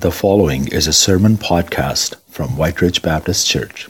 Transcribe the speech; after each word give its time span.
The 0.00 0.12
following 0.12 0.68
is 0.68 0.86
a 0.86 0.92
sermon 0.92 1.36
podcast 1.36 2.14
from 2.28 2.56
Whyte 2.56 2.80
Ridge 2.80 3.02
Baptist 3.02 3.48
Church. 3.48 3.88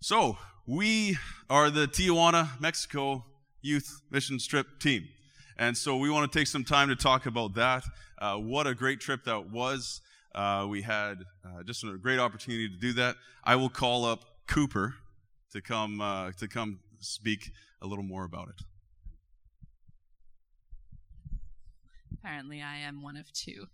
So, 0.00 0.38
we 0.66 1.18
are 1.50 1.68
the 1.68 1.86
Tijuana, 1.86 2.58
Mexico 2.58 3.26
Youth 3.60 4.00
Mission 4.10 4.38
Trip 4.38 4.66
team. 4.80 5.06
And 5.58 5.76
so, 5.76 5.98
we 5.98 6.08
want 6.08 6.32
to 6.32 6.38
take 6.38 6.46
some 6.46 6.64
time 6.64 6.88
to 6.88 6.96
talk 6.96 7.26
about 7.26 7.54
that. 7.56 7.84
Uh, 8.18 8.36
what 8.36 8.66
a 8.66 8.74
great 8.74 9.00
trip 9.00 9.24
that 9.24 9.50
was. 9.50 10.00
Uh, 10.34 10.66
we 10.70 10.80
had 10.80 11.18
uh, 11.44 11.64
just 11.64 11.84
a 11.84 11.98
great 11.98 12.18
opportunity 12.18 12.66
to 12.66 12.78
do 12.78 12.94
that. 12.94 13.16
I 13.44 13.56
will 13.56 13.68
call 13.68 14.06
up 14.06 14.24
Cooper 14.46 14.94
to 15.52 15.60
come 15.60 16.00
uh, 16.00 16.32
to 16.38 16.48
come 16.48 16.78
speak 16.98 17.50
a 17.82 17.86
little 17.86 18.04
more 18.04 18.24
about 18.24 18.48
it. 18.48 18.64
Apparently, 22.26 22.60
I 22.60 22.78
am 22.78 23.02
one 23.02 23.16
of 23.16 23.32
two. 23.32 23.66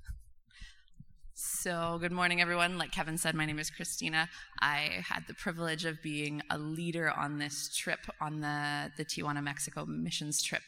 So, 1.32 1.96
good 2.02 2.12
morning, 2.12 2.42
everyone. 2.42 2.76
Like 2.76 2.92
Kevin 2.92 3.16
said, 3.16 3.34
my 3.34 3.46
name 3.46 3.58
is 3.58 3.70
Christina. 3.70 4.28
I 4.60 5.02
had 5.08 5.26
the 5.26 5.32
privilege 5.32 5.86
of 5.86 6.02
being 6.02 6.42
a 6.50 6.58
leader 6.58 7.10
on 7.10 7.38
this 7.38 7.74
trip, 7.74 8.00
on 8.20 8.42
the, 8.42 8.92
the 8.98 9.06
Tijuana, 9.06 9.42
Mexico 9.42 9.86
missions 9.86 10.42
trip 10.42 10.60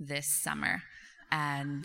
this 0.00 0.26
summer. 0.26 0.80
And, 1.30 1.84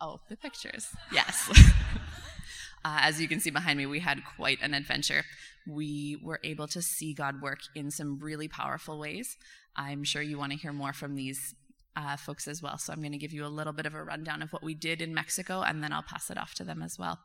oh, 0.00 0.20
the 0.30 0.38
pictures. 0.38 0.88
Yes. 1.12 1.50
uh, 2.86 3.00
as 3.02 3.20
you 3.20 3.28
can 3.28 3.40
see 3.40 3.50
behind 3.50 3.76
me, 3.76 3.84
we 3.84 4.00
had 4.00 4.22
quite 4.38 4.62
an 4.62 4.72
adventure. 4.72 5.24
We 5.68 6.18
were 6.24 6.40
able 6.42 6.68
to 6.68 6.80
see 6.80 7.12
God 7.12 7.42
work 7.42 7.58
in 7.74 7.90
some 7.90 8.18
really 8.20 8.48
powerful 8.48 8.98
ways. 8.98 9.36
I'm 9.76 10.02
sure 10.02 10.22
you 10.22 10.38
want 10.38 10.52
to 10.52 10.58
hear 10.58 10.72
more 10.72 10.94
from 10.94 11.14
these 11.14 11.54
uh, 11.96 12.16
folks 12.16 12.46
as 12.46 12.62
well. 12.62 12.78
So 12.78 12.92
I'm 12.92 13.00
going 13.00 13.12
to 13.12 13.18
give 13.18 13.32
you 13.32 13.44
a 13.44 13.48
little 13.48 13.72
bit 13.72 13.86
of 13.86 13.94
a 13.94 14.02
rundown 14.02 14.42
of 14.42 14.52
what 14.52 14.62
we 14.62 14.74
did 14.74 15.02
in 15.02 15.14
Mexico, 15.14 15.62
and 15.62 15.82
then 15.82 15.92
I'll 15.92 16.02
pass 16.02 16.30
it 16.30 16.38
off 16.38 16.54
to 16.54 16.64
them 16.64 16.82
as 16.82 16.98
well. 16.98 17.18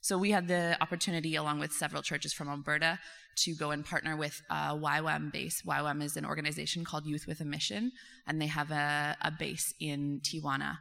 So 0.00 0.18
we 0.18 0.30
had 0.30 0.48
the 0.48 0.76
opportunity, 0.80 1.36
along 1.36 1.58
with 1.58 1.72
several 1.72 2.02
churches 2.02 2.32
from 2.32 2.48
Alberta, 2.48 2.98
to 3.36 3.54
go 3.54 3.70
and 3.70 3.84
partner 3.84 4.16
with 4.16 4.42
a 4.50 4.74
YWAM 4.74 5.32
base. 5.32 5.62
YWAM 5.66 6.02
is 6.02 6.16
an 6.16 6.24
organization 6.24 6.84
called 6.84 7.06
Youth 7.06 7.26
with 7.26 7.40
a 7.40 7.44
Mission, 7.44 7.92
and 8.26 8.40
they 8.40 8.46
have 8.46 8.70
a, 8.70 9.16
a 9.20 9.30
base 9.30 9.74
in 9.78 10.20
Tijuana. 10.22 10.78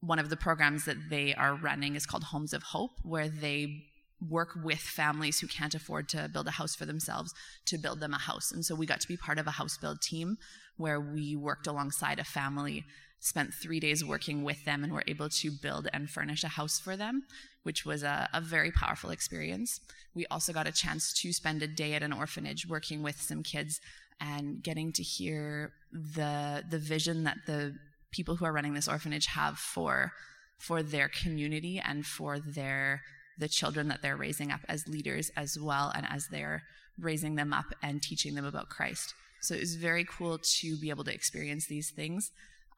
One 0.00 0.18
of 0.18 0.28
the 0.28 0.36
programs 0.36 0.84
that 0.84 1.08
they 1.08 1.34
are 1.34 1.54
running 1.54 1.96
is 1.96 2.06
called 2.06 2.24
Homes 2.24 2.52
of 2.52 2.62
Hope, 2.62 2.92
where 3.02 3.28
they 3.28 3.84
work 4.20 4.50
with 4.62 4.78
families 4.78 5.40
who 5.40 5.46
can't 5.46 5.74
afford 5.74 6.08
to 6.08 6.28
build 6.32 6.46
a 6.46 6.52
house 6.52 6.74
for 6.74 6.86
themselves 6.86 7.34
to 7.66 7.78
build 7.78 8.00
them 8.00 8.14
a 8.14 8.18
house. 8.18 8.50
And 8.50 8.64
so 8.64 8.74
we 8.74 8.86
got 8.86 9.00
to 9.00 9.08
be 9.08 9.16
part 9.16 9.38
of 9.38 9.46
a 9.46 9.52
house 9.52 9.76
build 9.76 10.00
team 10.00 10.38
where 10.76 11.00
we 11.00 11.36
worked 11.36 11.66
alongside 11.66 12.18
a 12.18 12.24
family, 12.24 12.84
spent 13.20 13.52
three 13.52 13.80
days 13.80 14.04
working 14.04 14.42
with 14.42 14.64
them, 14.64 14.82
and 14.82 14.92
were 14.92 15.04
able 15.06 15.28
to 15.28 15.50
build 15.50 15.88
and 15.92 16.08
furnish 16.08 16.44
a 16.44 16.48
house 16.48 16.78
for 16.78 16.96
them, 16.96 17.24
which 17.62 17.84
was 17.84 18.02
a, 18.02 18.28
a 18.32 18.40
very 18.40 18.70
powerful 18.70 19.10
experience. 19.10 19.80
We 20.14 20.26
also 20.26 20.52
got 20.52 20.66
a 20.66 20.72
chance 20.72 21.12
to 21.20 21.32
spend 21.32 21.62
a 21.62 21.66
day 21.66 21.94
at 21.94 22.02
an 22.02 22.12
orphanage 22.12 22.66
working 22.66 23.02
with 23.02 23.20
some 23.20 23.42
kids 23.42 23.80
and 24.18 24.62
getting 24.62 24.92
to 24.92 25.02
hear 25.02 25.72
the 25.92 26.64
the 26.70 26.78
vision 26.78 27.24
that 27.24 27.36
the 27.46 27.74
people 28.10 28.36
who 28.36 28.46
are 28.46 28.52
running 28.52 28.72
this 28.72 28.88
orphanage 28.88 29.26
have 29.26 29.58
for 29.58 30.12
for 30.58 30.82
their 30.82 31.08
community 31.08 31.78
and 31.84 32.06
for 32.06 32.38
their 32.38 33.02
the 33.38 33.48
children 33.48 33.88
that 33.88 34.02
they're 34.02 34.16
raising 34.16 34.50
up 34.50 34.60
as 34.68 34.88
leaders 34.88 35.30
as 35.36 35.58
well 35.58 35.92
and 35.94 36.06
as 36.10 36.28
they're 36.28 36.62
raising 36.98 37.34
them 37.34 37.52
up 37.52 37.66
and 37.82 38.02
teaching 38.02 38.34
them 38.34 38.44
about 38.44 38.68
Christ. 38.68 39.14
So 39.40 39.54
it 39.54 39.60
was 39.60 39.76
very 39.76 40.04
cool 40.04 40.38
to 40.38 40.76
be 40.76 40.90
able 40.90 41.04
to 41.04 41.14
experience 41.14 41.66
these 41.66 41.90
things. 41.90 42.30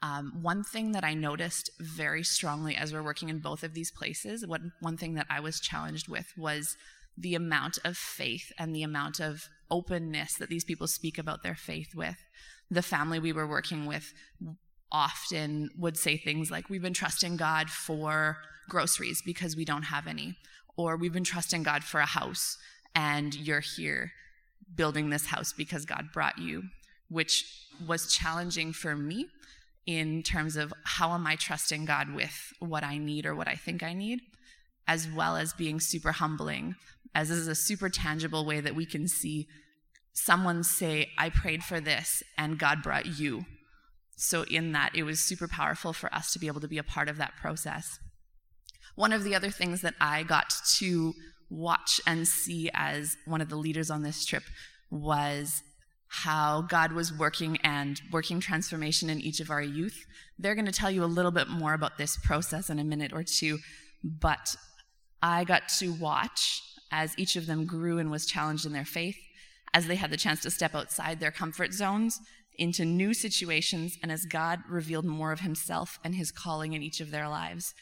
Um, 0.02 0.38
one 0.42 0.62
thing 0.62 0.92
that 0.92 1.04
I 1.04 1.14
noticed 1.14 1.70
very 1.80 2.22
strongly 2.22 2.76
as 2.76 2.92
we're 2.92 3.02
working 3.02 3.28
in 3.28 3.38
both 3.38 3.62
of 3.62 3.74
these 3.74 3.90
places, 3.90 4.46
one, 4.46 4.72
one 4.80 4.96
thing 4.96 5.14
that 5.14 5.26
I 5.28 5.40
was 5.40 5.60
challenged 5.60 6.08
with 6.08 6.32
was 6.36 6.76
the 7.16 7.34
amount 7.34 7.78
of 7.84 7.96
faith 7.96 8.52
and 8.58 8.74
the 8.74 8.84
amount 8.84 9.18
of 9.18 9.48
openness 9.70 10.34
that 10.34 10.48
these 10.48 10.64
people 10.64 10.86
speak 10.86 11.18
about 11.18 11.42
their 11.42 11.56
faith 11.56 11.94
with. 11.94 12.16
The 12.70 12.82
family 12.82 13.18
we 13.18 13.32
were 13.32 13.46
working 13.46 13.86
with 13.86 14.12
often 14.92 15.70
would 15.76 15.96
say 15.96 16.16
things 16.16 16.50
like, 16.50 16.70
We've 16.70 16.82
been 16.82 16.92
trusting 16.92 17.36
God 17.36 17.68
for 17.68 18.38
groceries 18.68 19.22
because 19.24 19.56
we 19.56 19.64
don't 19.64 19.84
have 19.84 20.06
any, 20.06 20.36
or 20.78 20.96
we've 20.96 21.12
been 21.12 21.24
trusting 21.24 21.64
God 21.64 21.84
for 21.84 22.00
a 22.00 22.06
house 22.06 22.56
and 22.94 23.34
you're 23.34 23.60
here 23.60 24.12
building 24.74 25.10
this 25.10 25.26
house 25.26 25.52
because 25.52 25.84
God 25.84 26.06
brought 26.14 26.38
you, 26.38 26.62
which 27.10 27.44
was 27.86 28.14
challenging 28.14 28.72
for 28.72 28.96
me 28.96 29.26
in 29.86 30.22
terms 30.22 30.56
of 30.56 30.72
how 30.84 31.12
am 31.12 31.26
I 31.26 31.34
trusting 31.34 31.84
God 31.84 32.14
with 32.14 32.52
what 32.60 32.84
I 32.84 32.96
need 32.96 33.26
or 33.26 33.34
what 33.34 33.48
I 33.48 33.54
think 33.54 33.82
I 33.82 33.92
need, 33.92 34.20
as 34.86 35.08
well 35.10 35.36
as 35.36 35.52
being 35.52 35.80
super 35.80 36.12
humbling, 36.12 36.76
as 37.14 37.28
this 37.28 37.38
is 37.38 37.48
a 37.48 37.54
super 37.54 37.88
tangible 37.88 38.44
way 38.44 38.60
that 38.60 38.76
we 38.76 38.86
can 38.86 39.08
see 39.08 39.48
someone 40.12 40.62
say, 40.62 41.10
I 41.18 41.30
prayed 41.30 41.64
for 41.64 41.80
this 41.80 42.22
and 42.36 42.58
God 42.58 42.82
brought 42.82 43.06
you. 43.06 43.46
So, 44.16 44.42
in 44.42 44.72
that, 44.72 44.96
it 44.96 45.04
was 45.04 45.20
super 45.20 45.46
powerful 45.46 45.92
for 45.92 46.12
us 46.12 46.32
to 46.32 46.40
be 46.40 46.48
able 46.48 46.60
to 46.60 46.68
be 46.68 46.78
a 46.78 46.82
part 46.82 47.08
of 47.08 47.18
that 47.18 47.36
process. 47.36 48.00
One 48.98 49.12
of 49.12 49.22
the 49.22 49.36
other 49.36 49.50
things 49.50 49.82
that 49.82 49.94
I 50.00 50.24
got 50.24 50.52
to 50.78 51.14
watch 51.50 52.00
and 52.04 52.26
see 52.26 52.68
as 52.74 53.16
one 53.26 53.40
of 53.40 53.48
the 53.48 53.54
leaders 53.54 53.92
on 53.92 54.02
this 54.02 54.24
trip 54.24 54.42
was 54.90 55.62
how 56.08 56.62
God 56.62 56.90
was 56.90 57.16
working 57.16 57.58
and 57.58 58.02
working 58.10 58.40
transformation 58.40 59.08
in 59.08 59.20
each 59.20 59.38
of 59.38 59.50
our 59.50 59.62
youth. 59.62 60.04
They're 60.36 60.56
going 60.56 60.66
to 60.66 60.72
tell 60.72 60.90
you 60.90 61.04
a 61.04 61.06
little 61.06 61.30
bit 61.30 61.46
more 61.46 61.74
about 61.74 61.96
this 61.96 62.16
process 62.16 62.70
in 62.70 62.80
a 62.80 62.84
minute 62.84 63.12
or 63.12 63.22
two, 63.22 63.60
but 64.02 64.56
I 65.22 65.44
got 65.44 65.68
to 65.78 65.92
watch 65.92 66.60
as 66.90 67.16
each 67.16 67.36
of 67.36 67.46
them 67.46 67.66
grew 67.66 67.98
and 67.98 68.10
was 68.10 68.26
challenged 68.26 68.66
in 68.66 68.72
their 68.72 68.84
faith, 68.84 69.18
as 69.72 69.86
they 69.86 69.94
had 69.94 70.10
the 70.10 70.16
chance 70.16 70.40
to 70.40 70.50
step 70.50 70.74
outside 70.74 71.20
their 71.20 71.30
comfort 71.30 71.72
zones 71.72 72.18
into 72.56 72.84
new 72.84 73.14
situations, 73.14 73.96
and 74.02 74.10
as 74.10 74.24
God 74.24 74.58
revealed 74.68 75.04
more 75.04 75.30
of 75.30 75.38
Himself 75.38 76.00
and 76.02 76.16
His 76.16 76.32
calling 76.32 76.72
in 76.72 76.82
each 76.82 77.00
of 77.00 77.12
their 77.12 77.28
lives 77.28 77.74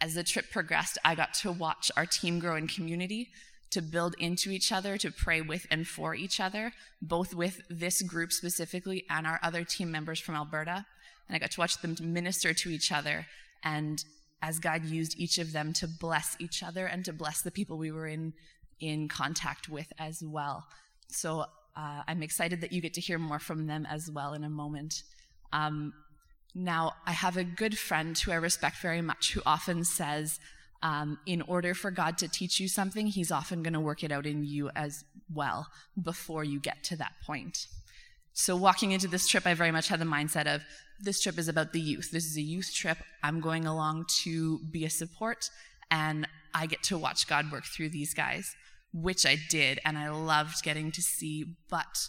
as 0.00 0.14
the 0.14 0.24
trip 0.24 0.50
progressed, 0.50 0.98
I 1.04 1.14
got 1.14 1.34
to 1.34 1.52
watch 1.52 1.90
our 1.96 2.06
team 2.06 2.38
grow 2.38 2.56
in 2.56 2.66
community, 2.66 3.30
to 3.70 3.80
build 3.80 4.14
into 4.18 4.50
each 4.50 4.72
other, 4.72 4.98
to 4.98 5.10
pray 5.10 5.40
with 5.40 5.66
and 5.70 5.86
for 5.86 6.14
each 6.14 6.40
other, 6.40 6.72
both 7.00 7.34
with 7.34 7.62
this 7.70 8.02
group 8.02 8.32
specifically 8.32 9.04
and 9.08 9.26
our 9.26 9.38
other 9.42 9.64
team 9.64 9.90
members 9.90 10.18
from 10.18 10.34
Alberta. 10.34 10.84
And 11.28 11.36
I 11.36 11.38
got 11.38 11.52
to 11.52 11.60
watch 11.60 11.80
them 11.80 11.96
minister 12.00 12.52
to 12.52 12.70
each 12.70 12.90
other. 12.90 13.26
And 13.62 14.02
as 14.42 14.58
God 14.58 14.84
used 14.84 15.18
each 15.18 15.38
of 15.38 15.52
them 15.52 15.72
to 15.74 15.86
bless 15.86 16.36
each 16.40 16.62
other 16.62 16.86
and 16.86 17.04
to 17.04 17.12
bless 17.12 17.42
the 17.42 17.50
people 17.50 17.78
we 17.78 17.92
were 17.92 18.08
in, 18.08 18.32
in 18.80 19.06
contact 19.06 19.68
with 19.68 19.92
as 19.98 20.22
well. 20.24 20.66
So 21.08 21.44
uh, 21.76 22.02
I'm 22.08 22.22
excited 22.22 22.60
that 22.62 22.72
you 22.72 22.80
get 22.80 22.94
to 22.94 23.00
hear 23.00 23.18
more 23.18 23.38
from 23.38 23.66
them 23.66 23.86
as 23.88 24.10
well 24.10 24.32
in 24.32 24.42
a 24.42 24.50
moment. 24.50 25.02
Um, 25.52 25.92
now, 26.54 26.94
I 27.06 27.12
have 27.12 27.36
a 27.36 27.44
good 27.44 27.78
friend 27.78 28.18
who 28.18 28.32
I 28.32 28.36
respect 28.36 28.76
very 28.78 29.02
much 29.02 29.32
who 29.32 29.42
often 29.46 29.84
says, 29.84 30.40
um, 30.82 31.18
in 31.26 31.42
order 31.42 31.74
for 31.74 31.90
God 31.90 32.18
to 32.18 32.28
teach 32.28 32.58
you 32.58 32.68
something, 32.68 33.06
He's 33.06 33.30
often 33.30 33.62
going 33.62 33.74
to 33.74 33.80
work 33.80 34.02
it 34.02 34.10
out 34.10 34.26
in 34.26 34.44
you 34.44 34.70
as 34.74 35.04
well 35.32 35.68
before 36.00 36.42
you 36.42 36.58
get 36.58 36.82
to 36.84 36.96
that 36.96 37.12
point. 37.24 37.66
So, 38.32 38.56
walking 38.56 38.92
into 38.92 39.08
this 39.08 39.26
trip, 39.26 39.46
I 39.46 39.54
very 39.54 39.70
much 39.70 39.88
had 39.88 40.00
the 40.00 40.06
mindset 40.06 40.52
of 40.52 40.62
this 41.00 41.20
trip 41.20 41.38
is 41.38 41.48
about 41.48 41.72
the 41.72 41.80
youth. 41.80 42.10
This 42.10 42.24
is 42.24 42.36
a 42.36 42.42
youth 42.42 42.72
trip. 42.74 42.98
I'm 43.22 43.40
going 43.40 43.66
along 43.66 44.06
to 44.22 44.60
be 44.70 44.84
a 44.84 44.90
support, 44.90 45.50
and 45.90 46.26
I 46.54 46.66
get 46.66 46.82
to 46.84 46.98
watch 46.98 47.28
God 47.28 47.52
work 47.52 47.64
through 47.64 47.90
these 47.90 48.14
guys, 48.14 48.54
which 48.92 49.26
I 49.26 49.36
did, 49.50 49.80
and 49.84 49.98
I 49.98 50.08
loved 50.10 50.62
getting 50.62 50.90
to 50.92 51.02
see. 51.02 51.56
But 51.68 52.08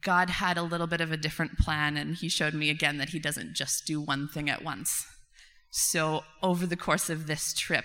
God 0.00 0.30
had 0.30 0.56
a 0.56 0.62
little 0.62 0.86
bit 0.86 1.00
of 1.00 1.12
a 1.12 1.16
different 1.16 1.58
plan, 1.58 1.96
and 1.96 2.16
He 2.16 2.28
showed 2.28 2.54
me 2.54 2.70
again 2.70 2.98
that 2.98 3.10
He 3.10 3.18
doesn't 3.18 3.54
just 3.54 3.86
do 3.86 4.00
one 4.00 4.28
thing 4.28 4.48
at 4.48 4.64
once. 4.64 5.06
So, 5.70 6.24
over 6.42 6.66
the 6.66 6.76
course 6.76 7.10
of 7.10 7.26
this 7.26 7.52
trip, 7.52 7.84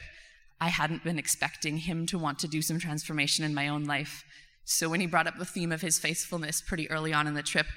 I 0.61 0.69
hadn't 0.69 1.03
been 1.03 1.19
expecting 1.19 1.77
Him 1.77 2.05
to 2.07 2.17
want 2.17 2.39
to 2.39 2.47
do 2.47 2.61
some 2.61 2.79
transformation 2.79 3.43
in 3.43 3.53
my 3.53 3.67
own 3.67 3.83
life. 3.83 4.23
So, 4.63 4.87
when 4.87 5.01
He 5.01 5.07
brought 5.07 5.27
up 5.27 5.37
the 5.37 5.45
theme 5.45 5.71
of 5.71 5.81
His 5.81 5.99
faithfulness 5.99 6.61
pretty 6.61 6.89
early 6.89 7.11
on 7.11 7.27
in 7.27 7.33
the 7.33 7.43
trip, 7.43 7.67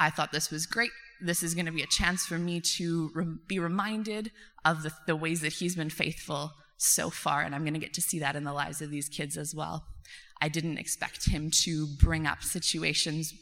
I 0.00 0.10
thought 0.10 0.32
this 0.32 0.50
was 0.50 0.66
great. 0.66 0.90
This 1.20 1.42
is 1.42 1.54
going 1.54 1.66
to 1.66 1.72
be 1.72 1.82
a 1.82 1.86
chance 1.86 2.26
for 2.26 2.38
me 2.38 2.60
to 2.60 3.10
re- 3.14 3.36
be 3.46 3.58
reminded 3.58 4.32
of 4.64 4.82
the, 4.82 4.92
the 5.06 5.16
ways 5.16 5.42
that 5.42 5.52
He's 5.52 5.76
been 5.76 5.90
faithful 5.90 6.52
so 6.76 7.08
far, 7.08 7.42
and 7.42 7.54
I'm 7.54 7.62
going 7.62 7.74
to 7.74 7.80
get 7.80 7.94
to 7.94 8.02
see 8.02 8.18
that 8.18 8.34
in 8.34 8.42
the 8.42 8.52
lives 8.52 8.82
of 8.82 8.90
these 8.90 9.08
kids 9.08 9.36
as 9.36 9.54
well. 9.54 9.84
I 10.42 10.48
didn't 10.48 10.78
expect 10.78 11.28
Him 11.28 11.52
to 11.62 11.86
bring 11.86 12.26
up 12.26 12.42
situations 12.42 13.32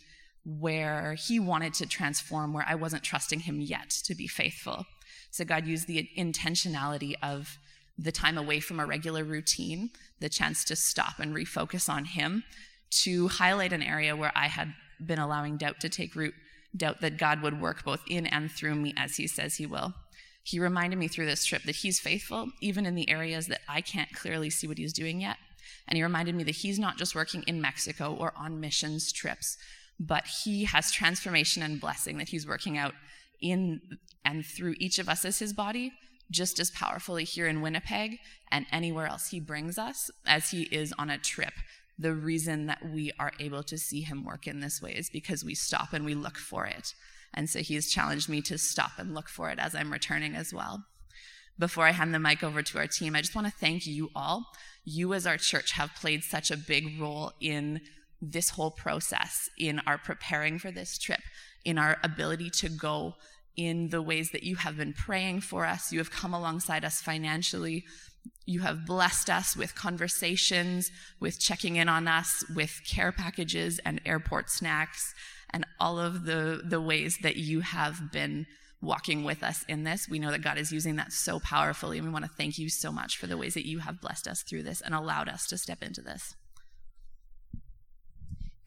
where 0.48 1.14
he 1.14 1.38
wanted 1.38 1.74
to 1.74 1.86
transform, 1.86 2.54
where 2.54 2.64
I 2.66 2.74
wasn't 2.74 3.02
trusting 3.02 3.40
him 3.40 3.60
yet 3.60 3.90
to 4.04 4.14
be 4.14 4.26
faithful. 4.26 4.86
So 5.30 5.44
God 5.44 5.66
used 5.66 5.86
the 5.86 6.08
intentionality 6.16 7.14
of 7.22 7.58
the 7.98 8.12
time 8.12 8.38
away 8.38 8.60
from 8.60 8.80
a 8.80 8.86
regular 8.86 9.24
routine, 9.24 9.90
the 10.20 10.28
chance 10.28 10.64
to 10.64 10.76
stop 10.76 11.18
and 11.18 11.34
refocus 11.34 11.88
on 11.88 12.06
him, 12.06 12.44
to 12.90 13.28
highlight 13.28 13.72
an 13.72 13.82
area 13.82 14.16
where 14.16 14.32
I 14.34 14.46
had 14.46 14.72
been 15.04 15.18
allowing 15.18 15.58
doubt 15.58 15.80
to 15.80 15.88
take 15.88 16.14
root, 16.14 16.34
doubt 16.74 17.02
that 17.02 17.18
God 17.18 17.42
would 17.42 17.60
work 17.60 17.84
both 17.84 18.00
in 18.08 18.26
and 18.26 18.50
through 18.50 18.76
me 18.76 18.94
as 18.96 19.16
he 19.16 19.26
says 19.26 19.56
he 19.56 19.66
will. 19.66 19.92
He 20.48 20.58
reminded 20.58 20.98
me 20.98 21.08
through 21.08 21.26
this 21.26 21.44
trip 21.44 21.64
that 21.64 21.76
He's 21.76 22.00
faithful, 22.00 22.52
even 22.62 22.86
in 22.86 22.94
the 22.94 23.10
areas 23.10 23.48
that 23.48 23.60
I 23.68 23.82
can't 23.82 24.10
clearly 24.14 24.48
see 24.48 24.66
what 24.66 24.78
He's 24.78 24.94
doing 24.94 25.20
yet. 25.20 25.36
And 25.86 25.98
He 25.98 26.02
reminded 26.02 26.34
me 26.34 26.42
that 26.44 26.54
He's 26.54 26.78
not 26.78 26.96
just 26.96 27.14
working 27.14 27.44
in 27.46 27.60
Mexico 27.60 28.16
or 28.18 28.32
on 28.34 28.58
missions 28.58 29.12
trips, 29.12 29.58
but 29.98 30.26
He 30.44 30.64
has 30.64 30.92
transformation 30.92 31.62
and 31.62 31.80
blessing 31.80 32.18
that 32.18 32.28
He's 32.28 32.46
working 32.46 32.76
out 32.78 32.94
in 33.40 33.80
and 34.24 34.44
through 34.44 34.74
each 34.78 34.98
of 34.98 35.08
us 35.08 35.24
as 35.24 35.38
His 35.38 35.52
body 35.52 35.92
just 36.30 36.58
as 36.58 36.70
powerfully 36.70 37.24
here 37.24 37.46
in 37.46 37.62
Winnipeg 37.62 38.18
and 38.50 38.66
anywhere 38.70 39.06
else 39.06 39.28
He 39.28 39.40
brings 39.40 39.78
us 39.78 40.10
as 40.26 40.50
He 40.50 40.62
is 40.64 40.92
on 40.98 41.10
a 41.10 41.18
trip 41.18 41.54
the 41.98 42.14
reason 42.14 42.66
that 42.66 42.84
we 42.88 43.12
are 43.18 43.32
able 43.40 43.62
to 43.64 43.76
see 43.76 44.02
him 44.02 44.24
work 44.24 44.46
in 44.46 44.60
this 44.60 44.80
way 44.80 44.92
is 44.92 45.10
because 45.10 45.44
we 45.44 45.54
stop 45.54 45.92
and 45.92 46.04
we 46.04 46.14
look 46.14 46.38
for 46.38 46.64
it. 46.64 46.94
And 47.34 47.50
so 47.50 47.58
he 47.58 47.74
has 47.74 47.90
challenged 47.90 48.28
me 48.28 48.40
to 48.42 48.56
stop 48.56 48.92
and 48.98 49.14
look 49.14 49.28
for 49.28 49.50
it 49.50 49.58
as 49.58 49.74
I'm 49.74 49.92
returning 49.92 50.36
as 50.36 50.54
well. 50.54 50.84
Before 51.58 51.84
I 51.84 51.90
hand 51.90 52.14
the 52.14 52.20
mic 52.20 52.44
over 52.44 52.62
to 52.62 52.78
our 52.78 52.86
team, 52.86 53.16
I 53.16 53.20
just 53.20 53.34
want 53.34 53.48
to 53.48 53.52
thank 53.52 53.84
you 53.84 54.10
all. 54.14 54.46
You, 54.84 55.12
as 55.12 55.26
our 55.26 55.36
church, 55.36 55.72
have 55.72 55.94
played 55.96 56.22
such 56.22 56.52
a 56.52 56.56
big 56.56 57.00
role 57.00 57.32
in 57.40 57.80
this 58.20 58.50
whole 58.50 58.70
process, 58.70 59.48
in 59.58 59.80
our 59.86 59.98
preparing 59.98 60.58
for 60.58 60.70
this 60.70 60.98
trip, 60.98 61.20
in 61.64 61.78
our 61.78 61.98
ability 62.02 62.50
to 62.50 62.68
go 62.68 63.14
in 63.56 63.88
the 63.90 64.00
ways 64.00 64.30
that 64.30 64.44
you 64.44 64.56
have 64.56 64.76
been 64.76 64.92
praying 64.92 65.40
for 65.40 65.66
us. 65.66 65.92
You 65.92 65.98
have 65.98 66.10
come 66.10 66.32
alongside 66.32 66.84
us 66.84 67.00
financially. 67.00 67.84
You 68.46 68.60
have 68.60 68.86
blessed 68.86 69.28
us 69.28 69.56
with 69.56 69.74
conversations, 69.74 70.90
with 71.20 71.40
checking 71.40 71.76
in 71.76 71.88
on 71.88 72.06
us, 72.06 72.44
with 72.54 72.80
care 72.88 73.12
packages 73.12 73.80
and 73.84 74.00
airport 74.06 74.48
snacks, 74.48 75.12
and 75.50 75.66
all 75.80 75.98
of 75.98 76.24
the, 76.24 76.62
the 76.64 76.80
ways 76.80 77.18
that 77.22 77.36
you 77.36 77.60
have 77.60 78.12
been 78.12 78.46
walking 78.80 79.24
with 79.24 79.42
us 79.42 79.64
in 79.68 79.82
this. 79.82 80.08
We 80.08 80.20
know 80.20 80.30
that 80.30 80.42
God 80.42 80.56
is 80.56 80.70
using 80.70 80.96
that 80.96 81.12
so 81.12 81.40
powerfully, 81.40 81.98
and 81.98 82.06
we 82.06 82.12
want 82.12 82.24
to 82.24 82.30
thank 82.30 82.58
you 82.58 82.68
so 82.68 82.92
much 82.92 83.16
for 83.16 83.26
the 83.26 83.36
ways 83.36 83.54
that 83.54 83.66
you 83.66 83.80
have 83.80 84.00
blessed 84.00 84.28
us 84.28 84.42
through 84.42 84.62
this 84.62 84.80
and 84.80 84.94
allowed 84.94 85.28
us 85.28 85.46
to 85.48 85.58
step 85.58 85.82
into 85.82 86.00
this. 86.00 86.36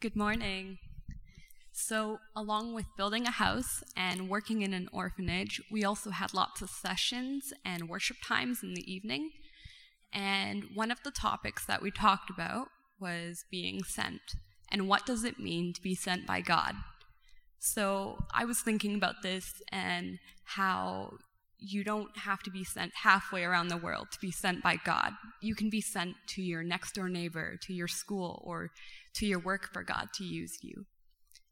Good 0.02 0.16
morning. 0.16 0.78
So, 1.70 2.18
along 2.34 2.74
with 2.74 2.86
building 2.96 3.24
a 3.24 3.30
house 3.30 3.84
and 3.96 4.28
working 4.28 4.62
in 4.62 4.74
an 4.74 4.88
orphanage, 4.92 5.62
we 5.70 5.84
also 5.84 6.10
had 6.10 6.34
lots 6.34 6.60
of 6.60 6.70
sessions 6.70 7.52
and 7.64 7.88
worship 7.88 8.16
times 8.20 8.64
in 8.64 8.74
the 8.74 8.92
evening. 8.92 9.30
And 10.12 10.64
one 10.74 10.90
of 10.90 11.04
the 11.04 11.12
topics 11.12 11.64
that 11.66 11.82
we 11.82 11.92
talked 11.92 12.30
about 12.30 12.66
was 12.98 13.44
being 13.48 13.84
sent. 13.84 14.34
And 14.72 14.88
what 14.88 15.06
does 15.06 15.22
it 15.22 15.38
mean 15.38 15.72
to 15.72 15.80
be 15.80 15.94
sent 15.94 16.26
by 16.26 16.40
God? 16.40 16.74
So 17.60 18.24
I 18.34 18.44
was 18.44 18.58
thinking 18.60 18.96
about 18.96 19.22
this 19.22 19.62
and 19.70 20.18
how 20.42 21.12
you 21.64 21.84
don't 21.84 22.16
have 22.16 22.42
to 22.42 22.50
be 22.50 22.64
sent 22.64 22.92
halfway 23.02 23.44
around 23.44 23.68
the 23.68 23.76
world 23.76 24.08
to 24.12 24.18
be 24.20 24.30
sent 24.30 24.62
by 24.62 24.76
God. 24.84 25.12
You 25.40 25.54
can 25.54 25.70
be 25.70 25.80
sent 25.80 26.16
to 26.28 26.42
your 26.42 26.62
next 26.62 26.94
door 26.94 27.08
neighbor, 27.08 27.56
to 27.62 27.72
your 27.72 27.88
school, 27.88 28.42
or 28.44 28.70
to 29.14 29.26
your 29.26 29.38
work 29.38 29.72
for 29.72 29.82
God 29.82 30.08
to 30.14 30.24
use 30.24 30.58
you. 30.62 30.86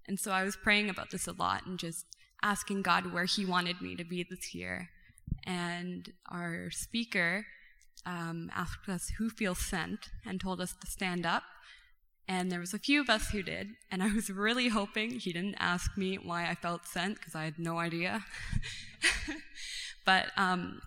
And 0.06 0.18
so 0.18 0.32
I 0.32 0.44
was 0.44 0.56
praying 0.56 0.90
about 0.90 1.10
this 1.10 1.26
a 1.26 1.32
lot 1.32 1.66
and 1.66 1.78
just 1.78 2.04
asking 2.42 2.82
God 2.82 3.12
where 3.12 3.26
He 3.26 3.44
wanted 3.44 3.80
me 3.80 3.94
to 3.96 4.04
be 4.04 4.26
this 4.28 4.54
year. 4.54 4.88
And 5.44 6.12
our 6.30 6.70
speaker 6.70 7.46
um, 8.06 8.50
asked 8.54 8.88
us 8.88 9.12
who 9.18 9.30
feels 9.30 9.58
sent 9.58 10.10
and 10.26 10.40
told 10.40 10.60
us 10.60 10.74
to 10.80 10.90
stand 10.90 11.26
up. 11.26 11.42
And 12.26 12.50
there 12.50 12.60
was 12.60 12.74
a 12.74 12.78
few 12.78 13.00
of 13.00 13.10
us 13.10 13.30
who 13.30 13.42
did, 13.42 13.70
and 13.90 14.02
I 14.02 14.12
was 14.14 14.30
really 14.30 14.68
hoping 14.68 15.18
he 15.18 15.32
didn't 15.32 15.56
ask 15.58 15.96
me 15.98 16.16
why 16.16 16.48
I 16.48 16.54
felt 16.54 16.86
sent 16.86 17.16
because 17.16 17.34
I 17.34 17.44
had 17.44 17.58
no 17.58 17.78
idea. 17.78 18.24
but 20.05 20.26
um, 20.37 20.81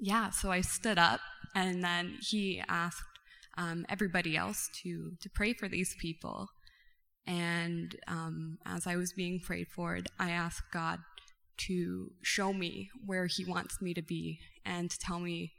yeah, 0.00 0.30
so 0.30 0.50
I 0.50 0.60
stood 0.60 0.98
up, 0.98 1.20
and 1.54 1.82
then 1.82 2.18
he 2.20 2.62
asked 2.68 3.02
um, 3.56 3.86
everybody 3.88 4.36
else 4.36 4.68
to 4.82 5.12
to 5.20 5.30
pray 5.30 5.52
for 5.52 5.68
these 5.68 5.94
people. 6.00 6.48
And 7.26 7.96
um, 8.06 8.58
as 8.66 8.86
I 8.86 8.96
was 8.96 9.14
being 9.14 9.40
prayed 9.40 9.68
for, 9.68 9.98
I 10.18 10.30
asked 10.30 10.64
God 10.72 10.98
to 11.56 12.10
show 12.22 12.52
me 12.52 12.90
where 13.06 13.26
He 13.26 13.44
wants 13.44 13.80
me 13.80 13.94
to 13.94 14.02
be 14.02 14.40
and 14.66 14.90
to 14.90 14.98
tell 14.98 15.20
me 15.20 15.52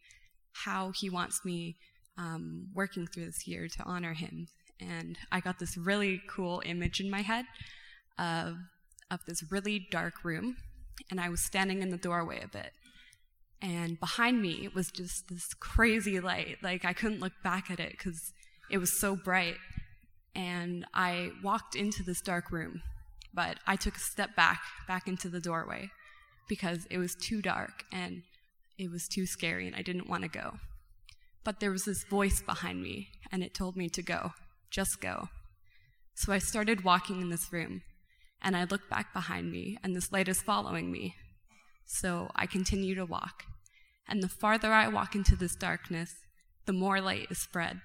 how 0.64 0.92
he 0.92 1.10
wants 1.10 1.44
me 1.44 1.76
um, 2.18 2.68
working 2.74 3.06
through 3.08 3.26
this 3.26 3.48
year 3.48 3.68
to 3.68 3.84
honor 3.84 4.14
him. 4.14 4.48
And 4.80 5.18
I 5.32 5.40
got 5.40 5.60
this 5.60 5.78
really 5.78 6.22
cool 6.30 6.62
image 6.66 7.00
in 7.00 7.10
my 7.10 7.22
head 7.22 7.46
of, 8.18 8.56
of 9.12 9.20
this 9.28 9.44
really 9.52 9.88
dark 9.92 10.24
room, 10.24 10.58
and 11.12 11.20
I 11.20 11.30
was 11.30 11.42
standing 11.42 11.82
in 11.82 11.90
the 11.90 11.98
doorway 11.98 12.42
of 12.42 12.56
it. 12.56 12.72
And 13.66 14.00
behind 14.00 14.44
me 14.44 14.70
was 14.76 14.92
just 14.92 15.28
this 15.28 15.56
crazy 15.56 16.20
light. 16.20 16.58
Like 16.62 16.86
I 16.86 16.94
couldn't 16.94 17.20
look 17.20 17.34
back 17.44 17.72
at 17.72 17.80
it 17.80 17.94
because 17.94 18.32
it 18.70 18.78
was 18.78 19.00
so 19.00 19.16
bright. 19.16 19.56
And 20.36 20.86
I 20.94 21.32
walked 21.44 21.76
into 21.76 22.04
this 22.04 22.22
dark 22.22 22.52
room, 22.52 22.84
but 23.34 23.58
I 23.66 23.76
took 23.76 23.96
a 23.96 24.00
step 24.00 24.36
back, 24.36 24.62
back 24.88 25.08
into 25.08 25.30
the 25.30 25.40
doorway 25.40 25.90
because 26.48 26.86
it 26.92 27.00
was 27.00 27.16
too 27.16 27.42
dark. 27.42 27.86
And 27.92 28.22
it 28.78 28.92
was 28.92 29.08
too 29.08 29.26
scary 29.26 29.66
and 29.66 29.76
I 29.76 29.82
didn't 29.82 30.08
want 30.08 30.22
to 30.22 30.30
go. 30.30 30.58
But 31.44 31.60
there 31.60 31.72
was 31.72 31.86
this 31.86 32.04
voice 32.04 32.44
behind 32.44 32.84
me, 32.84 33.10
and 33.32 33.44
it 33.44 33.54
told 33.54 33.76
me 33.76 33.88
to 33.90 34.02
go. 34.02 34.34
Just 34.70 35.00
go. 35.00 35.30
So 36.16 36.34
I 36.34 36.40
started 36.40 36.84
walking 36.84 37.22
in 37.22 37.30
this 37.30 37.54
room, 37.54 37.84
and 38.42 38.56
I 38.58 38.64
looked 38.64 38.90
back 38.90 39.14
behind 39.14 39.52
me, 39.52 39.78
and 39.84 39.96
this 39.96 40.12
light 40.12 40.28
is 40.28 40.42
following 40.42 40.92
me. 40.92 41.16
So 41.86 42.32
I 42.36 42.48
continue 42.48 42.96
to 42.96 43.06
walk. 43.06 43.44
And 44.08 44.22
the 44.22 44.30
farther 44.30 44.72
I 44.72 44.88
walk 44.88 45.16
into 45.16 45.36
this 45.36 45.56
darkness, 45.56 46.14
the 46.66 46.74
more 46.74 47.02
light 47.02 47.28
is 47.30 47.40
spread. 47.40 47.82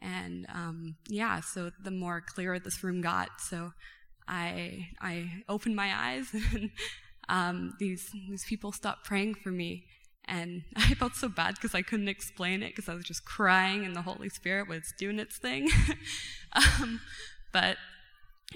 And 0.00 0.46
um, 0.52 0.96
yeah, 1.08 1.40
so 1.40 1.70
the 1.82 1.90
more 1.90 2.20
clear 2.20 2.58
this 2.58 2.82
room 2.82 3.00
got. 3.00 3.40
So 3.40 3.72
I 4.28 4.88
I 5.00 5.44
opened 5.48 5.76
my 5.76 5.92
eyes 5.94 6.34
and 6.52 6.70
um, 7.28 7.74
these, 7.78 8.10
these 8.28 8.44
people 8.44 8.72
stopped 8.72 9.04
praying 9.04 9.34
for 9.34 9.50
me. 9.50 9.84
And 10.24 10.62
I 10.76 10.94
felt 10.94 11.14
so 11.14 11.28
bad 11.28 11.54
because 11.54 11.74
I 11.74 11.82
couldn't 11.82 12.08
explain 12.08 12.62
it 12.62 12.68
because 12.74 12.88
I 12.88 12.94
was 12.94 13.04
just 13.04 13.24
crying 13.24 13.84
and 13.84 13.96
the 13.96 14.02
Holy 14.02 14.28
Spirit 14.28 14.68
was 14.68 14.92
doing 14.98 15.18
its 15.18 15.38
thing. 15.38 15.68
um, 16.52 17.00
but 17.52 17.76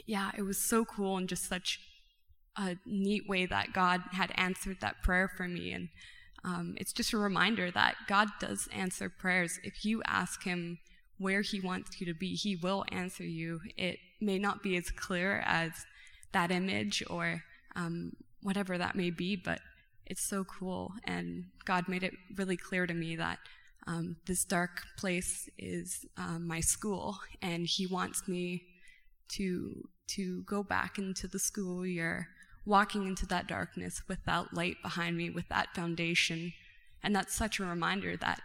yeah, 0.06 0.30
it 0.36 0.42
was 0.42 0.58
so 0.58 0.84
cool 0.84 1.16
and 1.16 1.28
just 1.28 1.48
such 1.48 1.80
a 2.56 2.76
neat 2.84 3.28
way 3.28 3.46
that 3.46 3.72
God 3.72 4.02
had 4.12 4.32
answered 4.34 4.78
that 4.80 5.02
prayer 5.02 5.30
for 5.36 5.48
me. 5.48 5.72
And 5.72 5.88
um, 6.46 6.74
it's 6.76 6.92
just 6.92 7.12
a 7.12 7.18
reminder 7.18 7.70
that 7.72 7.96
God 8.06 8.28
does 8.38 8.68
answer 8.72 9.10
prayers. 9.10 9.58
If 9.64 9.84
you 9.84 10.00
ask 10.06 10.44
Him 10.44 10.78
where 11.18 11.42
He 11.42 11.60
wants 11.60 12.00
you 12.00 12.06
to 12.06 12.14
be, 12.14 12.34
He 12.34 12.54
will 12.54 12.84
answer 12.92 13.24
you. 13.24 13.60
It 13.76 13.98
may 14.20 14.38
not 14.38 14.62
be 14.62 14.76
as 14.76 14.90
clear 14.90 15.42
as 15.44 15.72
that 16.32 16.52
image 16.52 17.02
or 17.10 17.42
um, 17.74 18.12
whatever 18.42 18.78
that 18.78 18.94
may 18.94 19.10
be, 19.10 19.34
but 19.34 19.60
it's 20.06 20.22
so 20.22 20.44
cool. 20.44 20.92
And 21.04 21.46
God 21.64 21.88
made 21.88 22.04
it 22.04 22.14
really 22.36 22.56
clear 22.56 22.86
to 22.86 22.94
me 22.94 23.16
that 23.16 23.40
um, 23.88 24.16
this 24.26 24.44
dark 24.44 24.82
place 24.96 25.48
is 25.58 26.06
um, 26.16 26.46
my 26.46 26.60
school, 26.60 27.18
and 27.42 27.66
He 27.66 27.88
wants 27.88 28.28
me 28.28 28.62
to 29.30 29.88
to 30.08 30.42
go 30.42 30.62
back 30.62 30.98
into 30.98 31.26
the 31.26 31.40
school 31.40 31.84
year, 31.84 32.28
walking 32.66 33.06
into 33.06 33.24
that 33.26 33.46
darkness 33.46 34.02
with 34.08 34.18
that 34.26 34.52
light 34.52 34.76
behind 34.82 35.16
me, 35.16 35.30
with 35.30 35.48
that 35.48 35.74
foundation. 35.74 36.52
And 37.02 37.14
that's 37.14 37.34
such 37.34 37.60
a 37.60 37.64
reminder 37.64 38.16
that 38.16 38.40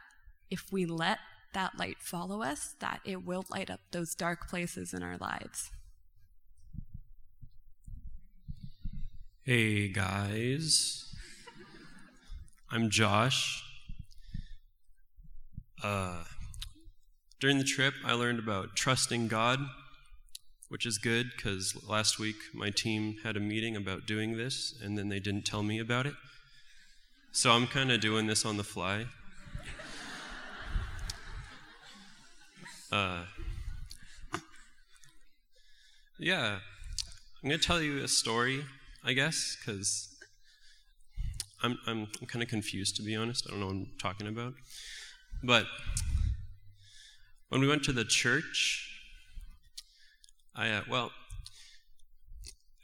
if 0.49 0.71
we 0.71 0.85
let 0.85 1.17
that 1.53 1.77
light 1.77 1.97
follow 1.99 2.41
us, 2.43 2.75
that 2.79 3.01
it 3.03 3.25
will 3.25 3.45
light 3.49 3.69
up 3.69 3.79
those 3.91 4.15
dark 4.15 4.47
places 4.47 4.93
in 4.93 5.03
our 5.03 5.17
lives. 5.17 5.71
Hey 9.43 9.87
guys, 9.87 11.15
I'm 12.69 12.91
Josh. 12.91 13.63
Uh, 15.83 16.23
during 17.39 17.57
the 17.57 17.63
trip, 17.63 17.95
I 18.05 18.13
learned 18.13 18.37
about 18.37 18.75
trusting 18.75 19.27
God, 19.27 19.59
which 20.71 20.85
is 20.85 20.97
good 20.97 21.31
because 21.35 21.75
last 21.85 22.17
week 22.17 22.37
my 22.53 22.69
team 22.69 23.17
had 23.23 23.35
a 23.35 23.39
meeting 23.41 23.75
about 23.75 24.05
doing 24.05 24.37
this 24.37 24.73
and 24.81 24.97
then 24.97 25.09
they 25.09 25.19
didn't 25.19 25.45
tell 25.45 25.63
me 25.63 25.79
about 25.79 26.05
it. 26.05 26.13
So 27.33 27.51
I'm 27.51 27.67
kind 27.67 27.91
of 27.91 27.99
doing 27.99 28.25
this 28.25 28.45
on 28.45 28.55
the 28.55 28.63
fly. 28.63 29.05
Uh, 32.89 33.23
yeah, 36.17 36.59
I'm 37.43 37.49
going 37.49 37.59
to 37.59 37.65
tell 37.65 37.81
you 37.81 38.03
a 38.03 38.07
story 38.07 38.63
I 39.03 39.13
guess, 39.13 39.57
because 39.57 40.09
I'm, 41.63 41.77
I'm, 41.87 42.07
I'm 42.19 42.27
kind 42.27 42.43
of 42.43 42.49
confused, 42.49 42.95
to 42.97 43.01
be 43.01 43.15
honest. 43.15 43.47
I 43.47 43.51
don't 43.51 43.59
know 43.59 43.65
what 43.65 43.75
I'm 43.75 43.87
talking 43.99 44.27
about. 44.27 44.53
But 45.43 45.65
when 47.49 47.61
we 47.61 47.67
went 47.67 47.83
to 47.85 47.93
the 47.93 48.05
church, 48.05 48.90
I, 50.55 50.69
uh, 50.69 50.81
well, 50.89 51.11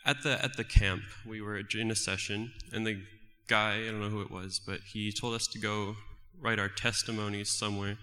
at 0.06 0.24
the, 0.24 0.44
at 0.44 0.56
the 0.58 0.64
camp, 0.64 1.04
we 1.26 1.42
were 1.42 1.62
in 1.76 1.92
a 1.92 1.96
session, 1.96 2.54
and 2.72 2.88
the 2.88 3.02
guy, 3.48 3.76
I 3.76 3.86
don't 3.86 4.02
know 4.02 4.10
who 4.10 4.22
it 4.22 4.32
was, 4.32 4.60
but 4.66 4.82
he 4.94 5.12
told 5.12 5.34
us 5.34 5.48
to 5.48 5.60
go 5.60 5.96
write 6.40 6.60
our 6.60 6.70
testimonies 6.70 7.50
somewhere 7.50 7.98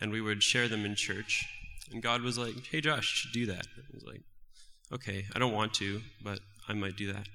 and 0.00 0.10
we 0.10 0.20
would 0.20 0.42
share 0.42 0.68
them 0.68 0.84
in 0.84 0.94
church. 0.94 1.46
And 1.92 2.02
God 2.02 2.22
was 2.22 2.36
like, 2.36 2.54
hey, 2.70 2.80
Josh, 2.80 3.12
you 3.12 3.16
should 3.16 3.32
do 3.32 3.46
that. 3.46 3.66
I 3.76 3.94
was 3.94 4.04
like, 4.04 4.22
okay, 4.92 5.24
I 5.34 5.38
don't 5.38 5.52
want 5.52 5.74
to, 5.74 6.00
but 6.22 6.40
I 6.68 6.72
might 6.72 6.96
do 6.96 7.12
that. 7.12 7.28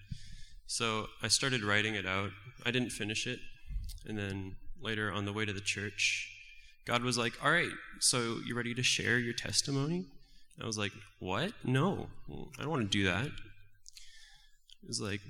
So 0.67 1.07
I 1.23 1.27
started 1.29 1.63
writing 1.63 1.95
it 1.95 2.05
out. 2.05 2.31
I 2.65 2.71
didn't 2.71 2.89
finish 2.89 3.27
it. 3.27 3.39
And 4.05 4.17
then 4.17 4.55
later 4.81 5.11
on 5.11 5.25
the 5.25 5.33
way 5.33 5.45
to 5.45 5.53
the 5.53 5.61
church, 5.61 6.29
God 6.85 7.03
was 7.03 7.17
like, 7.17 7.33
all 7.43 7.51
right, 7.51 7.69
so 7.99 8.39
you 8.45 8.55
ready 8.55 8.73
to 8.73 8.83
share 8.83 9.19
your 9.19 9.33
testimony? 9.33 10.05
I 10.61 10.65
was 10.65 10.77
like, 10.77 10.91
what? 11.19 11.53
No, 11.63 12.07
I 12.57 12.61
don't 12.61 12.69
want 12.69 12.91
to 12.91 12.97
do 12.97 13.05
that. 13.05 13.25
He 14.81 14.87
was 14.87 15.01
like, 15.01 15.21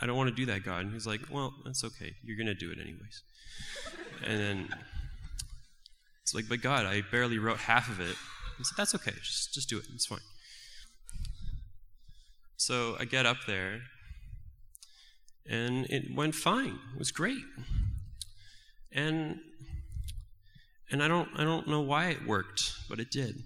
I 0.00 0.06
don't 0.06 0.16
want 0.16 0.30
to 0.30 0.34
do 0.34 0.46
that, 0.46 0.64
God. 0.64 0.82
And 0.82 0.92
he's 0.92 1.06
like, 1.06 1.20
well, 1.30 1.54
that's 1.64 1.84
okay. 1.84 2.14
You're 2.22 2.36
going 2.36 2.46
to 2.46 2.54
do 2.54 2.70
it 2.70 2.78
anyways. 2.78 3.22
and 4.26 4.40
then 4.40 4.68
it's 6.22 6.34
like, 6.34 6.48
but 6.48 6.60
God, 6.60 6.86
I 6.86 7.02
barely 7.10 7.38
wrote 7.38 7.58
half 7.58 7.88
of 7.88 8.00
it. 8.00 8.16
He 8.58 8.64
said, 8.64 8.74
that's 8.76 8.94
okay. 8.94 9.12
Just, 9.22 9.54
just 9.54 9.68
do 9.68 9.78
it. 9.78 9.84
It's 9.94 10.06
fine. 10.06 10.20
So 12.56 12.94
I 13.00 13.06
get 13.06 13.24
up 13.24 13.38
there, 13.46 13.80
and 15.48 15.86
it 15.86 16.14
went 16.14 16.34
fine. 16.34 16.78
It 16.92 16.98
was 16.98 17.10
great. 17.10 17.42
And 18.92 19.40
and 20.90 21.02
I 21.02 21.08
don't 21.08 21.28
I 21.36 21.44
don't 21.44 21.68
know 21.68 21.80
why 21.80 22.08
it 22.08 22.26
worked, 22.26 22.74
but 22.88 23.00
it 23.00 23.10
did. 23.10 23.42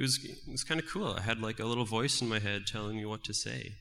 It 0.00 0.04
was 0.04 0.24
it 0.24 0.50
was 0.50 0.64
kind 0.64 0.80
of 0.80 0.86
cool. 0.88 1.14
I 1.18 1.20
had 1.20 1.42
like 1.42 1.60
a 1.60 1.66
little 1.66 1.84
voice 1.84 2.22
in 2.22 2.28
my 2.30 2.38
head 2.38 2.62
telling 2.66 2.96
me 2.96 3.04
what 3.04 3.22
to 3.24 3.34
say. 3.34 3.74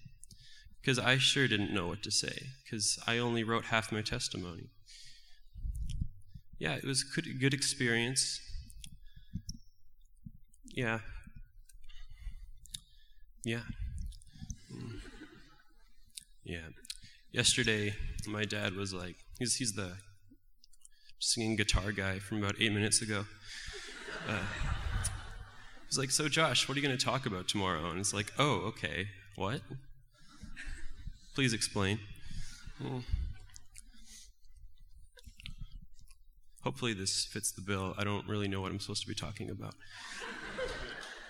Because 0.81 0.99
I 0.99 1.17
sure 1.17 1.47
didn't 1.47 1.73
know 1.73 1.87
what 1.87 2.03
to 2.03 2.11
say, 2.11 2.47
because 2.61 2.99
I 3.07 3.19
only 3.19 3.45
wrote 3.45 3.63
half 3.65 3.89
my 3.89 4.01
testimony. 4.01 4.67
Yeah, 6.57 6.73
it 6.73 6.83
was 6.83 7.05
a 7.17 7.21
good, 7.21 7.53
experience. 7.53 8.41
Yeah. 10.65 10.99
Yeah. 13.45 13.61
Mm. 14.73 14.99
Yeah. 16.43 16.67
Yesterday, 17.31 17.93
my 18.27 18.43
dad 18.43 18.75
was 18.75 18.93
like, 18.93 19.15
he's, 19.37 19.55
he's 19.55 19.71
the 19.73 19.93
singing 21.19 21.55
guitar 21.55 21.93
guy 21.93 22.19
from 22.19 22.43
about 22.43 22.55
eight 22.59 22.73
minutes 22.73 23.01
ago. 23.01 23.25
Uh, 24.27 24.43
he's 25.89 25.97
like, 25.97 26.11
So, 26.11 26.29
Josh, 26.29 26.67
what 26.67 26.77
are 26.77 26.79
you 26.79 26.85
going 26.87 26.97
to 26.97 27.03
talk 27.03 27.25
about 27.25 27.47
tomorrow? 27.47 27.89
And 27.89 27.99
it's 27.99 28.13
like, 28.13 28.31
Oh, 28.37 28.61
okay. 28.67 29.07
What? 29.35 29.61
Please 31.35 31.53
explain. 31.53 31.99
Well, 32.81 33.03
hopefully, 36.63 36.93
this 36.93 37.25
fits 37.25 37.51
the 37.51 37.61
bill. 37.61 37.93
I 37.97 38.03
don't 38.03 38.27
really 38.27 38.47
know 38.47 38.61
what 38.61 38.71
I'm 38.71 38.79
supposed 38.79 39.01
to 39.01 39.07
be 39.07 39.15
talking 39.15 39.49
about. 39.49 39.75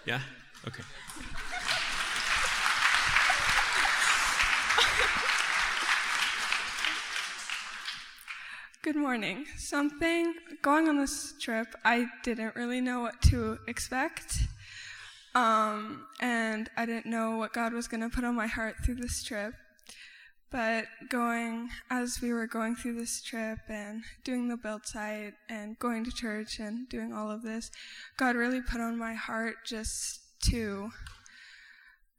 Yeah? 0.06 0.22
Okay. 0.66 0.82
Good 8.90 8.96
morning. 8.96 9.46
Something 9.56 10.34
going 10.64 10.88
on 10.88 10.98
this 10.98 11.36
trip, 11.40 11.68
I 11.86 12.08
didn't 12.24 12.56
really 12.56 12.82
know 12.82 13.02
what 13.02 13.22
to 13.30 13.60
expect. 13.68 14.40
Um, 15.36 16.08
and 16.20 16.72
I 16.76 16.88
didn't 16.88 17.06
know 17.06 17.38
what 17.38 17.54
God 17.54 17.72
was 17.72 17.88
going 17.88 18.02
to 18.02 18.10
put 18.10 18.24
on 18.24 18.34
my 18.34 18.48
heart 18.48 18.78
through 18.84 18.96
this 18.96 19.22
trip. 19.22 19.54
But 20.52 20.86
going, 21.08 21.70
as 21.92 22.20
we 22.20 22.34
were 22.34 22.48
going 22.48 22.76
through 22.76 22.96
this 22.96 23.22
trip 23.22 23.60
and 23.70 24.02
doing 24.24 24.48
the 24.48 24.58
build 24.58 24.88
site 24.88 25.36
and 25.48 25.78
going 25.78 26.04
to 26.06 26.12
church 26.12 26.58
and 26.58 26.90
doing 26.90 27.14
all 27.14 27.30
of 27.30 27.44
this, 27.44 27.70
God 28.18 28.36
really 28.36 28.60
put 28.60 28.82
on 28.82 28.98
my 28.98 29.14
heart 29.14 29.58
just 29.68 30.20
to 30.46 30.90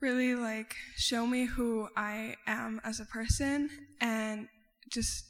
really 0.01 0.37
like 0.37 0.77
show 0.95 1.27
me 1.27 1.47
who 1.47 1.89
I 1.97 2.37
am 2.47 2.81
as 2.85 3.01
a 3.01 3.07
person 3.07 3.71
and 4.01 4.47
just 4.89 5.30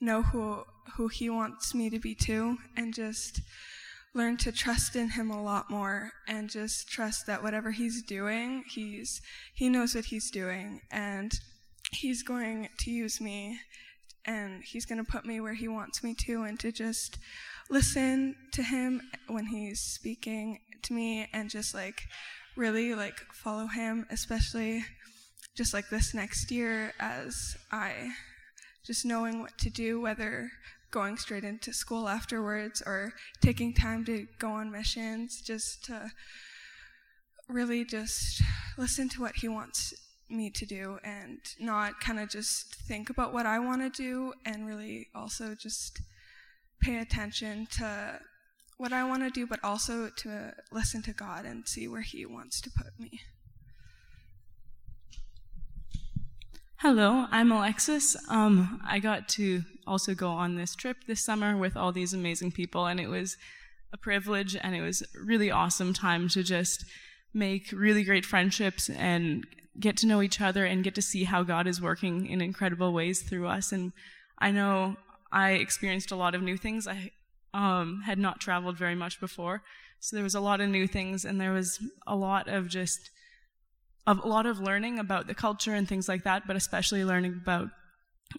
know 0.00 0.22
who 0.22 0.64
who 0.96 1.08
he 1.08 1.30
wants 1.30 1.74
me 1.74 1.90
to 1.90 1.98
be 1.98 2.14
too 2.14 2.56
and 2.76 2.94
just 2.94 3.40
learn 4.14 4.36
to 4.36 4.50
trust 4.50 4.96
in 4.96 5.10
him 5.10 5.30
a 5.30 5.42
lot 5.42 5.70
more 5.70 6.12
and 6.26 6.50
just 6.50 6.88
trust 6.88 7.26
that 7.26 7.42
whatever 7.42 7.70
he's 7.70 8.02
doing 8.02 8.64
he's 8.68 9.20
he 9.54 9.68
knows 9.68 9.94
what 9.94 10.06
he's 10.06 10.30
doing 10.30 10.80
and 10.90 11.32
he's 11.92 12.22
going 12.22 12.68
to 12.78 12.90
use 12.90 13.20
me 13.20 13.58
and 14.24 14.62
he's 14.64 14.84
going 14.84 15.02
to 15.02 15.10
put 15.10 15.24
me 15.24 15.40
where 15.40 15.54
he 15.54 15.68
wants 15.68 16.02
me 16.02 16.14
to 16.14 16.42
and 16.42 16.58
to 16.60 16.72
just 16.72 17.18
listen 17.70 18.34
to 18.52 18.62
him 18.62 19.00
when 19.28 19.46
he's 19.46 19.80
speaking 19.80 20.58
to 20.82 20.92
me 20.92 21.28
and 21.32 21.50
just 21.50 21.74
like 21.74 22.02
really 22.56 22.94
like 22.94 23.18
follow 23.32 23.66
him 23.66 24.06
especially 24.10 24.84
just 25.56 25.72
like 25.72 25.88
this 25.88 26.14
next 26.14 26.50
year 26.50 26.92
as 26.98 27.56
I 27.70 28.12
just 28.84 29.04
knowing 29.04 29.40
what 29.40 29.56
to 29.58 29.70
do, 29.70 30.00
whether 30.00 30.50
going 30.90 31.16
straight 31.16 31.44
into 31.44 31.72
school 31.72 32.08
afterwards 32.08 32.82
or 32.84 33.12
taking 33.40 33.72
time 33.72 34.04
to 34.04 34.26
go 34.38 34.50
on 34.50 34.70
missions, 34.70 35.40
just 35.40 35.84
to 35.84 36.10
really 37.48 37.84
just 37.84 38.42
listen 38.76 39.08
to 39.08 39.20
what 39.20 39.36
he 39.36 39.48
wants 39.48 39.94
me 40.28 40.50
to 40.50 40.64
do 40.64 40.98
and 41.02 41.38
not 41.58 42.00
kind 42.00 42.20
of 42.20 42.28
just 42.28 42.74
think 42.74 43.10
about 43.10 43.32
what 43.32 43.46
I 43.46 43.58
want 43.58 43.82
to 43.82 43.90
do 43.90 44.32
and 44.44 44.66
really 44.66 45.08
also 45.14 45.54
just 45.54 46.00
pay 46.80 46.98
attention 46.98 47.66
to 47.72 48.20
what 48.78 48.92
I 48.92 49.04
want 49.04 49.22
to 49.22 49.30
do, 49.30 49.46
but 49.46 49.62
also 49.62 50.08
to 50.08 50.54
listen 50.72 51.02
to 51.02 51.12
God 51.12 51.44
and 51.44 51.68
see 51.68 51.86
where 51.86 52.00
He 52.00 52.24
wants 52.24 52.60
to 52.62 52.70
put 52.70 52.98
me. 52.98 53.20
Hello, 56.82 57.26
I'm 57.30 57.52
Alexis. 57.52 58.16
Um, 58.30 58.80
I 58.88 59.00
got 59.00 59.28
to 59.36 59.64
also 59.86 60.14
go 60.14 60.30
on 60.30 60.54
this 60.54 60.74
trip 60.74 60.96
this 61.06 61.22
summer 61.22 61.54
with 61.54 61.76
all 61.76 61.92
these 61.92 62.14
amazing 62.14 62.52
people, 62.52 62.86
and 62.86 62.98
it 62.98 63.08
was 63.08 63.36
a 63.92 63.98
privilege 63.98 64.56
and 64.58 64.74
it 64.74 64.80
was 64.80 65.02
really 65.14 65.50
awesome 65.50 65.92
time 65.92 66.26
to 66.30 66.42
just 66.42 66.86
make 67.34 67.70
really 67.70 68.02
great 68.02 68.24
friendships 68.24 68.88
and 68.88 69.46
get 69.78 69.98
to 69.98 70.06
know 70.06 70.22
each 70.22 70.40
other 70.40 70.64
and 70.64 70.82
get 70.82 70.94
to 70.94 71.02
see 71.02 71.24
how 71.24 71.42
God 71.42 71.66
is 71.66 71.82
working 71.82 72.24
in 72.26 72.40
incredible 72.40 72.94
ways 72.94 73.20
through 73.20 73.46
us. 73.46 73.72
And 73.72 73.92
I 74.38 74.50
know 74.50 74.96
I 75.30 75.50
experienced 75.50 76.10
a 76.12 76.16
lot 76.16 76.34
of 76.34 76.40
new 76.40 76.56
things. 76.56 76.88
I 76.88 77.10
um, 77.52 78.04
had 78.06 78.18
not 78.18 78.40
traveled 78.40 78.78
very 78.78 78.94
much 78.94 79.20
before, 79.20 79.60
so 79.98 80.16
there 80.16 80.24
was 80.24 80.34
a 80.34 80.40
lot 80.40 80.62
of 80.62 80.70
new 80.70 80.86
things, 80.86 81.26
and 81.26 81.38
there 81.38 81.52
was 81.52 81.78
a 82.06 82.16
lot 82.16 82.48
of 82.48 82.68
just 82.68 83.10
a 84.06 84.14
lot 84.14 84.46
of 84.46 84.60
learning 84.60 84.98
about 84.98 85.26
the 85.26 85.34
culture 85.34 85.74
and 85.74 85.88
things 85.88 86.08
like 86.08 86.24
that, 86.24 86.46
but 86.46 86.56
especially 86.56 87.04
learning 87.04 87.40
about 87.42 87.68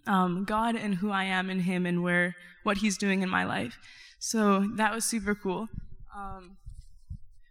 um, 0.07 0.45
God 0.45 0.75
and 0.75 0.95
who 0.95 1.11
I 1.11 1.25
am 1.25 1.49
in 1.49 1.61
Him 1.61 1.85
and 1.85 2.03
where 2.03 2.35
what 2.63 2.77
He's 2.77 2.97
doing 2.97 3.21
in 3.21 3.29
my 3.29 3.43
life. 3.43 3.77
So 4.19 4.67
that 4.75 4.93
was 4.93 5.05
super 5.05 5.35
cool. 5.35 5.67
Um, 6.15 6.57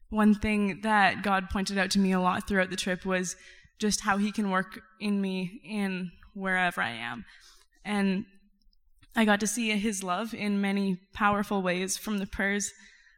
one 0.09 0.35
thing 0.35 0.81
that 0.83 1.23
God 1.23 1.51
pointed 1.51 1.79
out 1.79 1.91
to 1.93 1.99
me 1.99 2.13
a 2.13 2.21
lot 2.21 2.47
throughout 2.47 2.71
the 2.71 2.77
trip 2.77 3.05
was 3.05 3.37
just 3.79 4.01
how 4.01 4.17
He 4.17 4.33
can 4.33 4.51
work 4.51 4.81
in 5.01 5.21
me 5.21 5.61
in 5.65 6.11
wherever 6.35 6.81
I 6.81 6.91
am, 6.91 7.25
and 7.85 8.25
I 9.17 9.25
got 9.25 9.41
to 9.41 9.47
see 9.47 9.71
His 9.71 10.03
love 10.03 10.35
in 10.35 10.61
many 10.61 11.01
powerful 11.15 11.63
ways 11.63 11.97
from 11.97 12.19
the 12.19 12.27
prayers 12.27 12.73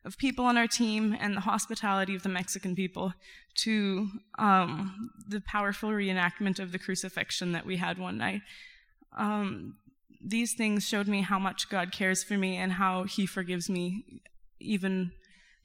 of 0.04 0.18
people 0.18 0.44
on 0.44 0.56
our 0.56 0.66
team 0.66 1.16
and 1.18 1.36
the 1.36 1.40
hospitality 1.40 2.14
of 2.14 2.22
the 2.22 2.28
Mexican 2.28 2.74
people 2.74 3.14
to 3.54 4.08
um, 4.38 5.10
the 5.28 5.40
powerful 5.40 5.90
reenactment 5.90 6.58
of 6.58 6.72
the 6.72 6.78
crucifixion 6.78 7.52
that 7.52 7.66
we 7.66 7.76
had 7.76 7.98
one 7.98 8.18
night. 8.18 8.40
Um, 9.16 9.76
these 10.24 10.54
things 10.54 10.88
showed 10.88 11.08
me 11.08 11.22
how 11.22 11.38
much 11.38 11.68
God 11.68 11.92
cares 11.92 12.22
for 12.22 12.34
me 12.34 12.56
and 12.56 12.72
how 12.72 13.04
He 13.04 13.26
forgives 13.26 13.68
me, 13.68 14.04
even 14.58 15.12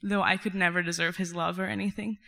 though 0.02 0.22
I 0.22 0.36
could 0.36 0.54
never 0.54 0.82
deserve 0.82 1.16
His 1.16 1.34
love 1.34 1.58
or 1.58 1.66
anything. 1.66 2.18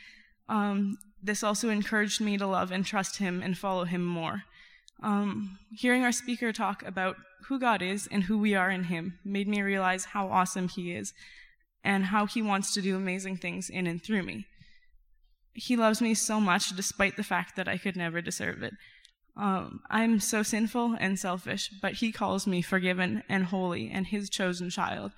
Um, 0.48 0.98
this 1.22 1.44
also 1.44 1.68
encouraged 1.68 2.20
me 2.20 2.38
to 2.38 2.46
love 2.46 2.72
and 2.72 2.84
trust 2.84 3.18
Him 3.18 3.42
and 3.42 3.56
follow 3.56 3.84
Him 3.84 4.04
more. 4.04 4.44
Um, 5.02 5.58
hearing 5.72 6.04
our 6.04 6.12
speaker 6.12 6.52
talk 6.52 6.84
about 6.84 7.16
who 7.46 7.58
God 7.58 7.82
is 7.82 8.08
and 8.10 8.24
who 8.24 8.38
we 8.38 8.54
are 8.54 8.70
in 8.70 8.84
Him 8.84 9.18
made 9.24 9.48
me 9.48 9.62
realize 9.62 10.06
how 10.06 10.28
awesome 10.28 10.68
He 10.68 10.92
is 10.92 11.12
and 11.84 12.06
how 12.06 12.26
He 12.26 12.42
wants 12.42 12.74
to 12.74 12.82
do 12.82 12.96
amazing 12.96 13.36
things 13.36 13.70
in 13.70 13.86
and 13.86 14.02
through 14.02 14.22
me. 14.22 14.46
He 15.52 15.76
loves 15.76 16.00
me 16.00 16.14
so 16.14 16.40
much 16.40 16.74
despite 16.76 17.16
the 17.16 17.24
fact 17.24 17.56
that 17.56 17.68
I 17.68 17.76
could 17.76 17.96
never 17.96 18.20
deserve 18.20 18.62
it. 18.62 18.74
Um, 19.36 19.80
I'm 19.90 20.20
so 20.20 20.42
sinful 20.42 20.96
and 21.00 21.18
selfish, 21.18 21.70
but 21.80 21.94
He 21.94 22.12
calls 22.12 22.46
me 22.46 22.62
forgiven 22.62 23.22
and 23.28 23.46
holy 23.46 23.90
and 23.90 24.06
His 24.06 24.28
chosen 24.28 24.70
child. 24.70 25.12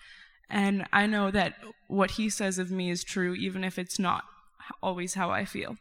And 0.48 0.86
I 0.92 1.06
know 1.06 1.30
that 1.30 1.54
what 1.88 2.12
He 2.12 2.28
says 2.28 2.58
of 2.58 2.70
me 2.70 2.90
is 2.90 3.04
true, 3.04 3.34
even 3.34 3.64
if 3.64 3.78
it's 3.78 3.98
not 3.98 4.24
always 4.82 5.14
how 5.14 5.30
I 5.30 5.44
feel. 5.44 5.76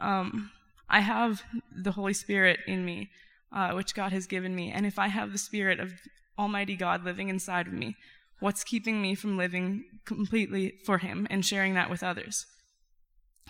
Um, 0.00 0.50
I 0.88 1.00
have 1.00 1.42
the 1.74 1.92
Holy 1.92 2.14
Spirit 2.14 2.60
in 2.66 2.84
me, 2.84 3.10
uh, 3.52 3.72
which 3.72 3.94
God 3.94 4.12
has 4.12 4.26
given 4.26 4.54
me. 4.54 4.72
And 4.72 4.86
if 4.86 4.98
I 4.98 5.08
have 5.08 5.32
the 5.32 5.38
Spirit 5.38 5.78
of 5.78 5.92
Almighty 6.38 6.74
God 6.74 7.04
living 7.04 7.28
inside 7.28 7.66
of 7.66 7.72
me, 7.72 7.96
what's 8.40 8.64
keeping 8.64 9.00
me 9.00 9.14
from 9.14 9.36
living 9.36 9.84
completely 10.04 10.74
for 10.84 10.98
Him 10.98 11.26
and 11.30 11.44
sharing 11.44 11.74
that 11.74 11.90
with 11.90 12.02
others? 12.02 12.46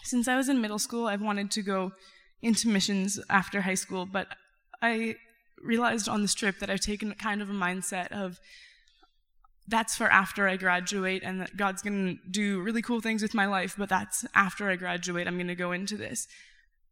Since 0.02 0.28
I 0.28 0.36
was 0.36 0.48
in 0.48 0.60
middle 0.60 0.78
school, 0.78 1.06
I've 1.06 1.22
wanted 1.22 1.50
to 1.52 1.62
go 1.62 1.92
into 2.42 2.68
missions 2.68 3.20
after 3.28 3.62
high 3.62 3.74
school, 3.74 4.06
but 4.06 4.28
I 4.82 5.16
realized 5.62 6.08
on 6.08 6.22
this 6.22 6.34
trip 6.34 6.58
that 6.58 6.70
I've 6.70 6.80
taken 6.80 7.12
kind 7.14 7.42
of 7.42 7.50
a 7.50 7.54
mindset 7.54 8.10
of 8.12 8.40
that's 9.68 9.96
for 9.96 10.10
after 10.10 10.48
I 10.48 10.56
graduate 10.56 11.22
and 11.22 11.40
that 11.40 11.56
God's 11.56 11.82
going 11.82 12.18
to 12.18 12.30
do 12.30 12.60
really 12.60 12.82
cool 12.82 13.00
things 13.00 13.22
with 13.22 13.34
my 13.34 13.46
life, 13.46 13.74
but 13.78 13.88
that's 13.88 14.26
after 14.34 14.68
I 14.68 14.76
graduate, 14.76 15.28
I'm 15.28 15.36
going 15.36 15.46
to 15.46 15.54
go 15.54 15.72
into 15.72 15.96
this. 15.96 16.26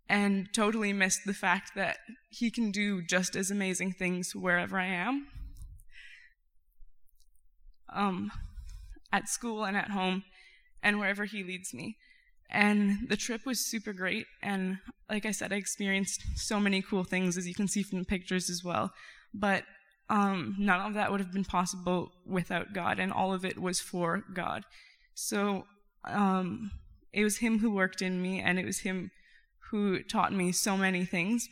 And 0.09 0.49
totally 0.55 0.93
missed 0.93 1.27
the 1.27 1.35
fact 1.35 1.73
that 1.75 1.99
He 2.31 2.51
can 2.51 2.71
do 2.71 3.03
just 3.03 3.37
as 3.37 3.51
amazing 3.51 3.93
things 3.93 4.35
wherever 4.35 4.79
I 4.79 4.87
am. 4.87 5.27
Um, 7.93 8.31
at 9.13 9.29
school 9.29 9.65
and 9.65 9.77
at 9.77 9.91
home 9.91 10.25
and 10.83 10.99
wherever 10.99 11.25
He 11.25 11.43
leads 11.43 11.75
me. 11.75 11.97
And 12.51 13.09
the 13.09 13.17
trip 13.17 13.45
was 13.45 13.61
super 13.61 13.93
great. 13.93 14.27
And 14.43 14.79
like 15.11 15.27
I 15.27 15.33
said, 15.33 15.53
I 15.53 15.57
experienced 15.57 16.23
so 16.37 16.59
many 16.59 16.81
cool 16.83 17.05
things, 17.05 17.37
as 17.37 17.47
you 17.47 17.55
can 17.55 17.69
see 17.69 17.83
from 17.83 17.99
the 17.99 18.05
pictures 18.05 18.49
as 18.49 18.65
well. 18.65 18.93
But 19.35 19.65
um, 20.09 20.57
none 20.59 20.81
of 20.81 20.95
that 20.95 21.11
would 21.11 21.21
have 21.21 21.33
been 21.33 21.45
possible 21.45 22.13
without 22.27 22.73
God, 22.73 22.99
and 22.99 23.13
all 23.13 23.35
of 23.35 23.45
it 23.45 23.59
was 23.61 23.81
for 23.81 24.25
God. 24.33 24.65
So 25.15 25.67
um, 26.05 26.71
it 27.13 27.23
was 27.23 27.39
Him 27.39 27.59
who 27.59 27.71
worked 27.71 28.01
in 28.01 28.23
me, 28.23 28.41
and 28.41 28.59
it 28.59 28.65
was 28.65 28.81
Him 28.81 29.11
who 29.71 30.03
taught 30.03 30.33
me 30.33 30.53
so 30.53 30.79
many 30.79 31.05
things. 31.05 31.49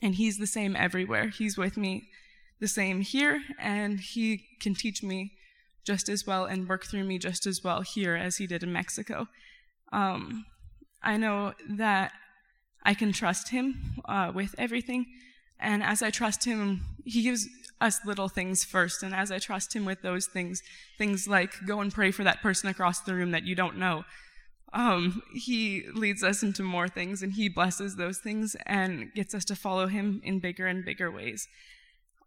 And 0.00 0.14
He's 0.14 0.38
the 0.38 0.46
same 0.46 0.74
everywhere. 0.74 1.28
He's 1.28 1.58
with 1.58 1.76
me 1.76 2.08
the 2.58 2.68
same 2.68 3.02
here, 3.02 3.42
and 3.60 4.00
He 4.00 4.44
can 4.62 4.74
teach 4.74 5.02
me 5.02 5.32
just 5.86 6.08
as 6.08 6.26
well 6.26 6.44
and 6.44 6.68
work 6.68 6.84
through 6.84 7.04
me 7.04 7.18
just 7.18 7.46
as 7.46 7.62
well 7.62 7.82
here 7.82 8.16
as 8.16 8.36
He 8.36 8.46
did 8.46 8.62
in 8.62 8.72
Mexico. 8.72 9.28
Um, 9.92 10.44
I 11.02 11.16
know 11.16 11.54
that 11.68 12.12
I 12.82 12.94
can 12.94 13.12
trust 13.12 13.50
Him 13.50 14.00
uh, 14.04 14.32
with 14.34 14.54
everything. 14.58 15.06
And 15.58 15.82
as 15.82 16.02
I 16.02 16.10
trust 16.10 16.44
Him, 16.44 16.82
He 17.04 17.22
gives 17.22 17.48
us 17.80 18.00
little 18.04 18.28
things 18.28 18.64
first. 18.64 19.02
And 19.02 19.14
as 19.14 19.30
I 19.30 19.38
trust 19.38 19.74
Him 19.74 19.84
with 19.84 20.02
those 20.02 20.26
things, 20.26 20.62
things 20.98 21.28
like 21.28 21.66
go 21.66 21.80
and 21.80 21.92
pray 21.92 22.10
for 22.10 22.24
that 22.24 22.42
person 22.42 22.68
across 22.68 23.00
the 23.00 23.14
room 23.14 23.30
that 23.30 23.44
you 23.44 23.54
don't 23.54 23.78
know, 23.78 24.04
um, 24.72 25.22
He 25.34 25.84
leads 25.94 26.22
us 26.22 26.42
into 26.42 26.62
more 26.62 26.88
things 26.88 27.22
and 27.22 27.32
He 27.32 27.48
blesses 27.48 27.96
those 27.96 28.18
things 28.18 28.56
and 28.66 29.12
gets 29.14 29.34
us 29.34 29.44
to 29.46 29.56
follow 29.56 29.86
Him 29.86 30.20
in 30.24 30.40
bigger 30.40 30.66
and 30.66 30.84
bigger 30.84 31.10
ways. 31.10 31.48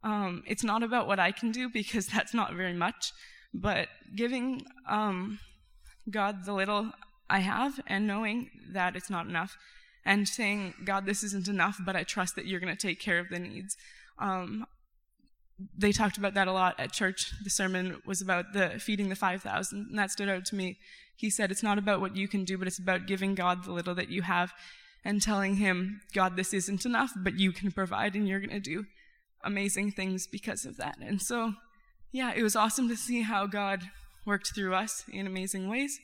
Um, 0.04 0.44
it's 0.48 0.64
not 0.64 0.82
about 0.82 1.08
what 1.08 1.20
I 1.20 1.32
can 1.32 1.52
do 1.52 1.70
because 1.70 2.08
that's 2.14 2.34
not 2.34 2.54
very 2.54 2.74
much, 2.74 3.12
but 3.54 3.88
giving 4.16 4.64
um, 4.88 5.40
God 6.10 6.46
the 6.46 6.54
little 6.54 6.92
I 7.30 7.40
have 7.40 7.80
and 7.88 8.08
knowing 8.08 8.50
that 8.72 8.96
it's 8.96 9.10
not 9.10 9.28
enough 9.28 9.58
and 10.06 10.28
saying, 10.28 10.74
God, 10.84 11.06
this 11.06 11.24
isn't 11.24 11.48
enough, 11.48 11.80
but 11.86 11.96
I 11.96 12.04
trust 12.04 12.36
that 12.36 12.46
you're 12.46 12.60
going 12.60 12.76
to 12.76 12.88
take 12.88 13.00
care 13.00 13.20
of 13.20 13.30
the 13.30 13.40
needs. 13.40 13.78
Um, 14.18 14.66
they 15.78 15.92
talked 15.92 16.18
about 16.18 16.34
that 16.36 16.48
a 16.48 16.54
lot 16.54 16.80
at 16.80 16.94
church. 16.94 17.32
The 17.44 17.50
sermon 17.50 18.02
was 18.06 18.22
about 18.22 18.54
the 18.54 18.80
feeding 18.80 19.10
the 19.10 19.16
5,000, 19.16 19.88
and 19.90 20.00
that 20.00 20.12
stood 20.12 20.30
out 20.30 20.46
to 20.46 20.56
me. 20.56 20.78
He 21.16 21.30
said, 21.30 21.52
It's 21.52 21.64
not 21.64 21.78
about 21.78 22.00
what 22.00 22.16
you 22.16 22.28
can 22.28 22.46
do, 22.46 22.58
but 22.58 22.68
it's 22.68 22.80
about 22.80 23.08
giving 23.08 23.36
God 23.36 23.66
the 23.66 23.74
little 23.74 23.94
that 23.96 24.10
you 24.10 24.22
have 24.22 24.54
and 25.04 25.22
telling 25.22 25.56
Him, 25.56 26.02
God, 26.14 26.38
this 26.38 26.54
isn't 26.54 26.86
enough, 26.86 27.12
but 27.16 27.38
you 27.38 27.52
can 27.52 27.72
provide, 27.72 28.16
and 28.16 28.28
you're 28.28 28.40
going 28.40 28.50
to 28.50 28.60
do 28.60 28.86
amazing 29.44 29.92
things 29.92 30.28
because 30.28 30.66
of 30.66 30.78
that. 30.78 30.98
And 31.02 31.22
so, 31.22 31.54
yeah, 32.12 32.34
it 32.36 32.44
was 32.44 32.56
awesome 32.56 32.88
to 32.90 32.96
see 32.96 33.22
how 33.22 33.46
God 33.46 33.84
worked 34.26 34.54
through 34.54 34.74
us 34.74 35.04
in 35.12 35.28
amazing 35.28 35.70
ways 35.70 36.00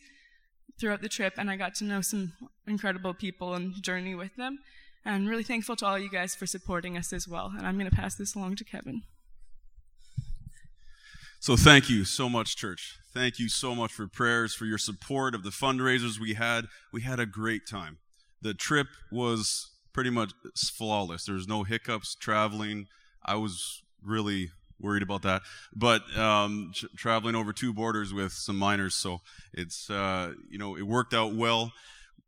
throughout 0.79 1.01
the 1.01 1.10
trip, 1.10 1.34
and 1.38 1.49
I 1.49 1.56
got 1.56 1.75
to 1.75 1.84
know 1.84 2.01
some 2.01 2.34
incredible 2.67 3.13
people 3.13 3.53
and 3.53 3.82
journey 3.82 4.15
with 4.15 4.36
them. 4.36 4.60
And 5.06 5.29
really 5.29 5.43
thankful 5.43 5.75
to 5.77 5.86
all 5.86 5.99
you 5.99 6.10
guys 6.10 6.34
for 6.34 6.47
supporting 6.47 6.97
us 6.97 7.13
as 7.13 7.27
well. 7.27 7.53
And 7.56 7.67
I'm 7.67 7.77
going 7.77 7.89
to 7.89 7.95
pass 7.95 8.15
this 8.15 8.34
along 8.34 8.56
to 8.56 8.63
Kevin. 8.63 9.03
So, 11.39 11.56
thank 11.56 11.91
you 11.91 12.06
so 12.06 12.27
much, 12.27 12.56
church. 12.56 12.97
Thank 13.13 13.38
you 13.38 13.47
so 13.47 13.75
much 13.75 13.93
for 13.93 14.08
prayers, 14.08 14.56
for 14.56 14.65
your 14.65 14.79
support 14.79 15.36
of 15.36 15.43
the 15.43 15.51
fundraisers 15.51 16.19
we 16.19 16.34
had. 16.34 16.65
We 16.91 17.03
had 17.03 17.19
a 17.19 17.27
great 17.27 17.67
time. 17.69 17.99
The 18.41 18.56
trip 18.56 18.88
was 19.12 19.71
pretty 19.93 20.10
much 20.10 20.32
flawless. 20.58 21.25
There 21.25 21.36
was 21.36 21.47
no 21.47 21.63
hiccups 21.63 22.15
traveling. 22.15 22.88
I 23.23 23.36
was 23.36 23.84
really 24.03 24.49
worried 24.79 25.03
about 25.03 25.21
that. 25.23 25.41
But 25.75 26.01
um, 26.17 26.71
tra- 26.73 26.89
traveling 26.95 27.35
over 27.35 27.53
two 27.53 27.73
borders 27.73 28.13
with 28.13 28.31
some 28.31 28.57
minors, 28.57 28.95
so 28.95 29.21
it's 29.53 29.89
uh, 29.89 30.33
you 30.49 30.57
know 30.57 30.75
it 30.77 30.83
worked 30.83 31.13
out 31.13 31.35
well. 31.35 31.71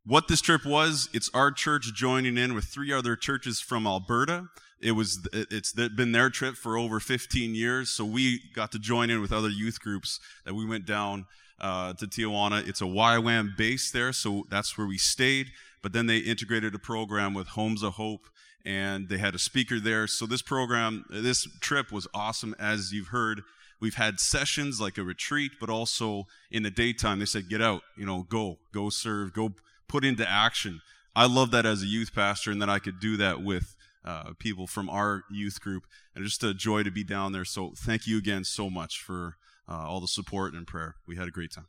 What 0.05 0.29
this 0.29 0.39
trip 0.39 0.65
was, 0.65 1.09
it's 1.13 1.29
our 1.33 1.51
church 1.51 1.93
joining 1.93 2.37
in 2.37 2.53
with 2.53 2.65
three 2.65 2.93
other 2.93 3.15
churches 3.17 3.59
from 3.59 3.85
Alberta. 3.85 4.47
It 4.79 4.91
was 4.91 5.27
it's 5.33 5.73
been 5.73 6.11
their 6.11 6.29
trip 6.29 6.55
for 6.55 6.77
over 6.77 6.99
15 6.99 7.55
years, 7.55 7.89
so 7.89 8.05
we 8.05 8.41
got 8.53 8.71
to 8.73 8.79
join 8.79 9.09
in 9.09 9.21
with 9.21 9.33
other 9.33 9.49
youth 9.49 9.81
groups 9.81 10.19
that 10.45 10.53
we 10.53 10.65
went 10.65 10.85
down 10.85 11.25
uh, 11.59 11.93
to 11.93 12.05
Tijuana. 12.05 12.67
It's 12.67 12.81
a 12.81 12.85
YWAM 12.85 13.57
base 13.57 13.91
there, 13.91 14.13
so 14.13 14.45
that's 14.49 14.77
where 14.77 14.87
we 14.87 14.97
stayed. 14.97 15.47
But 15.81 15.93
then 15.93 16.05
they 16.05 16.17
integrated 16.17 16.75
a 16.75 16.79
program 16.79 17.33
with 17.33 17.47
Homes 17.49 17.83
of 17.83 17.93
Hope 17.93 18.27
and 18.67 19.07
they 19.07 19.17
had 19.17 19.33
a 19.33 19.39
speaker 19.39 19.79
there. 19.79 20.07
So 20.07 20.25
this 20.25 20.41
program, 20.41 21.05
this 21.09 21.47
trip 21.61 21.89
was 21.89 22.05
awesome. 22.13 22.53
As 22.59 22.91
you've 22.91 23.07
heard, 23.07 23.43
we've 23.79 23.95
had 23.95 24.19
sessions 24.19 24.81
like 24.81 24.97
a 24.97 25.03
retreat, 25.03 25.53
but 25.57 25.69
also 25.69 26.25
in 26.51 26.63
the 26.63 26.69
daytime, 26.69 27.19
they 27.19 27.25
said, 27.25 27.47
get 27.47 27.61
out, 27.61 27.81
you 27.95 28.05
know, 28.05 28.23
go, 28.23 28.59
go 28.73 28.89
serve, 28.89 29.31
go 29.31 29.53
put 29.87 30.03
into 30.03 30.29
action. 30.29 30.81
I 31.15 31.27
love 31.27 31.51
that 31.51 31.65
as 31.65 31.81
a 31.81 31.85
youth 31.85 32.13
pastor 32.13 32.51
and 32.51 32.61
that 32.61 32.69
I 32.69 32.79
could 32.79 32.99
do 32.99 33.15
that 33.15 33.41
with 33.41 33.73
uh, 34.03 34.33
people 34.37 34.67
from 34.67 34.89
our 34.89 35.23
youth 35.31 35.61
group. 35.61 35.83
And 36.13 36.25
just 36.25 36.43
a 36.43 36.53
joy 36.53 36.83
to 36.83 36.91
be 36.91 37.05
down 37.05 37.31
there. 37.31 37.45
So 37.45 37.71
thank 37.73 38.05
you 38.05 38.17
again 38.17 38.43
so 38.43 38.69
much 38.69 39.01
for 39.01 39.37
uh, 39.69 39.87
all 39.87 40.01
the 40.01 40.09
support 40.09 40.53
and 40.53 40.67
prayer. 40.67 40.95
We 41.07 41.15
had 41.15 41.29
a 41.29 41.31
great 41.31 41.53
time. 41.53 41.67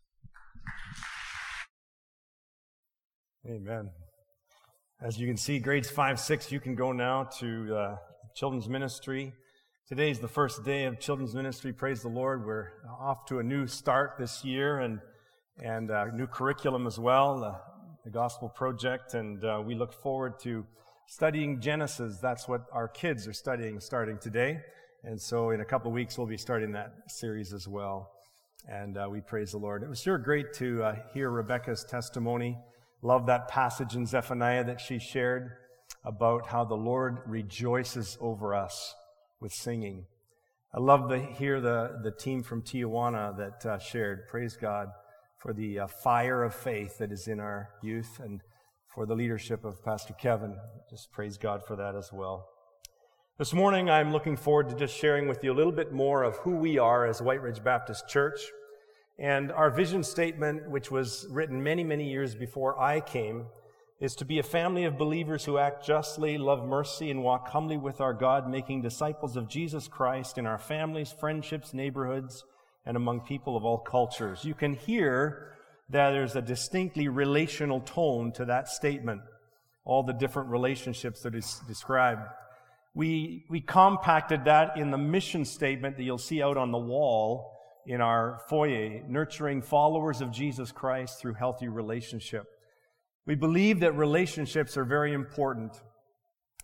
Amen. 3.46 3.90
As 5.00 5.16
you 5.16 5.28
can 5.28 5.36
see, 5.36 5.60
grades 5.60 5.88
5, 5.88 6.18
6, 6.18 6.50
you 6.50 6.58
can 6.58 6.74
go 6.74 6.90
now 6.90 7.22
to 7.38 7.76
uh, 7.76 7.96
children's 8.34 8.68
ministry. 8.68 9.32
Today 9.86 10.10
is 10.10 10.18
the 10.18 10.26
first 10.26 10.64
day 10.64 10.86
of 10.86 10.98
children's 10.98 11.36
ministry. 11.36 11.72
Praise 11.72 12.02
the 12.02 12.08
Lord. 12.08 12.44
We're 12.44 12.72
off 12.98 13.24
to 13.26 13.38
a 13.38 13.42
new 13.44 13.68
start 13.68 14.14
this 14.18 14.44
year 14.44 14.80
and, 14.80 14.98
and 15.62 15.92
a 15.92 16.00
uh, 16.00 16.04
new 16.06 16.26
curriculum 16.26 16.84
as 16.84 16.98
well, 16.98 17.44
uh, 17.44 17.54
the 18.02 18.10
Gospel 18.10 18.48
Project. 18.48 19.14
And 19.14 19.44
uh, 19.44 19.62
we 19.64 19.76
look 19.76 19.92
forward 19.92 20.40
to 20.40 20.66
studying 21.06 21.60
Genesis. 21.60 22.18
That's 22.18 22.48
what 22.48 22.62
our 22.72 22.88
kids 22.88 23.28
are 23.28 23.32
studying 23.32 23.78
starting 23.78 24.18
today. 24.18 24.58
And 25.04 25.20
so 25.20 25.50
in 25.50 25.60
a 25.60 25.64
couple 25.64 25.92
of 25.92 25.94
weeks, 25.94 26.18
we'll 26.18 26.26
be 26.26 26.36
starting 26.36 26.72
that 26.72 26.92
series 27.06 27.52
as 27.52 27.68
well. 27.68 28.10
And 28.68 28.98
uh, 28.98 29.06
we 29.08 29.20
praise 29.20 29.52
the 29.52 29.58
Lord. 29.58 29.84
It 29.84 29.88
was 29.88 30.00
sure 30.00 30.18
great 30.18 30.52
to 30.54 30.92
hear 31.14 31.30
Rebecca's 31.30 31.84
testimony. 31.84 32.58
Love 33.02 33.26
that 33.26 33.48
passage 33.48 33.94
in 33.94 34.06
Zephaniah 34.06 34.64
that 34.64 34.80
she 34.80 34.98
shared 34.98 35.52
about 36.04 36.48
how 36.48 36.64
the 36.64 36.74
Lord 36.74 37.18
rejoices 37.26 38.18
over 38.20 38.54
us 38.54 38.94
with 39.40 39.52
singing. 39.52 40.06
I 40.74 40.80
love 40.80 41.08
to 41.10 41.18
hear 41.18 41.60
the, 41.60 42.00
the 42.02 42.10
team 42.10 42.42
from 42.42 42.62
Tijuana 42.62 43.36
that 43.36 43.64
uh, 43.64 43.78
shared. 43.78 44.26
Praise 44.28 44.56
God 44.56 44.88
for 45.38 45.52
the 45.52 45.80
uh, 45.80 45.86
fire 45.86 46.42
of 46.42 46.54
faith 46.54 46.98
that 46.98 47.12
is 47.12 47.28
in 47.28 47.40
our 47.40 47.70
youth 47.82 48.20
and 48.22 48.40
for 48.92 49.06
the 49.06 49.14
leadership 49.14 49.64
of 49.64 49.84
Pastor 49.84 50.14
Kevin. 50.14 50.56
Just 50.90 51.12
praise 51.12 51.38
God 51.38 51.64
for 51.64 51.76
that 51.76 51.94
as 51.94 52.10
well. 52.12 52.48
This 53.38 53.54
morning, 53.54 53.88
I'm 53.88 54.10
looking 54.10 54.36
forward 54.36 54.68
to 54.70 54.74
just 54.74 54.96
sharing 54.96 55.28
with 55.28 55.44
you 55.44 55.52
a 55.52 55.54
little 55.54 55.72
bit 55.72 55.92
more 55.92 56.24
of 56.24 56.36
who 56.38 56.56
we 56.56 56.78
are 56.78 57.06
as 57.06 57.22
Whyte 57.22 57.40
Ridge 57.40 57.62
Baptist 57.62 58.08
Church. 58.08 58.40
And 59.18 59.50
our 59.50 59.70
vision 59.70 60.04
statement, 60.04 60.70
which 60.70 60.90
was 60.90 61.26
written 61.30 61.62
many, 61.62 61.82
many 61.82 62.08
years 62.08 62.36
before 62.36 62.80
I 62.80 63.00
came, 63.00 63.46
is 64.00 64.14
to 64.14 64.24
be 64.24 64.38
a 64.38 64.44
family 64.44 64.84
of 64.84 64.96
believers 64.96 65.44
who 65.44 65.58
act 65.58 65.84
justly, 65.84 66.38
love 66.38 66.64
mercy, 66.64 67.10
and 67.10 67.24
walk 67.24 67.48
humbly 67.48 67.76
with 67.76 68.00
our 68.00 68.14
God, 68.14 68.48
making 68.48 68.82
disciples 68.82 69.36
of 69.36 69.48
Jesus 69.48 69.88
Christ 69.88 70.38
in 70.38 70.46
our 70.46 70.58
families, 70.58 71.10
friendships, 71.10 71.74
neighborhoods, 71.74 72.44
and 72.86 72.96
among 72.96 73.22
people 73.22 73.56
of 73.56 73.64
all 73.64 73.78
cultures. 73.78 74.44
You 74.44 74.54
can 74.54 74.74
hear 74.74 75.52
that 75.90 76.10
there's 76.10 76.36
a 76.36 76.42
distinctly 76.42 77.08
relational 77.08 77.80
tone 77.80 78.30
to 78.32 78.44
that 78.44 78.68
statement, 78.68 79.22
all 79.84 80.04
the 80.04 80.12
different 80.12 80.50
relationships 80.50 81.22
that 81.22 81.34
is 81.34 81.60
described. 81.66 82.22
We, 82.94 83.46
we 83.50 83.60
compacted 83.60 84.44
that 84.44 84.76
in 84.76 84.92
the 84.92 84.98
mission 84.98 85.44
statement 85.44 85.96
that 85.96 86.04
you'll 86.04 86.18
see 86.18 86.40
out 86.40 86.56
on 86.56 86.70
the 86.70 86.78
wall 86.78 87.57
in 87.88 88.02
our 88.02 88.38
foyer, 88.50 89.02
nurturing 89.08 89.62
followers 89.62 90.20
of 90.20 90.30
Jesus 90.30 90.70
Christ 90.70 91.18
through 91.18 91.32
healthy 91.32 91.68
relationship. 91.68 92.44
We 93.26 93.34
believe 93.34 93.80
that 93.80 93.96
relationships 93.96 94.76
are 94.76 94.84
very 94.84 95.14
important. 95.14 95.72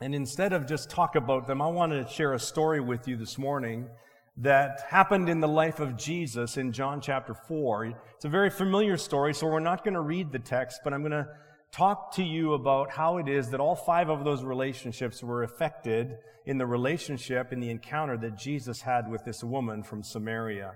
And 0.03 0.15
instead 0.15 0.53
of 0.53 0.67
just 0.67 0.91
talk 0.91 1.17
about 1.17 1.47
them, 1.47 1.63
I 1.63 1.69
wanted 1.69 2.07
to 2.07 2.13
share 2.13 2.35
a 2.35 2.39
story 2.39 2.81
with 2.81 3.09
you 3.09 3.17
this 3.17 3.39
morning 3.39 3.89
that 4.37 4.83
happened 4.87 5.31
in 5.31 5.41
the 5.41 5.49
life 5.49 5.81
of 5.81 5.97
Jesus 5.97 6.59
in 6.59 6.73
John 6.73 7.01
chapter 7.01 7.33
4. 7.33 7.87
It's 8.17 8.27
a 8.27 8.29
very 8.29 8.51
familiar 8.51 8.99
story, 8.99 9.33
so 9.33 9.47
we're 9.47 9.61
not 9.61 9.83
going 9.83 9.95
to 9.95 10.03
read 10.03 10.31
the 10.31 10.39
text, 10.39 10.81
but 10.85 10.93
I'm 10.93 11.01
going 11.01 11.13
to 11.13 11.29
talk 11.73 12.15
to 12.17 12.23
you 12.23 12.53
about 12.53 12.91
how 12.91 13.17
it 13.17 13.29
is 13.29 13.49
that 13.51 13.61
all 13.61 13.77
five 13.77 14.11
of 14.11 14.25
those 14.25 14.45
relationships 14.45 15.23
were 15.23 15.43
affected 15.43 16.19
in 16.45 16.59
the 16.59 16.67
relationship, 16.67 17.51
in 17.51 17.61
the 17.61 17.71
encounter 17.71 18.19
that 18.19 18.37
Jesus 18.37 18.83
had 18.83 19.11
with 19.11 19.25
this 19.25 19.43
woman 19.43 19.83
from 19.83 20.03
Samaria. 20.03 20.73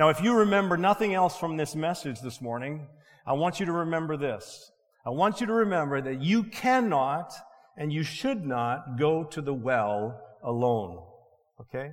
Now, 0.00 0.08
if 0.08 0.22
you 0.22 0.32
remember 0.32 0.78
nothing 0.78 1.12
else 1.12 1.36
from 1.36 1.58
this 1.58 1.76
message 1.76 2.22
this 2.22 2.40
morning, 2.40 2.86
I 3.26 3.34
want 3.34 3.60
you 3.60 3.66
to 3.66 3.72
remember 3.72 4.16
this. 4.16 4.72
I 5.04 5.10
want 5.10 5.42
you 5.42 5.46
to 5.46 5.52
remember 5.52 6.00
that 6.00 6.22
you 6.22 6.44
cannot 6.44 7.34
and 7.76 7.92
you 7.92 8.02
should 8.02 8.46
not 8.46 8.98
go 8.98 9.24
to 9.24 9.42
the 9.42 9.52
well 9.52 10.18
alone. 10.42 11.04
Okay? 11.60 11.90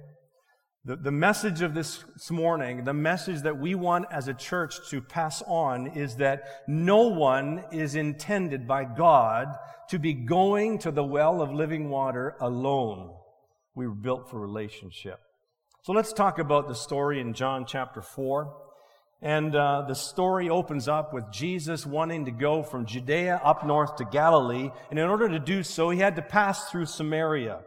The, 0.85 0.95
the 0.95 1.11
message 1.11 1.61
of 1.61 1.73
this, 1.73 2.05
morning, 2.31 2.85
the 2.85 2.93
message 2.93 3.41
that 3.41 3.59
we 3.59 3.75
want 3.75 4.05
as 4.09 4.29
a 4.29 4.33
church 4.33 4.75
to 4.89 5.01
pass 5.01 5.41
on 5.45 5.87
is 5.87 6.15
that 6.15 6.63
no 6.65 7.09
one 7.09 7.65
is 7.73 7.95
intended 7.95 8.65
by 8.65 8.85
God 8.85 9.49
to 9.89 9.99
be 9.99 10.13
going 10.13 10.79
to 10.79 10.91
the 10.91 11.03
well 11.03 11.41
of 11.41 11.51
living 11.51 11.89
water 11.89 12.37
alone. 12.39 13.13
We 13.75 13.85
were 13.85 13.95
built 13.95 14.29
for 14.29 14.39
relationship. 14.39 15.19
So 15.87 15.93
let's 15.93 16.11
talk 16.11 16.37
about 16.37 16.67
the 16.67 16.75
story 16.75 17.21
in 17.21 17.33
John 17.33 17.65
chapter 17.65 18.01
4. 18.01 18.53
And 19.21 19.55
uh, 19.55 19.85
the 19.87 19.93
story 19.93 20.49
opens 20.49 20.89
up 20.89 21.13
with 21.13 21.31
Jesus 21.31 21.85
wanting 21.85 22.25
to 22.25 22.31
go 22.31 22.61
from 22.61 22.85
Judea 22.85 23.39
up 23.41 23.65
north 23.65 23.95
to 23.95 24.03
Galilee. 24.03 24.69
And 24.89 24.99
in 24.99 25.07
order 25.07 25.29
to 25.29 25.39
do 25.39 25.63
so, 25.63 25.89
he 25.89 25.99
had 25.99 26.17
to 26.17 26.21
pass 26.21 26.69
through 26.69 26.87
Samaria. 26.87 27.61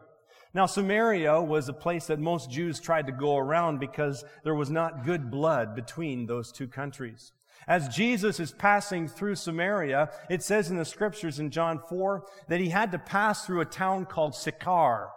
Now, 0.52 0.66
Samaria 0.66 1.40
was 1.40 1.70
a 1.70 1.72
place 1.72 2.08
that 2.08 2.18
most 2.18 2.50
Jews 2.50 2.78
tried 2.78 3.06
to 3.06 3.12
go 3.12 3.38
around 3.38 3.80
because 3.80 4.22
there 4.44 4.54
was 4.54 4.68
not 4.68 5.06
good 5.06 5.30
blood 5.30 5.74
between 5.74 6.26
those 6.26 6.52
two 6.52 6.68
countries. 6.68 7.32
As 7.66 7.88
Jesus 7.88 8.38
is 8.38 8.52
passing 8.52 9.08
through 9.08 9.36
Samaria, 9.36 10.10
it 10.28 10.42
says 10.42 10.70
in 10.70 10.76
the 10.76 10.84
scriptures 10.84 11.38
in 11.38 11.50
John 11.50 11.80
4 11.88 12.26
that 12.48 12.60
he 12.60 12.68
had 12.68 12.92
to 12.92 12.98
pass 12.98 13.46
through 13.46 13.62
a 13.62 13.64
town 13.64 14.04
called 14.04 14.34
Sychar. 14.34 15.08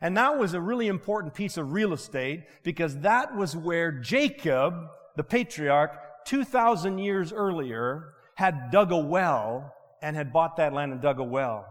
And 0.00 0.16
that 0.16 0.38
was 0.38 0.54
a 0.54 0.60
really 0.60 0.88
important 0.88 1.34
piece 1.34 1.56
of 1.56 1.72
real 1.72 1.92
estate 1.92 2.44
because 2.62 2.98
that 3.00 3.36
was 3.36 3.56
where 3.56 3.92
Jacob, 3.92 4.74
the 5.16 5.24
patriarch, 5.24 6.24
2,000 6.26 6.98
years 6.98 7.32
earlier, 7.32 8.14
had 8.34 8.70
dug 8.70 8.92
a 8.92 8.98
well 8.98 9.74
and 10.02 10.16
had 10.16 10.32
bought 10.32 10.56
that 10.56 10.72
land 10.72 10.92
and 10.92 11.00
dug 11.00 11.18
a 11.18 11.24
well. 11.24 11.66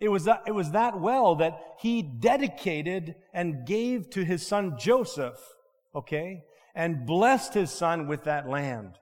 It 0.00 0.10
was, 0.10 0.24
that, 0.24 0.42
it 0.46 0.52
was 0.52 0.72
that 0.72 1.00
well 1.00 1.36
that 1.36 1.58
he 1.78 2.02
dedicated 2.02 3.14
and 3.32 3.64
gave 3.66 4.10
to 4.10 4.24
his 4.24 4.44
son 4.44 4.76
Joseph, 4.78 5.38
okay, 5.94 6.42
and 6.74 7.06
blessed 7.06 7.54
his 7.54 7.70
son 7.70 8.08
with 8.08 8.24
that 8.24 8.48
land. 8.48 8.98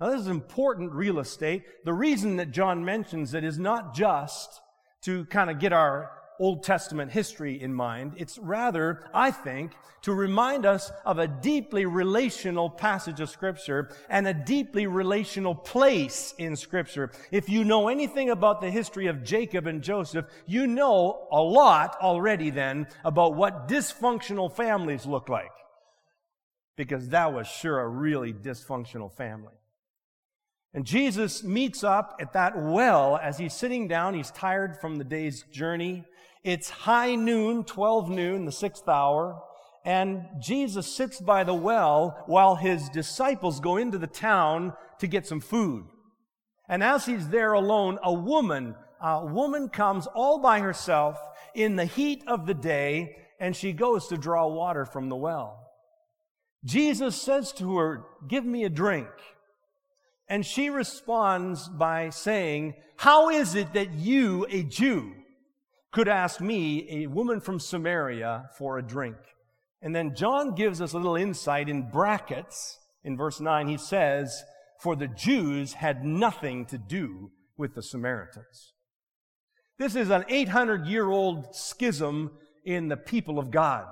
Now, 0.00 0.10
this 0.10 0.20
is 0.20 0.28
important 0.28 0.92
real 0.92 1.18
estate. 1.18 1.64
The 1.84 1.94
reason 1.94 2.36
that 2.36 2.52
John 2.52 2.84
mentions 2.84 3.34
it 3.34 3.42
is 3.42 3.58
not 3.58 3.94
just 3.94 4.60
to 5.02 5.24
kind 5.26 5.50
of 5.50 5.58
get 5.58 5.72
our 5.72 6.10
Old 6.38 6.62
Testament 6.62 7.12
history 7.12 7.60
in 7.60 7.74
mind. 7.74 8.14
It's 8.16 8.38
rather, 8.38 9.04
I 9.12 9.30
think, 9.30 9.72
to 10.02 10.12
remind 10.14 10.64
us 10.64 10.92
of 11.04 11.18
a 11.18 11.26
deeply 11.26 11.84
relational 11.84 12.70
passage 12.70 13.20
of 13.20 13.30
Scripture 13.30 13.90
and 14.08 14.26
a 14.26 14.34
deeply 14.34 14.86
relational 14.86 15.54
place 15.54 16.34
in 16.38 16.56
Scripture. 16.56 17.10
If 17.30 17.48
you 17.48 17.64
know 17.64 17.88
anything 17.88 18.30
about 18.30 18.60
the 18.60 18.70
history 18.70 19.06
of 19.08 19.24
Jacob 19.24 19.66
and 19.66 19.82
Joseph, 19.82 20.26
you 20.46 20.66
know 20.66 21.26
a 21.32 21.42
lot 21.42 21.96
already 22.00 22.50
then 22.50 22.86
about 23.04 23.34
what 23.34 23.68
dysfunctional 23.68 24.52
families 24.52 25.06
look 25.06 25.28
like. 25.28 25.50
Because 26.76 27.08
that 27.08 27.32
was 27.32 27.48
sure 27.48 27.80
a 27.80 27.88
really 27.88 28.32
dysfunctional 28.32 29.12
family. 29.12 29.54
And 30.74 30.84
Jesus 30.84 31.42
meets 31.42 31.82
up 31.82 32.16
at 32.20 32.34
that 32.34 32.56
well 32.56 33.18
as 33.20 33.38
he's 33.38 33.54
sitting 33.54 33.88
down. 33.88 34.14
He's 34.14 34.30
tired 34.30 34.80
from 34.80 34.96
the 34.96 35.04
day's 35.04 35.42
journey. 35.50 36.04
It's 36.44 36.70
high 36.70 37.14
noon, 37.14 37.64
12 37.64 38.10
noon, 38.10 38.44
the 38.44 38.52
sixth 38.52 38.88
hour, 38.88 39.42
and 39.84 40.24
Jesus 40.40 40.86
sits 40.94 41.20
by 41.20 41.44
the 41.44 41.54
well 41.54 42.22
while 42.26 42.56
his 42.56 42.88
disciples 42.88 43.60
go 43.60 43.76
into 43.76 43.98
the 43.98 44.06
town 44.06 44.74
to 44.98 45.06
get 45.06 45.26
some 45.26 45.40
food. 45.40 45.86
And 46.68 46.82
as 46.82 47.06
he's 47.06 47.28
there 47.28 47.54
alone, 47.54 47.98
a 48.02 48.12
woman, 48.12 48.74
a 49.00 49.24
woman 49.24 49.68
comes 49.68 50.06
all 50.06 50.40
by 50.40 50.60
herself 50.60 51.16
in 51.54 51.76
the 51.76 51.86
heat 51.86 52.22
of 52.26 52.46
the 52.46 52.54
day, 52.54 53.16
and 53.40 53.56
she 53.56 53.72
goes 53.72 54.08
to 54.08 54.18
draw 54.18 54.46
water 54.46 54.84
from 54.84 55.08
the 55.08 55.16
well. 55.16 55.70
Jesus 56.64 57.20
says 57.20 57.52
to 57.52 57.78
her, 57.78 58.04
Give 58.26 58.44
me 58.44 58.64
a 58.64 58.68
drink. 58.68 59.08
And 60.28 60.44
she 60.44 60.68
responds 60.68 61.68
by 61.68 62.10
saying, 62.10 62.74
How 62.96 63.30
is 63.30 63.54
it 63.54 63.72
that 63.72 63.94
you, 63.94 64.46
a 64.50 64.62
Jew, 64.64 65.14
could 65.92 66.08
ask 66.08 66.40
me, 66.40 66.86
a 66.90 67.06
woman 67.06 67.40
from 67.40 67.58
Samaria, 67.58 68.50
for 68.58 68.78
a 68.78 68.82
drink. 68.82 69.16
And 69.80 69.94
then 69.94 70.14
John 70.14 70.54
gives 70.54 70.80
us 70.80 70.92
a 70.92 70.96
little 70.98 71.16
insight 71.16 71.68
in 71.68 71.90
brackets. 71.90 72.78
In 73.04 73.16
verse 73.16 73.40
9, 73.40 73.68
he 73.68 73.78
says, 73.78 74.44
For 74.80 74.96
the 74.96 75.08
Jews 75.08 75.74
had 75.74 76.04
nothing 76.04 76.66
to 76.66 76.78
do 76.78 77.30
with 77.56 77.74
the 77.74 77.82
Samaritans. 77.82 78.72
This 79.78 79.94
is 79.94 80.10
an 80.10 80.24
800 80.28 80.86
year 80.86 81.08
old 81.08 81.54
schism 81.54 82.32
in 82.64 82.88
the 82.88 82.96
people 82.96 83.38
of 83.38 83.50
God. 83.50 83.86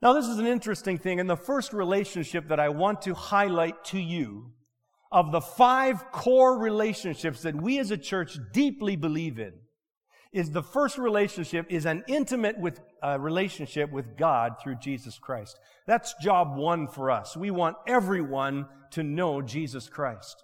Now, 0.00 0.12
this 0.12 0.26
is 0.26 0.38
an 0.38 0.46
interesting 0.46 0.96
thing, 0.96 1.18
and 1.18 1.28
the 1.28 1.36
first 1.36 1.72
relationship 1.72 2.48
that 2.48 2.60
I 2.60 2.68
want 2.68 3.02
to 3.02 3.14
highlight 3.14 3.84
to 3.86 3.98
you 3.98 4.52
of 5.10 5.32
the 5.32 5.40
five 5.40 6.12
core 6.12 6.58
relationships 6.58 7.42
that 7.42 7.56
we 7.56 7.80
as 7.80 7.90
a 7.90 7.96
church 7.96 8.38
deeply 8.52 8.94
believe 8.94 9.40
in 9.40 9.54
is 10.32 10.50
the 10.50 10.62
first 10.62 10.98
relationship 10.98 11.66
is 11.70 11.86
an 11.86 12.04
intimate 12.06 12.58
with, 12.58 12.80
uh, 13.02 13.18
relationship 13.18 13.90
with 13.90 14.16
God 14.16 14.54
through 14.62 14.76
Jesus 14.76 15.18
Christ. 15.18 15.58
That's 15.86 16.14
job 16.20 16.56
one 16.56 16.86
for 16.86 17.10
us. 17.10 17.36
We 17.36 17.50
want 17.50 17.76
everyone 17.86 18.66
to 18.92 19.02
know 19.02 19.40
Jesus 19.40 19.88
Christ. 19.88 20.42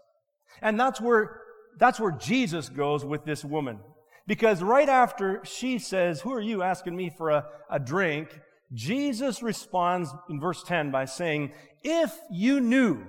And 0.63 0.81
that's 0.81 1.01
where, 1.01 1.41
that's 1.79 2.01
where 2.01 2.13
Jesus 2.13 2.69
goes 2.69 3.05
with 3.05 3.25
this 3.25 3.45
woman. 3.45 3.81
Because 4.27 4.63
right 4.63 4.89
after 4.89 5.43
she 5.45 5.79
says, 5.79 6.21
who 6.21 6.33
are 6.33 6.41
you 6.41 6.63
asking 6.63 6.97
me 6.97 7.11
for 7.11 7.31
a, 7.31 7.47
a 7.71 7.79
drink? 7.79 8.29
Jesus 8.73 9.43
responds 9.43 10.11
in 10.31 10.41
verse 10.41 10.63
10 10.63 10.91
by 10.91 11.05
saying, 11.05 11.53
if 11.83 12.19
you 12.31 12.61
knew 12.61 13.05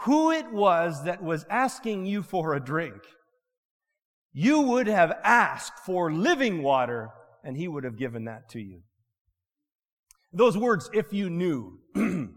who 0.00 0.30
it 0.30 0.50
was 0.50 1.04
that 1.04 1.22
was 1.22 1.44
asking 1.50 2.06
you 2.06 2.22
for 2.22 2.54
a 2.54 2.60
drink, 2.60 3.02
you 4.38 4.60
would 4.60 4.86
have 4.86 5.18
asked 5.24 5.78
for 5.86 6.12
living 6.12 6.62
water, 6.62 7.08
and 7.42 7.56
he 7.56 7.66
would 7.66 7.84
have 7.84 7.96
given 7.96 8.26
that 8.26 8.50
to 8.50 8.60
you. 8.60 8.82
Those 10.30 10.58
words, 10.58 10.90
if 10.92 11.10
you 11.10 11.30
knew, 11.30 11.78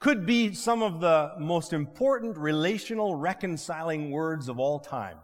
could 0.00 0.26
be 0.26 0.52
some 0.52 0.82
of 0.82 1.00
the 1.00 1.34
most 1.38 1.72
important 1.72 2.36
relational 2.36 3.14
reconciling 3.14 4.10
words 4.10 4.48
of 4.48 4.58
all 4.58 4.80
time. 4.80 5.18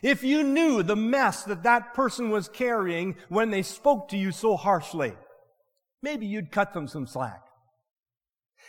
If 0.00 0.24
you 0.24 0.42
knew 0.42 0.82
the 0.82 0.96
mess 0.96 1.42
that 1.42 1.64
that 1.64 1.92
person 1.92 2.30
was 2.30 2.48
carrying 2.48 3.16
when 3.28 3.50
they 3.50 3.60
spoke 3.60 4.08
to 4.08 4.16
you 4.16 4.32
so 4.32 4.56
harshly, 4.56 5.12
maybe 6.00 6.24
you'd 6.24 6.50
cut 6.50 6.72
them 6.72 6.88
some 6.88 7.06
slack. 7.06 7.42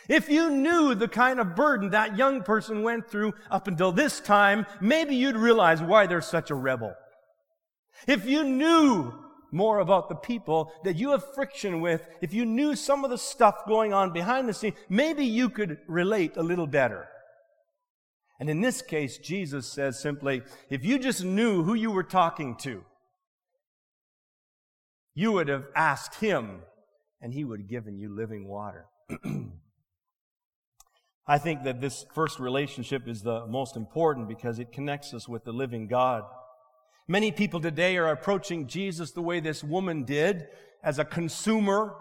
If 0.08 0.28
you 0.28 0.50
knew 0.50 0.94
the 0.94 1.08
kind 1.08 1.38
of 1.40 1.54
burden 1.54 1.90
that 1.90 2.16
young 2.16 2.42
person 2.42 2.82
went 2.82 3.08
through 3.08 3.34
up 3.50 3.68
until 3.68 3.92
this 3.92 4.20
time, 4.20 4.66
maybe 4.80 5.14
you'd 5.14 5.36
realize 5.36 5.82
why 5.82 6.06
they're 6.06 6.20
such 6.20 6.50
a 6.50 6.54
rebel. 6.54 6.94
If 8.06 8.26
you 8.26 8.44
knew 8.44 9.12
more 9.52 9.78
about 9.78 10.08
the 10.08 10.14
people 10.14 10.72
that 10.84 10.96
you 10.96 11.10
have 11.10 11.34
friction 11.34 11.80
with, 11.80 12.06
if 12.20 12.32
you 12.32 12.44
knew 12.44 12.76
some 12.76 13.04
of 13.04 13.10
the 13.10 13.18
stuff 13.18 13.66
going 13.66 13.92
on 13.92 14.12
behind 14.12 14.48
the 14.48 14.54
scene, 14.54 14.74
maybe 14.88 15.24
you 15.24 15.50
could 15.50 15.78
relate 15.86 16.36
a 16.36 16.42
little 16.42 16.66
better. 16.66 17.08
And 18.38 18.48
in 18.48 18.60
this 18.60 18.80
case, 18.80 19.18
Jesus 19.18 19.66
says 19.66 20.00
simply, 20.00 20.42
if 20.70 20.84
you 20.84 20.98
just 20.98 21.22
knew 21.22 21.62
who 21.62 21.74
you 21.74 21.90
were 21.90 22.02
talking 22.02 22.56
to, 22.60 22.84
you 25.14 25.32
would 25.32 25.48
have 25.48 25.66
asked 25.76 26.16
him 26.16 26.60
and 27.20 27.34
he 27.34 27.44
would 27.44 27.60
have 27.60 27.68
given 27.68 27.98
you 27.98 28.14
living 28.14 28.48
water. 28.48 28.86
I 31.30 31.38
think 31.38 31.62
that 31.62 31.80
this 31.80 32.04
first 32.12 32.40
relationship 32.40 33.06
is 33.06 33.22
the 33.22 33.46
most 33.46 33.76
important 33.76 34.26
because 34.26 34.58
it 34.58 34.72
connects 34.72 35.14
us 35.14 35.28
with 35.28 35.44
the 35.44 35.52
living 35.52 35.86
God. 35.86 36.24
Many 37.06 37.30
people 37.30 37.60
today 37.60 37.96
are 37.98 38.08
approaching 38.08 38.66
Jesus 38.66 39.12
the 39.12 39.22
way 39.22 39.38
this 39.38 39.62
woman 39.62 40.02
did, 40.02 40.48
as 40.82 40.98
a 40.98 41.04
consumer, 41.04 41.94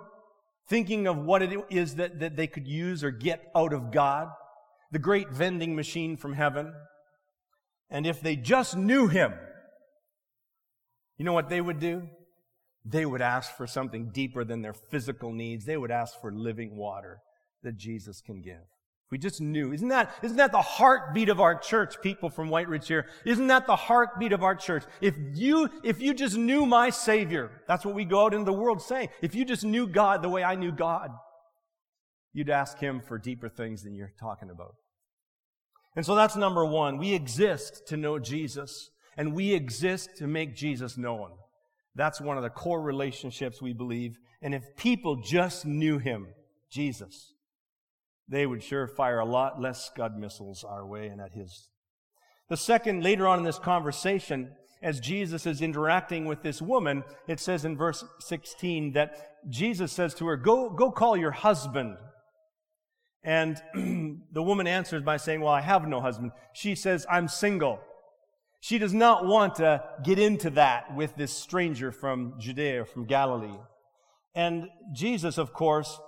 thinking 0.68 1.06
of 1.06 1.16
what 1.16 1.44
it 1.44 1.52
is 1.70 1.98
that, 1.98 2.20
that 2.22 2.38
they 2.38 2.48
could 2.48 2.68
use 2.68 3.04
or 3.04 3.12
get 3.12 3.52
out 3.56 3.72
of 3.72 3.92
God, 3.92 4.30
the 4.92 4.98
great 4.98 5.30
vending 5.30 5.76
machine 5.76 6.18
from 6.18 6.34
heaven. 6.34 6.74
And 7.88 8.08
if 8.08 8.22
they 8.22 8.36
just 8.36 8.76
knew 8.76 9.10
Him, 9.10 9.36
You 11.20 11.26
know 11.26 11.34
what 11.34 11.50
they 11.50 11.62
would 11.62 11.80
do? 11.80 12.10
They 12.84 13.06
would 13.06 13.22
ask 13.22 13.56
for 13.56 13.68
something 13.68 14.10
deeper 14.12 14.44
than 14.44 14.64
their 14.64 14.74
physical 14.74 15.32
needs. 15.32 15.66
They 15.66 15.78
would 15.78 15.92
ask 15.92 16.20
for 16.20 16.32
living 16.32 16.76
water 16.76 17.20
that 17.62 17.78
Jesus 17.78 18.22
can 18.22 18.42
give. 18.42 18.66
We 19.12 19.18
just 19.18 19.42
knew. 19.42 19.74
Isn't 19.74 19.88
that, 19.88 20.14
isn't 20.22 20.38
that 20.38 20.52
the 20.52 20.62
heartbeat 20.62 21.30
of 21.30 21.40
our 21.40 21.58
church, 21.58 22.00
people 22.02 22.30
from 22.30 22.50
Whyte 22.50 22.70
Ridge 22.70 22.88
here? 22.88 23.08
Isn't 23.26 23.48
that 23.48 23.66
the 23.66 23.76
heartbeat 23.76 24.34
of 24.34 24.44
our 24.44 24.56
church? 24.56 24.84
If 25.02 25.16
you, 25.34 25.70
if 25.84 26.00
you 26.00 26.14
just 26.14 26.38
knew 26.38 26.66
my 26.66 26.92
Savior, 26.92 27.64
that's 27.68 27.84
what 27.84 27.96
we 27.96 28.06
go 28.06 28.26
out 28.26 28.34
into 28.34 28.46
the 28.46 28.54
world 28.54 28.82
saying. 28.82 29.10
If 29.22 29.34
you 29.34 29.46
just 29.46 29.64
knew 29.64 29.88
God 29.88 30.22
the 30.22 30.30
way 30.30 30.44
I 30.44 30.54
knew 30.56 30.72
God, 30.72 31.10
you'd 32.34 32.52
ask 32.52 32.78
Him 32.78 33.02
for 33.02 33.18
deeper 33.18 33.50
things 33.50 33.82
than 33.82 33.96
you're 33.96 34.14
talking 34.20 34.52
about. 34.52 34.76
And 35.96 36.06
so 36.06 36.14
that's 36.14 36.36
number 36.36 36.64
one. 36.64 37.00
We 37.00 37.14
exist 37.14 37.88
to 37.88 37.98
know 37.98 38.20
Jesus, 38.20 38.92
and 39.18 39.34
we 39.34 39.54
exist 39.54 40.18
to 40.18 40.28
make 40.28 40.56
Jesus 40.56 40.98
known. 40.98 41.32
That's 41.96 42.22
one 42.22 42.38
of 42.38 42.44
the 42.44 42.52
core 42.52 42.82
relationships 42.82 43.60
we 43.60 43.74
believe. 43.74 44.20
And 44.44 44.54
if 44.54 44.76
people 44.78 45.16
just 45.16 45.66
knew 45.66 45.98
Him, 45.98 46.28
Jesus, 46.70 47.34
they 48.30 48.46
would 48.46 48.64
sure 48.64 48.88
fire 48.88 49.20
a 49.20 49.26
lot 49.26 49.60
less 49.60 49.86
Scud 49.86 50.18
missiles 50.18 50.64
our 50.64 50.86
way 50.86 51.08
and 51.08 51.20
at 51.20 51.34
his. 51.34 51.68
The 52.50 52.58
second, 52.58 53.04
later 53.04 53.28
on 53.28 53.40
in 53.40 53.46
this 53.46 53.60
conversation, 53.60 54.52
as 54.82 55.00
Jesus 55.00 55.46
is 55.46 55.62
interacting 55.62 56.26
with 56.26 56.42
this 56.42 56.62
woman, 56.62 57.04
it 57.28 57.40
says 57.40 57.66
in 57.66 57.76
verse 57.76 58.04
16 58.20 58.94
that 58.94 59.36
Jesus 59.50 59.92
says 59.92 60.14
to 60.16 60.28
her, 60.28 60.38
Go, 60.38 60.70
go 60.70 60.92
call 60.92 61.18
your 61.18 61.32
husband. 61.32 61.98
And 63.24 63.62
the 64.32 64.44
woman 64.44 64.68
answers 64.68 65.04
by 65.04 65.18
saying, 65.18 65.42
Well, 65.42 65.54
I 65.54 65.62
have 65.62 65.88
no 65.88 66.00
husband. 66.00 66.32
She 66.54 66.76
says, 66.76 67.06
I'm 67.10 67.28
single. 67.28 67.80
She 68.62 68.78
does 68.78 68.94
not 68.94 69.26
want 69.26 69.56
to 69.56 69.84
get 70.04 70.20
into 70.20 70.50
that 70.52 70.96
with 70.96 71.16
this 71.16 71.32
stranger 71.32 71.92
from 71.92 72.36
Judea, 72.40 72.86
from 72.86 73.06
Galilee. 73.06 73.58
And 74.36 74.68
Jesus, 74.94 75.38
of 75.38 75.54
course, 75.54 76.00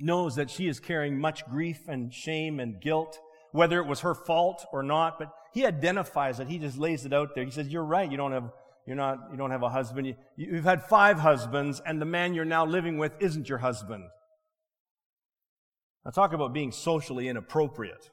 knows 0.00 0.36
that 0.36 0.50
she 0.50 0.68
is 0.68 0.80
carrying 0.80 1.18
much 1.18 1.44
grief 1.46 1.80
and 1.88 2.12
shame 2.12 2.60
and 2.60 2.80
guilt, 2.80 3.18
whether 3.52 3.78
it 3.78 3.86
was 3.86 4.00
her 4.00 4.14
fault 4.14 4.64
or 4.72 4.82
not, 4.82 5.18
but 5.18 5.28
he 5.52 5.66
identifies 5.66 6.40
it. 6.40 6.48
He 6.48 6.58
just 6.58 6.78
lays 6.78 7.04
it 7.04 7.12
out 7.12 7.34
there. 7.34 7.44
He 7.44 7.50
says, 7.50 7.68
You're 7.68 7.84
right. 7.84 8.10
You 8.10 8.16
don't 8.16 8.32
have, 8.32 8.50
you're 8.86 8.96
not, 8.96 9.18
you 9.30 9.36
don't 9.36 9.50
have 9.50 9.62
a 9.62 9.68
husband. 9.68 10.06
You, 10.06 10.16
you've 10.36 10.64
had 10.64 10.82
five 10.82 11.18
husbands, 11.18 11.80
and 11.84 12.00
the 12.00 12.06
man 12.06 12.34
you're 12.34 12.44
now 12.44 12.64
living 12.64 12.98
with 12.98 13.12
isn't 13.20 13.48
your 13.48 13.58
husband. 13.58 14.04
Now, 16.04 16.10
talk 16.10 16.32
about 16.32 16.52
being 16.52 16.72
socially 16.72 17.28
inappropriate. 17.28 18.10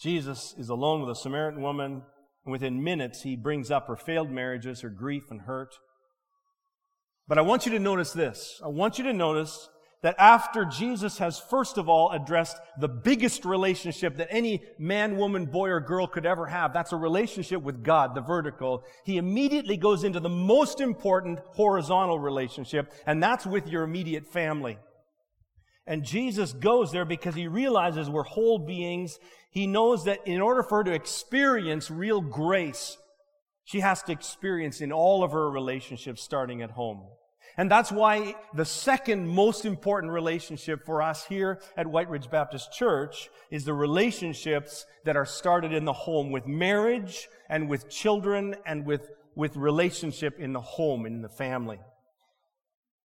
Jesus 0.00 0.54
is 0.56 0.68
alone 0.68 1.00
with 1.00 1.10
a 1.10 1.20
Samaritan 1.20 1.62
woman, 1.62 2.02
and 2.44 2.52
within 2.52 2.82
minutes, 2.82 3.22
he 3.22 3.36
brings 3.36 3.70
up 3.70 3.88
her 3.88 3.96
failed 3.96 4.30
marriages, 4.30 4.80
her 4.82 4.88
grief 4.88 5.24
and 5.30 5.42
hurt. 5.42 5.74
But 7.28 7.38
I 7.38 7.42
want 7.42 7.66
you 7.66 7.72
to 7.72 7.78
notice 7.78 8.12
this. 8.12 8.60
I 8.64 8.68
want 8.68 8.98
you 8.98 9.04
to 9.04 9.12
notice 9.12 9.68
that 10.02 10.14
after 10.18 10.64
Jesus 10.64 11.18
has 11.18 11.38
first 11.38 11.78
of 11.78 11.88
all 11.88 12.10
addressed 12.10 12.58
the 12.78 12.88
biggest 12.88 13.44
relationship 13.44 14.16
that 14.16 14.28
any 14.30 14.62
man, 14.78 15.16
woman, 15.16 15.46
boy, 15.46 15.68
or 15.70 15.80
girl 15.80 16.06
could 16.06 16.26
ever 16.26 16.46
have, 16.46 16.72
that's 16.72 16.92
a 16.92 16.96
relationship 16.96 17.62
with 17.62 17.82
God, 17.82 18.14
the 18.14 18.20
vertical, 18.20 18.84
he 19.04 19.16
immediately 19.16 19.76
goes 19.76 20.04
into 20.04 20.20
the 20.20 20.28
most 20.28 20.80
important 20.80 21.38
horizontal 21.52 22.18
relationship, 22.18 22.92
and 23.06 23.22
that's 23.22 23.46
with 23.46 23.68
your 23.68 23.82
immediate 23.82 24.26
family. 24.26 24.78
And 25.86 26.04
Jesus 26.04 26.52
goes 26.52 26.92
there 26.92 27.04
because 27.04 27.34
he 27.34 27.46
realizes 27.46 28.10
we're 28.10 28.24
whole 28.24 28.58
beings. 28.58 29.18
He 29.50 29.66
knows 29.66 30.04
that 30.04 30.26
in 30.26 30.40
order 30.40 30.62
for 30.62 30.78
her 30.78 30.84
to 30.84 30.92
experience 30.92 31.90
real 31.90 32.20
grace, 32.20 32.96
she 33.64 33.80
has 33.80 34.02
to 34.04 34.12
experience 34.12 34.80
in 34.80 34.92
all 34.92 35.22
of 35.22 35.32
her 35.32 35.50
relationships 35.50 36.22
starting 36.22 36.60
at 36.60 36.72
home. 36.72 37.02
And 37.58 37.70
that's 37.70 37.90
why 37.90 38.34
the 38.54 38.66
second 38.66 39.28
most 39.28 39.64
important 39.64 40.12
relationship 40.12 40.84
for 40.84 41.00
us 41.00 41.24
here 41.24 41.60
at 41.76 41.86
Whyte 41.86 42.10
Ridge 42.10 42.30
Baptist 42.30 42.72
Church 42.72 43.30
is 43.50 43.64
the 43.64 43.72
relationships 43.72 44.84
that 45.04 45.16
are 45.16 45.24
started 45.24 45.72
in 45.72 45.86
the 45.86 45.92
home 45.92 46.32
with 46.32 46.46
marriage 46.46 47.28
and 47.48 47.68
with 47.68 47.88
children 47.88 48.56
and 48.66 48.84
with, 48.84 49.10
with 49.34 49.56
relationship 49.56 50.38
in 50.38 50.52
the 50.52 50.60
home, 50.60 51.06
in 51.06 51.22
the 51.22 51.30
family. 51.30 51.78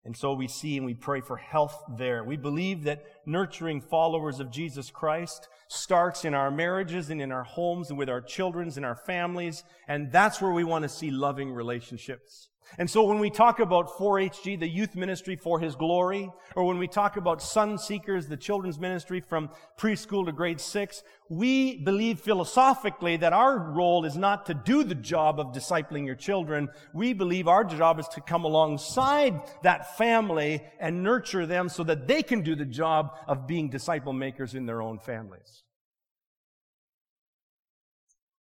And 0.03 0.17
so 0.17 0.33
we 0.33 0.47
see 0.47 0.77
and 0.77 0.85
we 0.87 0.95
pray 0.95 1.21
for 1.21 1.37
health 1.37 1.79
there. 1.97 2.23
We 2.23 2.37
believe 2.37 2.85
that 2.85 3.03
nurturing 3.27 3.81
followers 3.81 4.39
of 4.39 4.49
Jesus 4.49 4.89
Christ 4.89 5.47
starts 5.71 6.25
in 6.25 6.33
our 6.33 6.51
marriages 6.51 7.09
and 7.09 7.21
in 7.21 7.31
our 7.31 7.43
homes 7.43 7.89
and 7.89 7.97
with 7.97 8.09
our 8.09 8.19
children 8.19 8.71
and 8.75 8.85
our 8.85 8.95
families. 8.95 9.63
And 9.87 10.11
that's 10.11 10.41
where 10.41 10.51
we 10.51 10.65
want 10.65 10.83
to 10.83 10.89
see 10.89 11.11
loving 11.11 11.53
relationships. 11.53 12.49
And 12.77 12.89
so 12.89 13.03
when 13.03 13.19
we 13.19 13.29
talk 13.29 13.59
about 13.59 13.97
4HG, 13.97 14.59
the 14.59 14.67
youth 14.67 14.95
ministry 14.95 15.35
for 15.35 15.59
His 15.59 15.75
glory, 15.75 16.31
or 16.55 16.63
when 16.63 16.77
we 16.77 16.87
talk 16.87 17.17
about 17.17 17.41
Sun 17.41 17.77
Seekers, 17.77 18.27
the 18.27 18.37
children's 18.37 18.79
ministry 18.79 19.19
from 19.19 19.49
preschool 19.77 20.25
to 20.25 20.31
grade 20.31 20.61
six, 20.61 21.03
we 21.27 21.77
believe 21.83 22.21
philosophically 22.21 23.17
that 23.17 23.33
our 23.33 23.57
role 23.57 24.05
is 24.05 24.15
not 24.15 24.45
to 24.45 24.53
do 24.53 24.83
the 24.83 24.95
job 24.95 25.39
of 25.39 25.47
discipling 25.47 26.05
your 26.05 26.15
children. 26.15 26.69
We 26.93 27.13
believe 27.13 27.47
our 27.47 27.63
job 27.63 27.99
is 27.99 28.07
to 28.09 28.21
come 28.21 28.45
alongside 28.45 29.41
that 29.63 29.97
family 29.97 30.63
and 30.79 31.03
nurture 31.03 31.45
them 31.45 31.67
so 31.67 31.83
that 31.83 32.07
they 32.07 32.23
can 32.23 32.41
do 32.41 32.55
the 32.55 32.65
job 32.65 33.17
of 33.27 33.47
being 33.47 33.69
disciple 33.69 34.13
makers 34.13 34.53
in 34.53 34.65
their 34.65 34.81
own 34.81 34.99
families. 34.99 35.60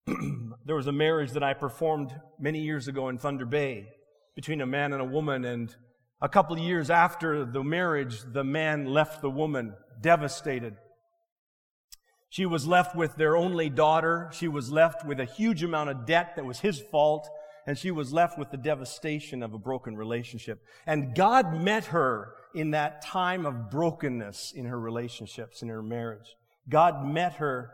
there 0.64 0.76
was 0.76 0.86
a 0.86 0.92
marriage 0.92 1.32
that 1.32 1.42
I 1.42 1.54
performed 1.54 2.14
many 2.38 2.60
years 2.60 2.88
ago 2.88 3.08
in 3.08 3.18
Thunder 3.18 3.44
Bay 3.44 3.88
between 4.34 4.60
a 4.60 4.66
man 4.66 4.92
and 4.92 5.02
a 5.02 5.04
woman. 5.04 5.44
And 5.44 5.74
a 6.20 6.28
couple 6.28 6.56
of 6.56 6.62
years 6.62 6.90
after 6.90 7.44
the 7.44 7.62
marriage, 7.62 8.20
the 8.32 8.44
man 8.44 8.86
left 8.86 9.20
the 9.20 9.30
woman 9.30 9.74
devastated. 10.00 10.76
She 12.30 12.46
was 12.46 12.66
left 12.66 12.94
with 12.94 13.16
their 13.16 13.36
only 13.36 13.70
daughter. 13.70 14.30
She 14.32 14.48
was 14.48 14.70
left 14.70 15.04
with 15.04 15.18
a 15.20 15.24
huge 15.24 15.62
amount 15.62 15.90
of 15.90 16.06
debt 16.06 16.36
that 16.36 16.44
was 16.44 16.60
his 16.60 16.80
fault. 16.80 17.28
And 17.66 17.76
she 17.76 17.90
was 17.90 18.12
left 18.12 18.38
with 18.38 18.50
the 18.50 18.56
devastation 18.56 19.42
of 19.42 19.52
a 19.52 19.58
broken 19.58 19.96
relationship. 19.96 20.60
And 20.86 21.14
God 21.14 21.54
met 21.54 21.86
her 21.86 22.32
in 22.54 22.70
that 22.70 23.02
time 23.02 23.44
of 23.44 23.70
brokenness 23.70 24.52
in 24.54 24.64
her 24.64 24.78
relationships, 24.78 25.60
in 25.62 25.68
her 25.68 25.82
marriage. 25.82 26.36
God 26.68 27.06
met 27.06 27.34
her 27.34 27.72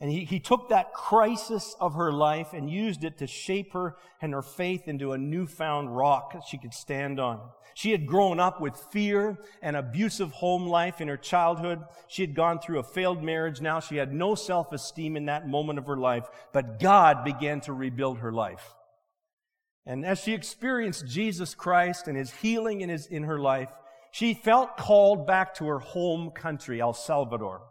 and 0.00 0.10
he, 0.10 0.24
he 0.24 0.38
took 0.38 0.68
that 0.68 0.92
crisis 0.92 1.74
of 1.80 1.94
her 1.94 2.12
life 2.12 2.52
and 2.52 2.70
used 2.70 3.02
it 3.02 3.18
to 3.18 3.26
shape 3.26 3.72
her 3.72 3.96
and 4.22 4.32
her 4.32 4.42
faith 4.42 4.86
into 4.86 5.12
a 5.12 5.18
newfound 5.18 5.96
rock 5.96 6.34
that 6.34 6.44
she 6.48 6.56
could 6.56 6.72
stand 6.72 7.18
on. 7.18 7.40
She 7.74 7.90
had 7.90 8.06
grown 8.06 8.38
up 8.38 8.60
with 8.60 8.76
fear 8.92 9.38
and 9.60 9.76
abusive 9.76 10.32
home 10.32 10.66
life 10.66 11.00
in 11.00 11.08
her 11.08 11.16
childhood. 11.16 11.82
She 12.06 12.22
had 12.22 12.34
gone 12.34 12.60
through 12.60 12.78
a 12.78 12.84
failed 12.84 13.22
marriage. 13.22 13.60
Now 13.60 13.80
she 13.80 13.96
had 13.96 14.12
no 14.12 14.34
self-esteem 14.34 15.16
in 15.16 15.26
that 15.26 15.48
moment 15.48 15.78
of 15.78 15.86
her 15.86 15.96
life, 15.96 16.26
but 16.52 16.80
God 16.80 17.24
began 17.24 17.60
to 17.62 17.72
rebuild 17.72 18.18
her 18.18 18.32
life. 18.32 18.74
And 19.84 20.04
as 20.04 20.20
she 20.20 20.34
experienced 20.34 21.06
Jesus 21.06 21.54
Christ 21.54 22.08
and 22.08 22.16
his 22.16 22.30
healing 22.30 22.82
in, 22.82 22.88
his, 22.88 23.06
in 23.06 23.24
her 23.24 23.38
life, 23.38 23.70
she 24.10 24.34
felt 24.34 24.76
called 24.76 25.26
back 25.26 25.54
to 25.54 25.66
her 25.66 25.78
home 25.78 26.30
country, 26.30 26.80
El 26.80 26.94
Salvador. 26.94 27.62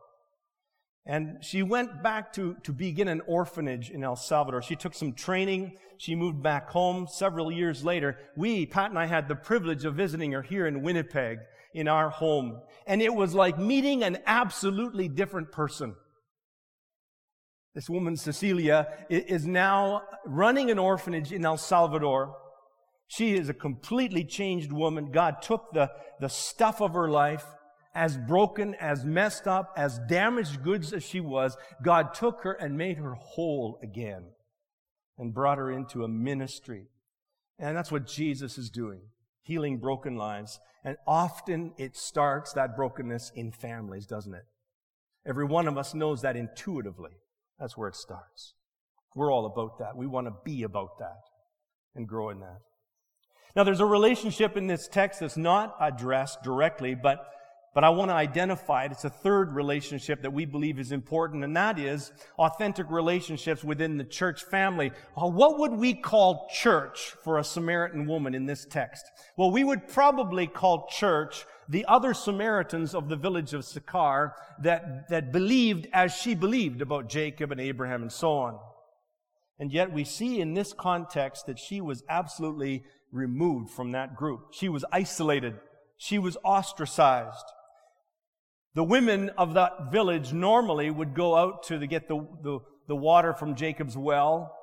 And 1.10 1.38
she 1.41 1.63
went 1.63 2.04
back 2.04 2.34
to, 2.34 2.58
to 2.63 2.74
begin 2.74 3.08
an 3.08 3.22
orphanage 3.28 3.89
in 3.89 4.04
El 4.04 4.17
Salvador. 4.17 4.62
She 4.62 4.76
took 4.76 4.93
some 4.93 5.13
training. 5.13 5.78
She 5.98 6.15
moved 6.15 6.43
back 6.43 6.70
home 6.70 7.08
several 7.10 7.50
years 7.50 7.86
later. 7.86 8.17
We, 8.36 8.65
Pat 8.65 8.89
and 8.89 9.00
I, 9.00 9.06
had 9.06 9.30
the 9.30 9.36
privilege 9.36 9.86
of 9.86 9.96
visiting 9.96 10.34
her 10.34 10.41
here 10.41 10.67
in 10.67 10.82
Winnipeg 10.82 11.39
in 11.74 11.88
our 11.88 12.10
home. 12.10 12.62
And 12.86 13.02
it 13.02 13.13
was 13.13 13.34
like 13.34 13.58
meeting 13.58 14.04
an 14.04 14.17
absolutely 14.26 15.08
different 15.08 15.54
person. 15.54 15.96
This 17.74 17.89
woman, 17.89 18.17
Cecilia, 18.17 18.88
is 19.10 19.46
now 19.46 20.02
running 20.26 20.72
an 20.72 20.80
orphanage 20.80 21.32
in 21.32 21.46
El 21.46 21.58
Salvador. 21.58 22.36
She 23.08 23.34
is 23.34 23.48
a 23.48 23.54
completely 23.54 24.26
changed 24.26 24.74
woman. 24.74 25.12
God 25.12 25.41
took 25.41 25.72
the, 25.72 25.89
the 26.20 26.28
stuff 26.28 26.82
of 26.82 26.96
her 26.96 27.10
life 27.10 27.46
as 27.97 28.15
broken, 28.15 28.75
as 28.75 29.03
messed 29.03 29.47
up, 29.47 29.73
as 29.75 29.99
damaged 30.07 30.63
goods 30.63 30.93
as 30.93 31.03
she 31.03 31.19
was, 31.19 31.57
God 31.81 32.13
took 32.13 32.43
her 32.43 32.53
and 32.53 32.77
made 32.77 32.97
her 32.97 33.15
whole 33.15 33.79
again 33.81 34.25
and 35.17 35.33
brought 35.33 35.57
her 35.57 35.71
into 35.71 36.03
a 36.03 36.07
ministry. 36.07 36.86
And 37.57 37.75
that's 37.75 37.91
what 37.91 38.05
Jesus 38.05 38.60
is 38.60 38.69
doing, 38.69 39.01
healing 39.41 39.79
broken 39.79 40.15
lives. 40.15 40.60
And 40.86 40.97
often 41.07 41.73
it 41.79 41.97
starts 41.97 42.53
that 42.53 42.75
brokenness 42.75 43.31
in 43.33 43.51
families, 43.51 44.05
doesn't 44.05 44.36
it? 44.36 44.45
Every 45.25 45.45
one 45.45 45.67
of 45.67 45.75
us 45.75 45.95
knows 45.95 46.21
that 46.21 46.38
intuitively. 46.38 47.17
That's 47.60 47.75
where 47.75 47.89
it 47.89 47.95
starts. 47.95 48.53
We're 49.15 49.33
all 49.33 49.47
about 49.47 49.79
that. 49.79 49.97
We 49.97 50.05
want 50.05 50.27
to 50.27 50.36
be 50.45 50.62
about 50.62 50.99
that 50.99 51.23
and 51.95 52.07
grow 52.07 52.29
in 52.29 52.41
that. 52.41 52.60
Now, 53.55 53.63
there's 53.63 53.79
a 53.79 53.86
relationship 53.88 54.55
in 54.55 54.67
this 54.67 54.88
text 54.88 55.19
that's 55.19 55.36
not 55.36 55.75
addressed 55.81 56.43
directly, 56.43 56.93
but 56.93 57.25
But 57.73 57.84
I 57.84 57.89
want 57.89 58.10
to 58.10 58.15
identify 58.15 58.86
it. 58.86 58.91
It's 58.91 59.06
a 59.06 59.10
third 59.10 59.53
relationship 59.53 60.23
that 60.23 60.34
we 60.34 60.45
believe 60.45 60.80
is 60.80 60.91
important, 60.91 61.43
and 61.43 61.56
that 61.56 61.77
is 61.77 62.12
authentic 62.39 62.89
relationships 62.89 63.63
within 63.63 63.97
the 63.97 64.03
church 64.03 64.43
family. 64.45 64.91
Uh, 65.15 65.27
what 65.27 65.60
would 65.60 65.73
we 65.73 65.93
call 65.93 66.49
church 66.51 67.13
for 67.23 67.38
a 67.38 67.43
Samaritan 67.43 68.08
woman 68.08 68.34
in 68.34 68.47
this 68.47 68.65
text? 68.65 69.06
Well, 69.38 69.51
we 69.51 69.63
would 69.63 69.88
probably 69.88 70.47
call 70.47 70.88
church 70.88 71.45
the 71.69 71.86
other 71.88 72.13
Samaritans 72.13 72.95
of 72.95 73.10
the 73.10 73.15
village 73.15 73.53
of 73.53 73.65
Sychar 73.65 74.34
that, 74.62 75.10
that 75.10 75.32
believed 75.32 75.88
as 75.93 76.13
she 76.13 76.34
believed 76.34 76.82
about 76.82 77.10
Jacob 77.10 77.51
and 77.51 77.62
Abraham 77.62 78.01
and 78.01 78.12
so 78.12 78.32
on. 78.32 78.60
And 79.60 79.71
yet 79.71 79.91
we 79.91 80.03
see 80.03 80.39
in 80.39 80.53
this 80.53 80.73
context 80.73 81.45
that 81.47 81.60
she 81.60 81.82
was 81.82 82.03
absolutely 82.10 82.84
removed 83.12 83.71
from 83.71 83.91
that 83.91 84.15
group. 84.15 84.53
She 84.53 84.69
was 84.69 84.86
isolated. 84.91 85.56
She 85.97 86.19
was 86.19 86.38
ostracized. 86.43 87.45
The 88.77 88.83
women 88.83 89.31
of 89.39 89.55
that 89.55 89.91
village 89.91 90.33
normally 90.33 90.91
would 90.91 91.15
go 91.15 91.35
out 91.35 91.63
to 91.63 91.87
get 91.87 92.07
the, 92.07 92.17
the, 92.43 92.59
the 92.87 92.95
water 92.95 93.33
from 93.33 93.55
Jacob's 93.55 93.97
well 93.97 94.55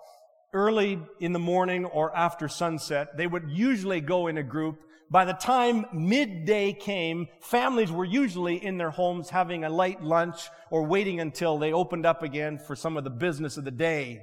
early 0.53 1.01
in 1.19 1.33
the 1.33 1.41
morning 1.41 1.85
or 1.85 2.17
after 2.17 2.47
sunset. 2.47 3.17
They 3.17 3.27
would 3.27 3.51
usually 3.51 4.01
go 4.01 4.29
in 4.29 4.39
a 4.39 4.45
group. 4.45 4.79
By 5.11 5.25
the 5.25 5.33
time 5.33 5.87
midday 5.93 6.75
came, 6.75 7.27
families 7.41 7.91
were 7.91 8.05
usually 8.05 8.65
in 8.65 8.79
their 8.79 8.93
homes 8.93 9.31
having 9.31 9.65
a 9.65 9.69
light 9.69 10.01
lunch 10.01 10.49
or 10.71 10.85
waiting 10.85 11.19
until 11.19 11.59
they 11.59 11.73
opened 11.73 12.07
up 12.07 12.23
again 12.23 12.61
for 12.61 12.77
some 12.77 12.97
of 12.97 13.03
the 13.03 13.11
business 13.11 13.57
of 13.57 13.65
the 13.65 13.73
day. 13.73 14.23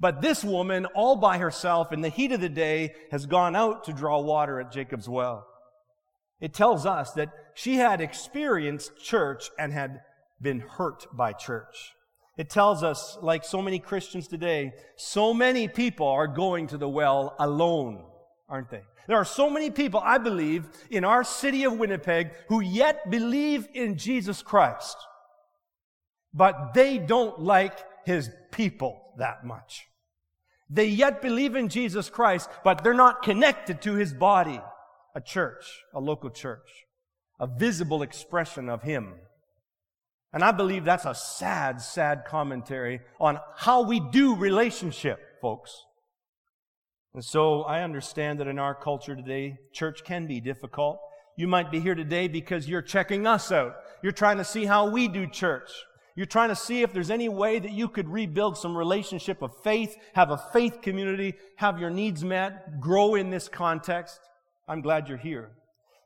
But 0.00 0.22
this 0.22 0.42
woman, 0.42 0.86
all 0.86 1.16
by 1.16 1.36
herself 1.36 1.92
in 1.92 2.00
the 2.00 2.08
heat 2.08 2.32
of 2.32 2.40
the 2.40 2.48
day, 2.48 2.94
has 3.10 3.26
gone 3.26 3.54
out 3.54 3.84
to 3.84 3.92
draw 3.92 4.22
water 4.22 4.58
at 4.58 4.72
Jacob's 4.72 5.06
well. 5.06 5.46
It 6.40 6.54
tells 6.54 6.86
us 6.86 7.12
that 7.12 7.30
she 7.58 7.74
had 7.74 8.00
experienced 8.00 9.02
church 9.02 9.50
and 9.58 9.72
had 9.72 10.02
been 10.40 10.60
hurt 10.60 11.04
by 11.12 11.32
church. 11.32 11.92
It 12.36 12.50
tells 12.50 12.84
us, 12.84 13.18
like 13.20 13.44
so 13.44 13.60
many 13.60 13.80
Christians 13.80 14.28
today, 14.28 14.74
so 14.94 15.34
many 15.34 15.66
people 15.66 16.06
are 16.06 16.28
going 16.28 16.68
to 16.68 16.78
the 16.78 16.88
well 16.88 17.34
alone, 17.40 18.04
aren't 18.48 18.70
they? 18.70 18.82
There 19.08 19.16
are 19.16 19.24
so 19.24 19.50
many 19.50 19.70
people, 19.70 19.98
I 19.98 20.18
believe, 20.18 20.68
in 20.88 21.04
our 21.04 21.24
city 21.24 21.64
of 21.64 21.76
Winnipeg 21.76 22.30
who 22.46 22.60
yet 22.60 23.10
believe 23.10 23.66
in 23.74 23.98
Jesus 23.98 24.40
Christ, 24.40 24.96
but 26.32 26.74
they 26.74 26.98
don't 26.98 27.40
like 27.40 27.76
his 28.06 28.30
people 28.52 29.14
that 29.18 29.44
much. 29.44 29.88
They 30.70 30.86
yet 30.86 31.20
believe 31.20 31.56
in 31.56 31.68
Jesus 31.68 32.08
Christ, 32.08 32.48
but 32.62 32.84
they're 32.84 32.94
not 32.94 33.24
connected 33.24 33.82
to 33.82 33.94
his 33.94 34.14
body 34.14 34.60
a 35.16 35.20
church, 35.20 35.64
a 35.92 35.98
local 35.98 36.30
church, 36.30 36.84
a 37.40 37.46
visible 37.46 38.02
expression 38.02 38.68
of 38.68 38.82
Him. 38.82 39.14
And 40.32 40.44
I 40.44 40.52
believe 40.52 40.84
that's 40.84 41.06
a 41.06 41.14
sad, 41.14 41.80
sad 41.80 42.24
commentary 42.26 43.00
on 43.18 43.40
how 43.56 43.82
we 43.82 44.00
do 44.00 44.36
relationship, 44.36 45.18
folks. 45.40 45.74
And 47.14 47.24
so 47.24 47.62
I 47.62 47.82
understand 47.82 48.38
that 48.40 48.48
in 48.48 48.58
our 48.58 48.74
culture 48.74 49.16
today, 49.16 49.56
church 49.72 50.04
can 50.04 50.26
be 50.26 50.40
difficult. 50.40 51.00
You 51.36 51.48
might 51.48 51.70
be 51.70 51.80
here 51.80 51.94
today 51.94 52.28
because 52.28 52.68
you're 52.68 52.82
checking 52.82 53.26
us 53.26 53.50
out. 53.50 53.76
You're 54.02 54.12
trying 54.12 54.36
to 54.36 54.44
see 54.44 54.66
how 54.66 54.90
we 54.90 55.08
do 55.08 55.26
church. 55.26 55.70
You're 56.14 56.26
trying 56.26 56.48
to 56.48 56.56
see 56.56 56.82
if 56.82 56.92
there's 56.92 57.10
any 57.10 57.28
way 57.28 57.60
that 57.60 57.70
you 57.70 57.88
could 57.88 58.08
rebuild 58.08 58.58
some 58.58 58.76
relationship 58.76 59.40
of 59.40 59.52
faith, 59.62 59.96
have 60.14 60.30
a 60.30 60.42
faith 60.52 60.82
community, 60.82 61.34
have 61.56 61.78
your 61.78 61.90
needs 61.90 62.24
met, 62.24 62.80
grow 62.80 63.14
in 63.14 63.30
this 63.30 63.48
context. 63.48 64.18
I'm 64.66 64.82
glad 64.82 65.08
you're 65.08 65.16
here. 65.16 65.52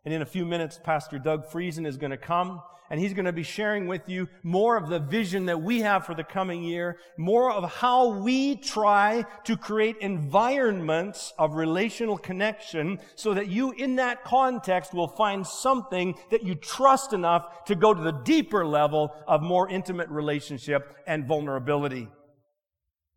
And 0.05 0.13
in 0.13 0.23
a 0.23 0.27
few 0.27 0.45
minutes, 0.45 0.81
Pastor 0.83 1.19
Doug 1.19 1.49
Friesen 1.49 1.87
is 1.87 1.97
going 1.97 2.11
to 2.11 2.17
come 2.17 2.61
and 2.93 3.01
he's 3.01 3.15
going 3.15 3.25
to 3.25 3.33
be 3.33 3.43
sharing 3.43 3.87
with 3.87 4.07
you 4.07 4.29
more 4.43 4.77
of 4.77 4.91
the 4.91 4.99
vision 4.99 5.47
that 5.47 5.63
we 5.63 5.81
have 5.81 6.05
for 6.05 6.15
the 6.15 6.23
coming 6.23 6.63
year, 6.63 6.99
more 7.17 7.51
of 7.51 7.73
how 7.73 8.19
we 8.19 8.55
try 8.55 9.25
to 9.45 9.57
create 9.57 9.97
environments 10.03 11.33
of 11.39 11.55
relational 11.55 12.19
connection 12.19 12.99
so 13.15 13.33
that 13.33 13.49
you 13.49 13.73
in 13.73 13.97
that 13.97 14.25
context 14.25 14.93
will 14.93 15.09
find 15.09 15.47
something 15.47 16.15
that 16.31 16.43
you 16.43 16.55
trust 16.55 17.15
enough 17.15 17.65
to 17.65 17.75
go 17.75 17.95
to 17.95 18.03
the 18.03 18.21
deeper 18.25 18.67
level 18.67 19.11
of 19.27 19.41
more 19.41 19.71
intimate 19.71 20.11
relationship 20.11 20.95
and 21.07 21.27
vulnerability. 21.27 22.09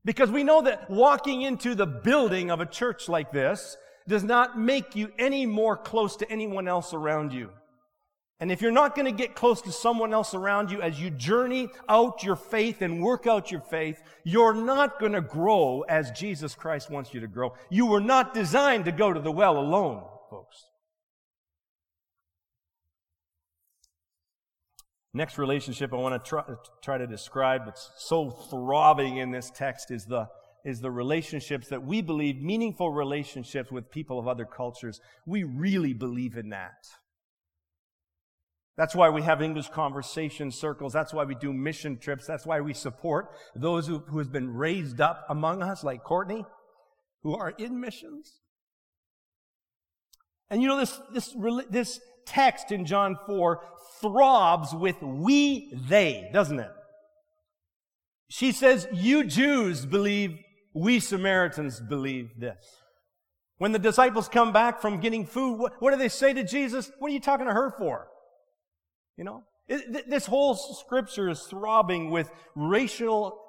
Because 0.06 0.32
we 0.32 0.45
know 0.45 0.62
that 0.62 0.89
walking 0.89 1.41
into 1.41 1.76
the 1.76 1.88
building 1.88 2.50
of 2.50 2.62
a 2.62 2.65
church 2.65 3.10
like 3.10 3.34
this 3.34 3.76
does 4.07 4.23
not 4.23 4.59
make 4.59 4.95
you 4.95 5.11
any 5.17 5.45
more 5.45 5.75
close 5.75 6.15
to 6.17 6.31
anyone 6.31 6.67
else 6.67 6.93
around 6.93 7.33
you. 7.33 7.49
And 8.39 8.51
if 8.51 8.61
you're 8.61 8.71
not 8.71 8.95
going 8.95 9.05
to 9.05 9.13
get 9.13 9.33
close 9.33 9.61
to 9.61 9.71
someone 9.71 10.13
else 10.13 10.33
around 10.33 10.69
you 10.69 10.81
as 10.81 10.99
you 10.99 11.09
journey 11.09 11.69
out 11.87 12.21
your 12.21 12.35
faith 12.35 12.81
and 12.81 13.01
work 13.01 13.27
out 13.27 13.49
your 13.49 13.61
faith, 13.61 14.01
you're 14.25 14.53
not 14.53 14.99
going 14.99 15.13
to 15.13 15.21
grow 15.21 15.85
as 15.87 16.11
Jesus 16.11 16.53
Christ 16.53 16.91
wants 16.91 17.13
you 17.13 17.21
to 17.21 17.27
grow. 17.27 17.53
You 17.69 17.85
were 17.85 18.01
not 18.01 18.33
designed 18.33 18.85
to 18.85 18.91
go 18.91 19.13
to 19.13 19.21
the 19.21 19.31
well 19.31 19.57
alone, 19.57 20.03
folks. 20.29 20.65
Next 25.13 25.37
relationship 25.37 25.93
I 25.93 25.95
want 25.95 26.21
to 26.21 26.29
try, 26.29 26.43
try 26.83 26.97
to 26.97 27.07
describe, 27.07 27.63
that's 27.63 27.89
so 27.97 28.29
throbbing 28.29 29.15
in 29.15 29.31
this 29.31 29.49
text, 29.49 29.91
is 29.91 30.03
the 30.03 30.27
is 30.65 30.82
the 30.82 30.91
relationships 30.91 31.69
that 31.69 31.86
we 31.86 32.01
believe, 32.01 32.41
meaningful 32.41 32.89
relationships 32.89 33.71
with 33.71 33.91
people 33.91 34.19
of 34.19 34.28
other 34.28 34.45
cultures. 34.45 34.99
We 35.25 35.43
really 35.43 35.93
believe 35.93 36.36
in 36.36 36.49
that. 36.49 36.88
That's 38.75 38.95
why 38.95 39.10
we 39.10 39.21
have 39.21 39.41
English 39.41 39.69
conversation 39.69 40.51
circles. 40.51 40.91
That's 40.91 41.13
why 41.13 41.23
we 41.23 41.36
do 41.36 41.54
mission 41.54 41.97
trips. 41.97 42.25
That's 42.25 42.45
why 42.45 42.60
we 42.60 42.73
support 42.73 43.30
those 43.56 43.88
who, 43.88 43.99
who 43.99 44.17
have 44.17 44.34
been 44.34 44.54
raised 44.54 44.99
up 44.99 45.25
among 45.30 45.62
us, 45.62 45.84
like 45.84 46.04
Courtney, 46.04 46.43
who 47.23 47.36
are 47.36 47.51
in 47.51 47.80
missions. 47.80 48.41
And 50.49 50.62
you 50.62 50.67
know, 50.67 50.78
this, 50.78 50.99
this, 51.13 51.36
this 51.69 51.99
text 52.25 52.71
in 52.71 52.86
John 52.86 53.17
4 53.28 53.62
throbs 54.01 54.73
with 54.73 55.01
we, 55.01 55.71
they, 55.88 56.30
doesn't 56.34 56.60
it? 56.60 56.71
She 58.28 58.51
says, 58.51 58.88
you 58.91 59.23
Jews 59.23 59.86
believe 59.86 60.38
we 60.75 60.99
Samaritans 60.99 61.79
believe 61.79 62.38
this. 62.38 62.83
When 63.57 63.71
the 63.71 63.79
disciples 63.79 64.27
come 64.27 64.51
back 64.51 64.81
from 64.81 64.99
getting 64.99 65.25
food, 65.25 65.55
what, 65.57 65.73
what 65.81 65.91
do 65.91 65.97
they 65.97 66.09
say 66.09 66.33
to 66.33 66.43
Jesus? 66.43 66.91
What 66.99 67.09
are 67.09 67.13
you 67.13 67.21
talking 67.21 67.47
to 67.47 67.53
her 67.53 67.73
for? 67.77 68.09
You 69.17 69.23
know? 69.23 69.43
It, 69.69 70.09
this 70.09 70.25
whole 70.25 70.53
scripture 70.55 71.29
is 71.29 71.41
throbbing 71.43 72.11
with 72.11 72.29
racial 72.55 73.44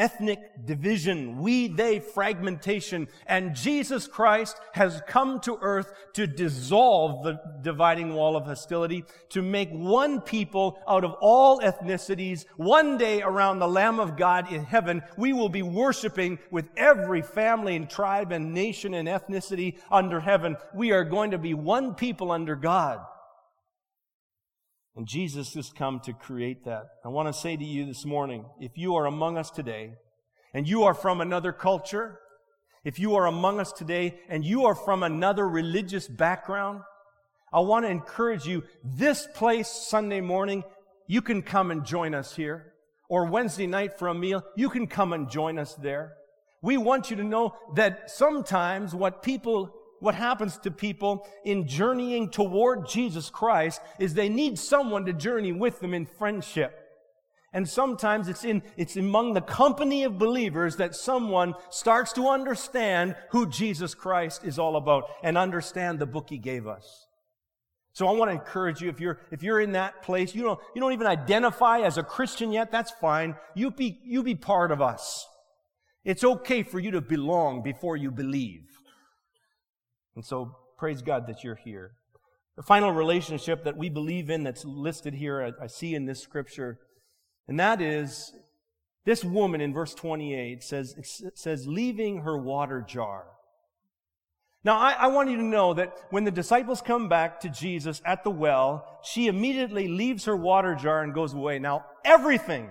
ethnic 0.00 0.64
division, 0.64 1.38
we, 1.38 1.68
they 1.68 2.00
fragmentation. 2.00 3.06
And 3.26 3.54
Jesus 3.54 4.08
Christ 4.08 4.56
has 4.72 5.02
come 5.06 5.40
to 5.40 5.58
earth 5.60 5.92
to 6.14 6.26
dissolve 6.26 7.22
the 7.22 7.38
dividing 7.60 8.14
wall 8.14 8.34
of 8.34 8.46
hostility, 8.46 9.04
to 9.28 9.42
make 9.42 9.68
one 9.70 10.22
people 10.22 10.78
out 10.88 11.04
of 11.04 11.14
all 11.20 11.60
ethnicities. 11.60 12.46
One 12.56 12.96
day 12.96 13.20
around 13.20 13.58
the 13.58 13.68
Lamb 13.68 14.00
of 14.00 14.16
God 14.16 14.50
in 14.50 14.64
heaven, 14.64 15.02
we 15.18 15.34
will 15.34 15.50
be 15.50 15.62
worshiping 15.62 16.38
with 16.50 16.70
every 16.78 17.20
family 17.20 17.76
and 17.76 17.88
tribe 17.88 18.32
and 18.32 18.54
nation 18.54 18.94
and 18.94 19.06
ethnicity 19.06 19.78
under 19.90 20.18
heaven. 20.18 20.56
We 20.74 20.92
are 20.92 21.04
going 21.04 21.32
to 21.32 21.38
be 21.38 21.52
one 21.52 21.94
people 21.94 22.32
under 22.32 22.56
God. 22.56 23.00
And 25.00 25.08
Jesus 25.08 25.54
has 25.54 25.70
come 25.70 26.00
to 26.00 26.12
create 26.12 26.66
that. 26.66 26.90
I 27.06 27.08
want 27.08 27.26
to 27.26 27.32
say 27.32 27.56
to 27.56 27.64
you 27.64 27.86
this 27.86 28.04
morning, 28.04 28.44
if 28.60 28.76
you 28.76 28.96
are 28.96 29.06
among 29.06 29.38
us 29.38 29.48
today 29.48 29.94
and 30.52 30.68
you 30.68 30.82
are 30.82 30.92
from 30.92 31.22
another 31.22 31.54
culture, 31.54 32.20
if 32.84 32.98
you 32.98 33.14
are 33.14 33.24
among 33.24 33.60
us 33.60 33.72
today 33.72 34.20
and 34.28 34.44
you 34.44 34.66
are 34.66 34.74
from 34.74 35.02
another 35.02 35.48
religious 35.48 36.06
background, 36.06 36.82
I 37.50 37.60
want 37.60 37.86
to 37.86 37.90
encourage 37.90 38.44
you, 38.44 38.62
this 38.84 39.26
place 39.34 39.68
Sunday 39.70 40.20
morning, 40.20 40.64
you 41.06 41.22
can 41.22 41.40
come 41.40 41.70
and 41.70 41.82
join 41.82 42.14
us 42.14 42.36
here. 42.36 42.74
Or 43.08 43.24
Wednesday 43.24 43.66
night 43.66 43.98
for 43.98 44.08
a 44.08 44.14
meal, 44.14 44.44
you 44.54 44.68
can 44.68 44.86
come 44.86 45.14
and 45.14 45.30
join 45.30 45.58
us 45.58 45.74
there. 45.76 46.12
We 46.60 46.76
want 46.76 47.08
you 47.08 47.16
to 47.16 47.24
know 47.24 47.56
that 47.74 48.10
sometimes 48.10 48.94
what 48.94 49.22
people 49.22 49.79
what 50.00 50.14
happens 50.14 50.58
to 50.58 50.70
people 50.70 51.26
in 51.44 51.68
journeying 51.68 52.30
toward 52.30 52.88
Jesus 52.88 53.30
Christ 53.30 53.80
is 53.98 54.14
they 54.14 54.28
need 54.28 54.58
someone 54.58 55.04
to 55.04 55.12
journey 55.12 55.52
with 55.52 55.80
them 55.80 55.94
in 55.94 56.06
friendship. 56.06 56.76
And 57.52 57.68
sometimes 57.68 58.28
it's 58.28 58.44
in, 58.44 58.62
it's 58.76 58.96
among 58.96 59.34
the 59.34 59.40
company 59.40 60.04
of 60.04 60.18
believers 60.18 60.76
that 60.76 60.94
someone 60.94 61.54
starts 61.68 62.12
to 62.12 62.28
understand 62.28 63.16
who 63.30 63.48
Jesus 63.48 63.94
Christ 63.94 64.44
is 64.44 64.58
all 64.58 64.76
about 64.76 65.04
and 65.22 65.36
understand 65.36 65.98
the 65.98 66.06
book 66.06 66.30
he 66.30 66.38
gave 66.38 66.66
us. 66.66 67.06
So 67.92 68.06
I 68.06 68.12
want 68.12 68.30
to 68.30 68.36
encourage 68.36 68.80
you, 68.80 68.88
if 68.88 69.00
you're, 69.00 69.18
if 69.32 69.42
you're 69.42 69.60
in 69.60 69.72
that 69.72 70.02
place, 70.02 70.32
you 70.32 70.42
don't, 70.42 70.60
you 70.74 70.80
don't 70.80 70.92
even 70.92 71.08
identify 71.08 71.80
as 71.80 71.98
a 71.98 72.04
Christian 72.04 72.52
yet, 72.52 72.70
that's 72.70 72.92
fine. 72.92 73.34
You 73.54 73.72
be, 73.72 73.98
you 74.04 74.22
be 74.22 74.36
part 74.36 74.70
of 74.70 74.80
us. 74.80 75.26
It's 76.04 76.22
okay 76.22 76.62
for 76.62 76.78
you 76.78 76.92
to 76.92 77.00
belong 77.00 77.62
before 77.62 77.96
you 77.96 78.12
believe. 78.12 78.69
And 80.20 80.26
so 80.26 80.54
praise 80.76 81.00
God 81.00 81.28
that 81.28 81.42
you're 81.42 81.58
here. 81.64 81.92
The 82.58 82.62
final 82.62 82.92
relationship 82.92 83.64
that 83.64 83.78
we 83.78 83.88
believe 83.88 84.28
in 84.28 84.42
that's 84.42 84.66
listed 84.66 85.14
here, 85.14 85.54
I, 85.58 85.64
I 85.64 85.66
see 85.66 85.94
in 85.94 86.04
this 86.04 86.22
scripture, 86.22 86.78
and 87.48 87.58
that 87.58 87.80
is 87.80 88.30
this 89.06 89.24
woman 89.24 89.62
in 89.62 89.72
verse 89.72 89.94
28 89.94 90.62
says, 90.62 90.94
says, 91.34 91.66
leaving 91.66 92.20
her 92.20 92.36
water 92.36 92.84
jar. 92.86 93.28
Now, 94.62 94.76
I, 94.78 94.92
I, 94.92 95.06
want 95.06 95.30
you 95.30 95.38
to 95.38 95.42
know 95.42 95.72
that 95.72 95.96
when 96.10 96.24
the 96.24 96.30
disciples 96.30 96.82
come 96.82 97.08
back 97.08 97.40
to 97.40 97.48
Jesus 97.48 98.02
at 98.04 98.22
the 98.22 98.30
well, 98.30 99.00
she 99.02 99.26
immediately 99.26 99.88
leaves 99.88 100.26
her 100.26 100.36
water 100.36 100.74
jar 100.74 101.02
and 101.02 101.14
goes 101.14 101.32
away. 101.32 101.58
Now, 101.58 101.86
everything, 102.04 102.68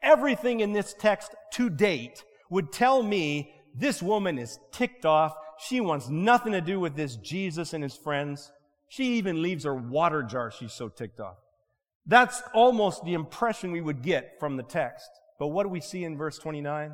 everything 0.00 0.60
in 0.60 0.72
this 0.72 0.94
text 0.96 1.34
to 1.54 1.68
date 1.68 2.22
would 2.48 2.70
tell 2.70 3.02
me 3.02 3.52
this 3.74 4.02
woman 4.02 4.38
is 4.38 4.58
ticked 4.70 5.06
off. 5.06 5.34
She 5.62 5.80
wants 5.80 6.08
nothing 6.08 6.52
to 6.52 6.60
do 6.60 6.80
with 6.80 6.96
this 6.96 7.14
Jesus 7.16 7.72
and 7.72 7.84
his 7.84 7.94
friends. 7.94 8.50
She 8.88 9.14
even 9.14 9.42
leaves 9.42 9.64
her 9.64 9.74
water 9.74 10.24
jar. 10.24 10.50
She's 10.50 10.72
so 10.72 10.88
ticked 10.88 11.20
off. 11.20 11.36
That's 12.04 12.42
almost 12.52 13.04
the 13.04 13.14
impression 13.14 13.70
we 13.70 13.80
would 13.80 14.02
get 14.02 14.40
from 14.40 14.56
the 14.56 14.64
text. 14.64 15.08
But 15.38 15.48
what 15.48 15.62
do 15.62 15.68
we 15.68 15.80
see 15.80 16.02
in 16.02 16.18
verse 16.18 16.36
29? 16.38 16.92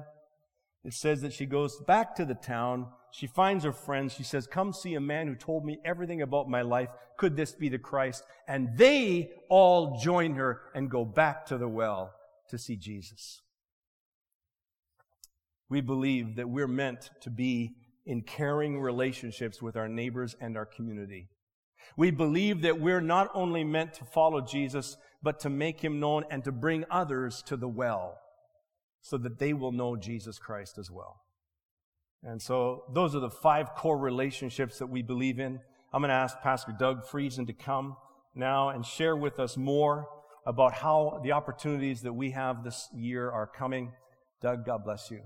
It 0.85 0.93
says 0.93 1.23
that 1.23 1.33
she 1.33 1.47
goes 1.47 1.81
back 1.87 2.15
to 2.17 2.27
the 2.27 2.35
town. 2.35 2.89
She 3.11 3.27
finds 3.27 3.65
her 3.65 3.73
friends. 3.73 4.13
She 4.13 4.23
says, 4.23 4.47
Come 4.47 4.75
see 4.75 4.95
a 4.95 5.01
man 5.01 5.29
who 5.29 5.35
told 5.35 5.65
me 5.65 5.79
everything 5.83 6.21
about 6.21 6.51
my 6.51 6.61
life. 6.61 6.91
Could 7.17 7.37
this 7.37 7.53
be 7.53 7.71
the 7.71 7.79
Christ? 7.79 8.23
And 8.47 8.77
they 8.77 9.31
all 9.49 9.99
join 9.99 10.35
her 10.35 10.61
and 10.75 10.91
go 10.91 11.07
back 11.07 11.47
to 11.47 11.57
the 11.57 11.69
well 11.69 12.13
to 12.51 12.59
see 12.59 12.77
Jesus. 12.77 13.41
We 15.71 15.81
believe 15.81 16.37
that 16.37 16.51
we're 16.51 16.69
meant 16.69 17.11
to 17.23 17.31
be 17.31 17.75
in 18.09 18.23
caring 18.23 18.81
relationships 18.81 19.61
with 19.61 19.77
our 19.77 19.87
neighbors 19.87 20.35
and 20.41 20.57
our 20.57 20.65
community. 20.65 21.29
We 21.97 22.11
believe 22.11 22.63
that 22.63 22.81
we're 22.81 23.03
not 23.03 23.31
only 23.35 23.65
meant 23.65 23.93
to 23.95 24.05
follow 24.07 24.41
Jesus, 24.41 24.97
but 25.23 25.39
to 25.41 25.51
make 25.51 25.81
him 25.81 26.01
known 26.01 26.25
and 26.31 26.43
to 26.45 26.51
bring 26.51 26.85
others 26.91 27.43
to 27.47 27.57
the 27.57 27.69
well 27.69 28.19
so 29.03 29.19
that 29.19 29.39
they 29.39 29.53
will 29.53 29.73
know 29.73 29.95
Jesus 29.95 30.39
Christ 30.39 30.79
as 30.79 30.91
well. 30.91 31.21
And 32.23 32.41
so 32.41 32.85
those 32.95 33.15
are 33.15 33.21
the 33.21 33.31
five 33.31 33.75
core 33.75 33.99
relationships 33.99 34.79
that 34.79 34.89
we 34.89 35.03
believe 35.03 35.39
in. 35.39 35.61
I'm 35.93 36.01
going 36.01 36.09
to 36.09 36.15
ask 36.15 36.41
Pastor 36.41 36.75
Doug 36.79 37.07
Friesen 37.07 37.47
to 37.47 37.53
come 37.53 37.97
now 38.35 38.71
and 38.71 38.85
share 38.85 39.17
with 39.17 39.39
us 39.39 39.57
more 39.57 40.09
about 40.47 40.73
how 40.73 41.21
the 41.23 41.33
opportunities 41.33 42.01
that 42.03 42.13
we 42.15 42.31
have 42.31 42.65
this 42.65 42.89
year 42.95 43.31
are 43.31 43.47
coming. 43.47 43.93
Doug, 44.41 44.65
God 44.65 44.85
bless 44.85 45.11
you. 45.11 45.21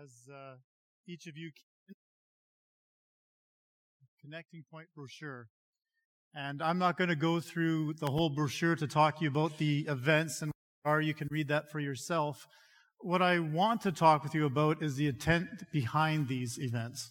As 0.00 0.32
uh, 0.32 0.54
each 1.06 1.26
of 1.26 1.36
you 1.36 1.50
can. 1.50 1.94
connecting 4.22 4.62
point 4.70 4.86
brochure 4.94 5.48
and 6.34 6.62
I'm 6.62 6.78
not 6.78 6.96
going 6.96 7.08
to 7.08 7.16
go 7.16 7.40
through 7.40 7.94
the 7.94 8.06
whole 8.06 8.30
brochure 8.30 8.76
to 8.76 8.86
talk 8.86 9.18
to 9.18 9.24
you 9.24 9.30
about 9.30 9.58
the 9.58 9.80
events 9.88 10.40
and 10.40 10.52
are 10.84 11.00
you 11.00 11.12
can 11.12 11.28
read 11.30 11.48
that 11.48 11.70
for 11.70 11.80
yourself. 11.80 12.46
What 13.00 13.20
I 13.20 13.40
want 13.40 13.82
to 13.82 13.92
talk 13.92 14.22
with 14.22 14.34
you 14.34 14.46
about 14.46 14.82
is 14.82 14.96
the 14.96 15.08
intent 15.08 15.48
behind 15.72 16.28
these 16.28 16.58
events. 16.58 17.10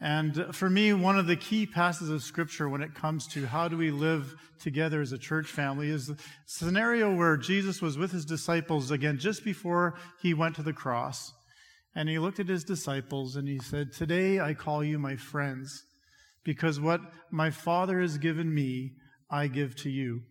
And 0.00 0.54
for 0.54 0.68
me, 0.68 0.92
one 0.92 1.18
of 1.18 1.26
the 1.26 1.36
key 1.36 1.64
passages 1.64 2.10
of 2.10 2.22
scripture 2.22 2.68
when 2.68 2.82
it 2.82 2.94
comes 2.94 3.26
to 3.28 3.46
how 3.46 3.68
do 3.68 3.76
we 3.76 3.90
live 3.90 4.34
together 4.58 5.00
as 5.00 5.12
a 5.12 5.18
church 5.18 5.46
family 5.46 5.88
is 5.88 6.08
the 6.08 6.18
scenario 6.46 7.14
where 7.14 7.36
Jesus 7.36 7.80
was 7.80 7.96
with 7.96 8.12
his 8.12 8.24
disciples 8.24 8.90
again 8.90 9.18
just 9.18 9.44
before 9.44 9.94
he 10.20 10.34
went 10.34 10.56
to 10.56 10.62
the 10.62 10.72
cross. 10.72 11.32
And 11.94 12.08
he 12.08 12.18
looked 12.18 12.40
at 12.40 12.48
his 12.48 12.64
disciples 12.64 13.36
and 13.36 13.48
he 13.48 13.58
said, 13.58 13.92
Today 13.92 14.40
I 14.40 14.54
call 14.54 14.84
you 14.84 14.98
my 14.98 15.16
friends 15.16 15.84
because 16.44 16.80
what 16.80 17.00
my 17.30 17.50
Father 17.50 18.00
has 18.00 18.18
given 18.18 18.54
me, 18.54 18.92
I 19.30 19.48
give 19.48 19.76
to 19.76 19.90
you. 19.90 20.22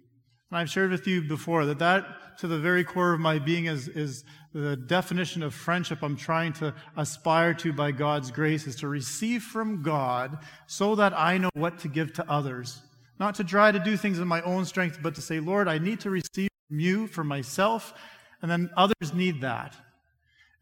And 0.50 0.58
I've 0.58 0.70
shared 0.70 0.92
with 0.92 1.06
you 1.06 1.22
before 1.22 1.66
that 1.66 1.80
that, 1.80 2.06
to 2.40 2.48
the 2.48 2.58
very 2.58 2.84
core 2.84 3.14
of 3.14 3.20
my 3.20 3.38
being, 3.38 3.66
is, 3.66 3.88
is 3.88 4.24
the 4.54 4.76
definition 4.76 5.44
of 5.44 5.54
friendship 5.54 6.00
I'm 6.02 6.16
trying 6.18 6.54
to 6.54 6.74
aspire 6.98 7.54
to 7.56 7.72
by 7.72 7.92
God's 7.92 8.32
grace, 8.32 8.66
is 8.66 8.78
to 8.78 8.88
receive 8.88 9.44
from 9.44 9.84
God 9.84 10.40
so 10.66 10.96
that 10.96 11.18
I 11.18 11.38
know 11.38 11.50
what 11.54 11.78
to 11.80 11.88
give 11.88 12.14
to 12.14 12.32
others. 12.32 12.82
Not 13.20 13.36
to 13.36 13.44
try 13.44 13.72
to 13.72 13.80
do 13.80 13.96
things 13.96 14.18
in 14.18 14.28
my 14.28 14.42
own 14.42 14.66
strength, 14.66 15.00
but 15.04 15.14
to 15.16 15.22
say, 15.22 15.40
Lord, 15.40 15.68
I 15.68 15.78
need 15.78 16.00
to 16.02 16.10
receive 16.10 16.50
from 16.68 16.80
you 16.80 17.06
for 17.08 17.24
myself, 17.24 17.94
and 18.42 18.50
then 18.50 18.72
others 18.76 19.14
need 19.14 19.42
that. 19.42 19.76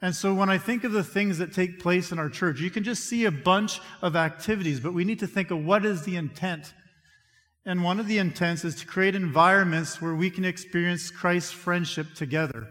And 0.02 0.16
so 0.16 0.34
when 0.34 0.50
I 0.50 0.58
think 0.58 0.84
of 0.84 0.91
the 0.91 1.04
things 1.04 1.39
that 1.39 1.54
take 1.54 1.80
place 1.80 2.12
in 2.12 2.20
our 2.20 2.30
church, 2.30 2.60
you 2.60 2.70
can 2.70 2.84
just 2.84 3.06
see 3.06 3.26
a 3.26 3.32
bunch 3.32 3.82
of 4.02 4.16
activities, 4.16 4.80
but 4.80 4.93
we 4.93 5.04
need 5.04 5.20
to 5.20 5.28
think 5.28 5.50
of 5.50 5.66
what 5.66 5.86
is 5.86 6.04
the 6.04 6.16
intent. 6.16 6.74
And 7.66 7.84
one 7.84 8.00
of 8.00 8.08
the 8.08 8.20
intents 8.20 8.64
is 8.64 8.76
to 8.76 8.86
create 8.86 9.16
environments 9.16 10.02
where 10.02 10.14
we 10.14 10.30
can 10.30 10.45
experience 10.45 11.10
Christ's 11.10 11.52
friendship 11.52 12.14
together. 12.14 12.68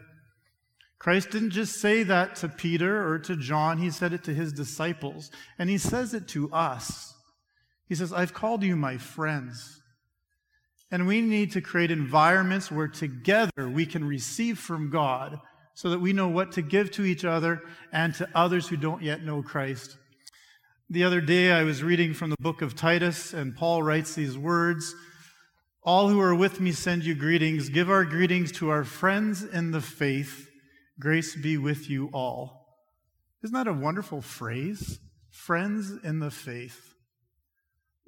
Christ 0.98 1.30
didn't 1.30 1.50
just 1.50 1.80
say 1.80 2.02
that 2.04 2.36
to 2.36 2.48
Peter 2.48 3.06
or 3.06 3.18
to 3.18 3.36
John, 3.36 3.78
he 3.78 3.90
said 3.90 4.12
it 4.12 4.24
to 4.24 4.34
his 4.34 4.52
disciples. 4.52 5.30
And 5.58 5.68
he 5.68 5.78
says 5.78 6.14
it 6.14 6.28
to 6.28 6.50
us. 6.52 7.12
He 7.88 7.94
says, 7.94 8.12
I've 8.12 8.34
called 8.34 8.62
you 8.62 8.74
my 8.76 8.96
friends. 8.96 9.82
And 10.90 11.06
we 11.06 11.20
need 11.20 11.52
to 11.52 11.60
create 11.60 11.90
environments 11.90 12.70
where 12.70 12.88
together 12.88 13.68
we 13.68 13.84
can 13.84 14.04
receive 14.04 14.58
from 14.58 14.90
God 14.90 15.40
so 15.76 15.90
that 15.90 16.00
we 16.00 16.14
know 16.14 16.26
what 16.26 16.52
to 16.52 16.62
give 16.62 16.90
to 16.90 17.04
each 17.04 17.22
other 17.22 17.62
and 17.92 18.14
to 18.14 18.26
others 18.34 18.66
who 18.66 18.78
don't 18.78 19.02
yet 19.02 19.22
know 19.22 19.42
Christ. 19.42 19.98
The 20.88 21.04
other 21.04 21.20
day, 21.20 21.52
I 21.52 21.64
was 21.64 21.82
reading 21.82 22.14
from 22.14 22.30
the 22.30 22.36
book 22.40 22.62
of 22.62 22.74
Titus, 22.74 23.34
and 23.34 23.54
Paul 23.54 23.82
writes 23.82 24.14
these 24.14 24.38
words 24.38 24.94
All 25.82 26.08
who 26.08 26.18
are 26.18 26.34
with 26.34 26.60
me 26.60 26.72
send 26.72 27.04
you 27.04 27.14
greetings. 27.14 27.68
Give 27.68 27.90
our 27.90 28.06
greetings 28.06 28.52
to 28.52 28.70
our 28.70 28.84
friends 28.84 29.44
in 29.44 29.70
the 29.70 29.82
faith. 29.82 30.48
Grace 30.98 31.36
be 31.36 31.58
with 31.58 31.90
you 31.90 32.08
all. 32.10 32.68
Isn't 33.44 33.54
that 33.54 33.68
a 33.68 33.74
wonderful 33.74 34.22
phrase? 34.22 34.98
Friends 35.28 35.92
in 36.02 36.20
the 36.20 36.30
faith. 36.30 36.94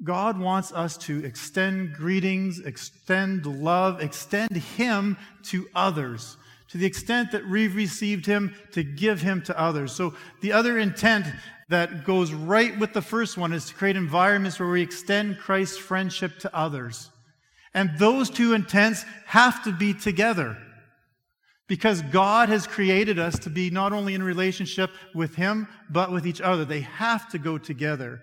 God 0.02 0.38
wants 0.38 0.72
us 0.72 0.96
to 0.98 1.22
extend 1.22 1.92
greetings, 1.92 2.60
extend 2.60 3.44
love, 3.44 4.00
extend 4.00 4.56
Him 4.56 5.18
to 5.42 5.68
others 5.74 6.38
to 6.68 6.78
the 6.78 6.86
extent 6.86 7.32
that 7.32 7.48
we've 7.48 7.74
received 7.74 8.26
him 8.26 8.54
to 8.72 8.82
give 8.82 9.22
him 9.22 9.42
to 9.42 9.58
others. 9.58 9.92
So 9.92 10.14
the 10.40 10.52
other 10.52 10.78
intent 10.78 11.26
that 11.68 12.04
goes 12.04 12.32
right 12.32 12.78
with 12.78 12.92
the 12.92 13.02
first 13.02 13.36
one 13.36 13.52
is 13.52 13.66
to 13.66 13.74
create 13.74 13.96
environments 13.96 14.58
where 14.58 14.68
we 14.68 14.82
extend 14.82 15.38
Christ's 15.38 15.78
friendship 15.78 16.38
to 16.40 16.56
others. 16.56 17.10
And 17.74 17.90
those 17.98 18.30
two 18.30 18.54
intents 18.54 19.04
have 19.26 19.62
to 19.64 19.72
be 19.72 19.94
together. 19.94 20.56
Because 21.68 22.00
God 22.00 22.48
has 22.48 22.66
created 22.66 23.18
us 23.18 23.38
to 23.40 23.50
be 23.50 23.68
not 23.68 23.92
only 23.92 24.14
in 24.14 24.22
relationship 24.22 24.90
with 25.14 25.34
Him, 25.34 25.68
but 25.90 26.10
with 26.10 26.26
each 26.26 26.40
other. 26.40 26.64
They 26.64 26.80
have 26.80 27.30
to 27.30 27.38
go 27.38 27.58
together. 27.58 28.22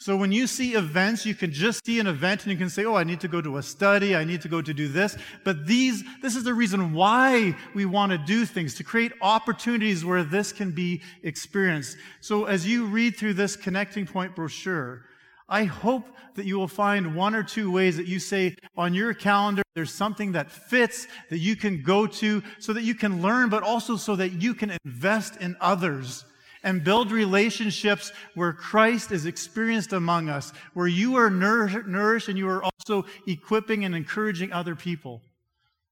So 0.00 0.16
when 0.16 0.32
you 0.32 0.46
see 0.46 0.72
events, 0.76 1.26
you 1.26 1.34
can 1.34 1.52
just 1.52 1.84
see 1.84 2.00
an 2.00 2.06
event 2.06 2.44
and 2.44 2.50
you 2.50 2.56
can 2.56 2.70
say, 2.70 2.86
oh, 2.86 2.94
I 2.94 3.04
need 3.04 3.20
to 3.20 3.28
go 3.28 3.42
to 3.42 3.58
a 3.58 3.62
study, 3.62 4.16
I 4.16 4.24
need 4.24 4.40
to 4.40 4.48
go 4.48 4.62
to 4.62 4.72
do 4.72 4.88
this. 4.88 5.14
But 5.44 5.66
these, 5.66 6.02
this 6.22 6.36
is 6.36 6.42
the 6.42 6.54
reason 6.54 6.94
why 6.94 7.54
we 7.74 7.84
want 7.84 8.10
to 8.12 8.16
do 8.16 8.46
things, 8.46 8.74
to 8.76 8.82
create 8.82 9.12
opportunities 9.20 10.02
where 10.02 10.24
this 10.24 10.52
can 10.52 10.70
be 10.70 11.02
experienced. 11.22 11.98
So 12.22 12.46
as 12.46 12.66
you 12.66 12.86
read 12.86 13.18
through 13.18 13.34
this 13.34 13.56
connecting 13.56 14.06
point 14.06 14.34
brochure, 14.34 15.04
I 15.50 15.64
hope 15.64 16.06
that 16.34 16.46
you 16.46 16.58
will 16.58 16.68
find 16.68 17.14
one 17.14 17.34
or 17.34 17.42
two 17.42 17.70
ways 17.70 17.98
that 17.98 18.06
you 18.06 18.20
say 18.20 18.56
on 18.78 18.94
your 18.94 19.12
calendar, 19.12 19.62
there's 19.74 19.92
something 19.92 20.32
that 20.32 20.50
fits 20.50 21.08
that 21.28 21.40
you 21.40 21.56
can 21.56 21.82
go 21.82 22.06
to 22.06 22.42
so 22.58 22.72
that 22.72 22.84
you 22.84 22.94
can 22.94 23.20
learn, 23.20 23.50
but 23.50 23.62
also 23.62 23.96
so 23.96 24.16
that 24.16 24.30
you 24.40 24.54
can 24.54 24.74
invest 24.82 25.36
in 25.42 25.58
others 25.60 26.24
and 26.62 26.84
build 26.84 27.10
relationships 27.10 28.12
where 28.34 28.52
Christ 28.52 29.12
is 29.12 29.26
experienced 29.26 29.92
among 29.92 30.28
us, 30.28 30.52
where 30.74 30.86
you 30.86 31.16
are 31.16 31.30
nourished 31.30 32.28
and 32.28 32.38
you 32.38 32.48
are 32.48 32.62
also 32.62 33.06
equipping 33.26 33.84
and 33.84 33.94
encouraging 33.94 34.52
other 34.52 34.74
people. 34.74 35.22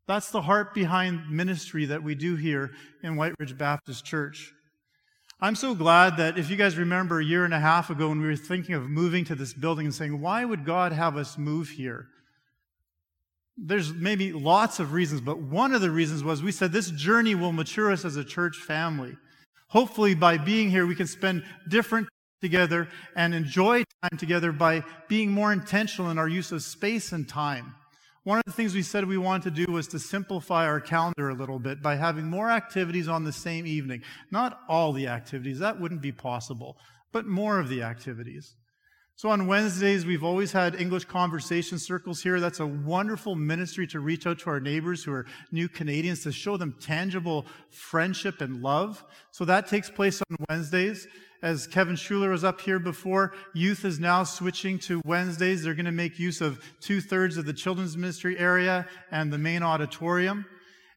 That's 0.06 0.30
the 0.30 0.42
heart 0.42 0.74
behind 0.74 1.30
ministry 1.30 1.84
that 1.86 2.02
we 2.02 2.14
do 2.14 2.36
here 2.36 2.72
in 3.02 3.16
Whyte 3.16 3.34
Ridge 3.38 3.56
Baptist 3.58 4.04
Church. 4.04 4.52
I'm 5.40 5.54
so 5.54 5.74
glad 5.74 6.16
that 6.16 6.36
if 6.36 6.50
you 6.50 6.56
guys 6.56 6.76
remember 6.76 7.20
a 7.20 7.24
year 7.24 7.44
and 7.44 7.54
a 7.54 7.60
half 7.60 7.90
ago 7.90 8.08
when 8.08 8.20
we 8.20 8.26
were 8.26 8.34
thinking 8.34 8.74
of 8.74 8.90
moving 8.90 9.24
to 9.26 9.34
this 9.34 9.52
building 9.52 9.86
and 9.86 9.94
saying, 9.94 10.20
why 10.20 10.44
would 10.44 10.64
God 10.64 10.92
have 10.92 11.16
us 11.16 11.38
move 11.38 11.68
here? 11.68 12.08
There's 13.56 13.92
maybe 13.92 14.32
lots 14.32 14.80
of 14.80 14.92
reasons, 14.92 15.20
but 15.20 15.38
one 15.38 15.74
of 15.74 15.80
the 15.80 15.90
reasons 15.90 16.24
was 16.24 16.42
we 16.42 16.52
said 16.52 16.72
this 16.72 16.90
journey 16.90 17.34
will 17.34 17.52
mature 17.52 17.92
us 17.92 18.04
as 18.04 18.16
a 18.16 18.24
church 18.24 18.56
family. 18.56 19.16
Hopefully, 19.68 20.14
by 20.14 20.38
being 20.38 20.70
here, 20.70 20.86
we 20.86 20.94
can 20.94 21.06
spend 21.06 21.44
different 21.68 22.08
together 22.40 22.88
and 23.16 23.34
enjoy 23.34 23.84
time 24.02 24.18
together 24.18 24.52
by 24.52 24.82
being 25.08 25.30
more 25.30 25.52
intentional 25.52 26.10
in 26.10 26.18
our 26.18 26.28
use 26.28 26.52
of 26.52 26.62
space 26.62 27.12
and 27.12 27.28
time. 27.28 27.74
One 28.24 28.38
of 28.38 28.44
the 28.44 28.52
things 28.52 28.74
we 28.74 28.82
said 28.82 29.06
we 29.06 29.18
wanted 29.18 29.54
to 29.54 29.64
do 29.64 29.72
was 29.72 29.88
to 29.88 29.98
simplify 29.98 30.66
our 30.66 30.80
calendar 30.80 31.30
a 31.30 31.34
little 31.34 31.58
bit 31.58 31.82
by 31.82 31.96
having 31.96 32.26
more 32.26 32.50
activities 32.50 33.08
on 33.08 33.24
the 33.24 33.32
same 33.32 33.66
evening. 33.66 34.02
Not 34.30 34.60
all 34.68 34.92
the 34.92 35.06
activities, 35.06 35.58
that 35.60 35.80
wouldn't 35.80 36.02
be 36.02 36.12
possible, 36.12 36.76
but 37.10 37.26
more 37.26 37.58
of 37.58 37.68
the 37.68 37.82
activities. 37.82 38.54
So 39.18 39.30
on 39.30 39.48
Wednesdays, 39.48 40.06
we've 40.06 40.22
always 40.22 40.52
had 40.52 40.80
English 40.80 41.06
conversation 41.06 41.76
circles 41.76 42.22
here. 42.22 42.38
That's 42.38 42.60
a 42.60 42.66
wonderful 42.68 43.34
ministry 43.34 43.84
to 43.88 43.98
reach 43.98 44.28
out 44.28 44.38
to 44.38 44.50
our 44.50 44.60
neighbors 44.60 45.02
who 45.02 45.12
are 45.12 45.26
new 45.50 45.68
Canadians 45.68 46.22
to 46.22 46.30
show 46.30 46.56
them 46.56 46.76
tangible 46.78 47.44
friendship 47.68 48.40
and 48.40 48.62
love. 48.62 49.04
So 49.32 49.44
that 49.44 49.66
takes 49.66 49.90
place 49.90 50.22
on 50.30 50.36
Wednesdays 50.48 51.08
as 51.42 51.66
Kevin 51.66 51.96
Schuler 51.96 52.30
was 52.30 52.44
up 52.44 52.60
here 52.60 52.78
before, 52.78 53.32
youth 53.54 53.84
is 53.84 53.98
now 53.98 54.22
switching 54.22 54.78
to 54.80 55.02
Wednesdays. 55.04 55.64
They're 55.64 55.74
going 55.74 55.86
to 55.86 55.90
make 55.90 56.20
use 56.20 56.40
of 56.40 56.60
two 56.80 57.00
thirds 57.00 57.36
of 57.36 57.44
the 57.44 57.52
children's 57.52 57.96
ministry 57.96 58.38
area 58.38 58.86
and 59.10 59.32
the 59.32 59.38
main 59.38 59.64
auditorium 59.64 60.46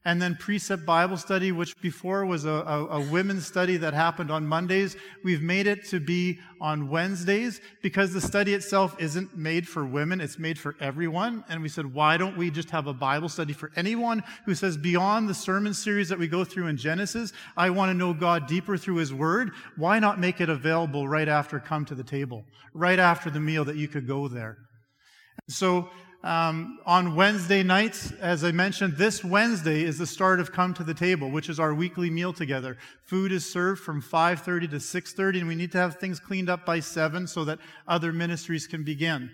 and 0.04 0.20
then 0.20 0.34
precept 0.34 0.84
Bible 0.84 1.16
study, 1.16 1.52
which 1.52 1.80
before 1.80 2.26
was 2.26 2.44
a, 2.44 2.50
a, 2.50 2.86
a, 2.86 3.10
women's 3.10 3.46
study 3.46 3.76
that 3.76 3.94
happened 3.94 4.32
on 4.32 4.46
Mondays. 4.46 4.96
We've 5.22 5.42
made 5.42 5.68
it 5.68 5.84
to 5.90 6.00
be 6.00 6.40
on 6.60 6.88
Wednesdays 6.88 7.60
because 7.82 8.12
the 8.12 8.20
study 8.20 8.54
itself 8.54 8.96
isn't 8.98 9.36
made 9.36 9.68
for 9.68 9.84
women, 9.84 10.20
it's 10.20 10.38
made 10.38 10.58
for 10.58 10.74
everyone. 10.80 11.44
And 11.48 11.62
we 11.62 11.68
said, 11.68 11.94
why 11.94 12.16
don't 12.16 12.36
we 12.36 12.50
just 12.50 12.70
have 12.70 12.88
a 12.88 12.94
Bible 12.94 13.28
study 13.28 13.52
for 13.52 13.70
anyone 13.76 14.24
who 14.44 14.54
says, 14.54 14.76
beyond 14.76 15.28
the 15.28 15.34
sermon 15.34 15.72
series 15.72 16.08
that 16.08 16.18
we 16.18 16.26
go 16.26 16.44
through 16.44 16.66
in 16.66 16.76
Genesis, 16.76 17.32
I 17.56 17.70
want 17.70 17.90
to 17.90 17.94
know 17.94 18.12
God 18.12 18.46
deeper 18.46 18.76
through 18.76 18.96
His 18.96 19.14
Word? 19.14 19.52
Why 19.76 20.00
not 20.00 20.18
make 20.18 20.40
it 20.40 20.48
available 20.48 21.06
right 21.06 21.28
after 21.28 21.60
come 21.60 21.84
to 21.86 21.94
the 21.94 22.04
table, 22.04 22.44
right 22.74 22.98
after 22.98 23.30
the 23.30 23.40
meal 23.40 23.64
that 23.66 23.76
you 23.76 23.86
could 23.86 24.08
go 24.08 24.26
there? 24.26 24.58
So, 25.48 25.90
um, 26.24 26.78
on 26.86 27.16
Wednesday 27.16 27.64
nights, 27.64 28.12
as 28.20 28.44
I 28.44 28.52
mentioned, 28.52 28.96
this 28.96 29.24
Wednesday 29.24 29.82
is 29.82 29.98
the 29.98 30.06
start 30.06 30.38
of 30.38 30.52
Come 30.52 30.72
to 30.74 30.84
the 30.84 30.94
Table, 30.94 31.30
which 31.30 31.48
is 31.48 31.58
our 31.58 31.74
weekly 31.74 32.10
meal 32.10 32.32
together. 32.32 32.78
Food 33.06 33.32
is 33.32 33.44
served 33.44 33.82
from 33.82 34.00
5:30 34.00 34.68
to 34.70 34.80
6:30, 34.80 35.40
and 35.40 35.48
we 35.48 35.56
need 35.56 35.72
to 35.72 35.78
have 35.78 35.96
things 35.96 36.20
cleaned 36.20 36.48
up 36.48 36.64
by 36.64 36.78
7 36.78 37.26
so 37.26 37.44
that 37.44 37.58
other 37.88 38.12
ministries 38.12 38.68
can 38.68 38.84
begin. 38.84 39.30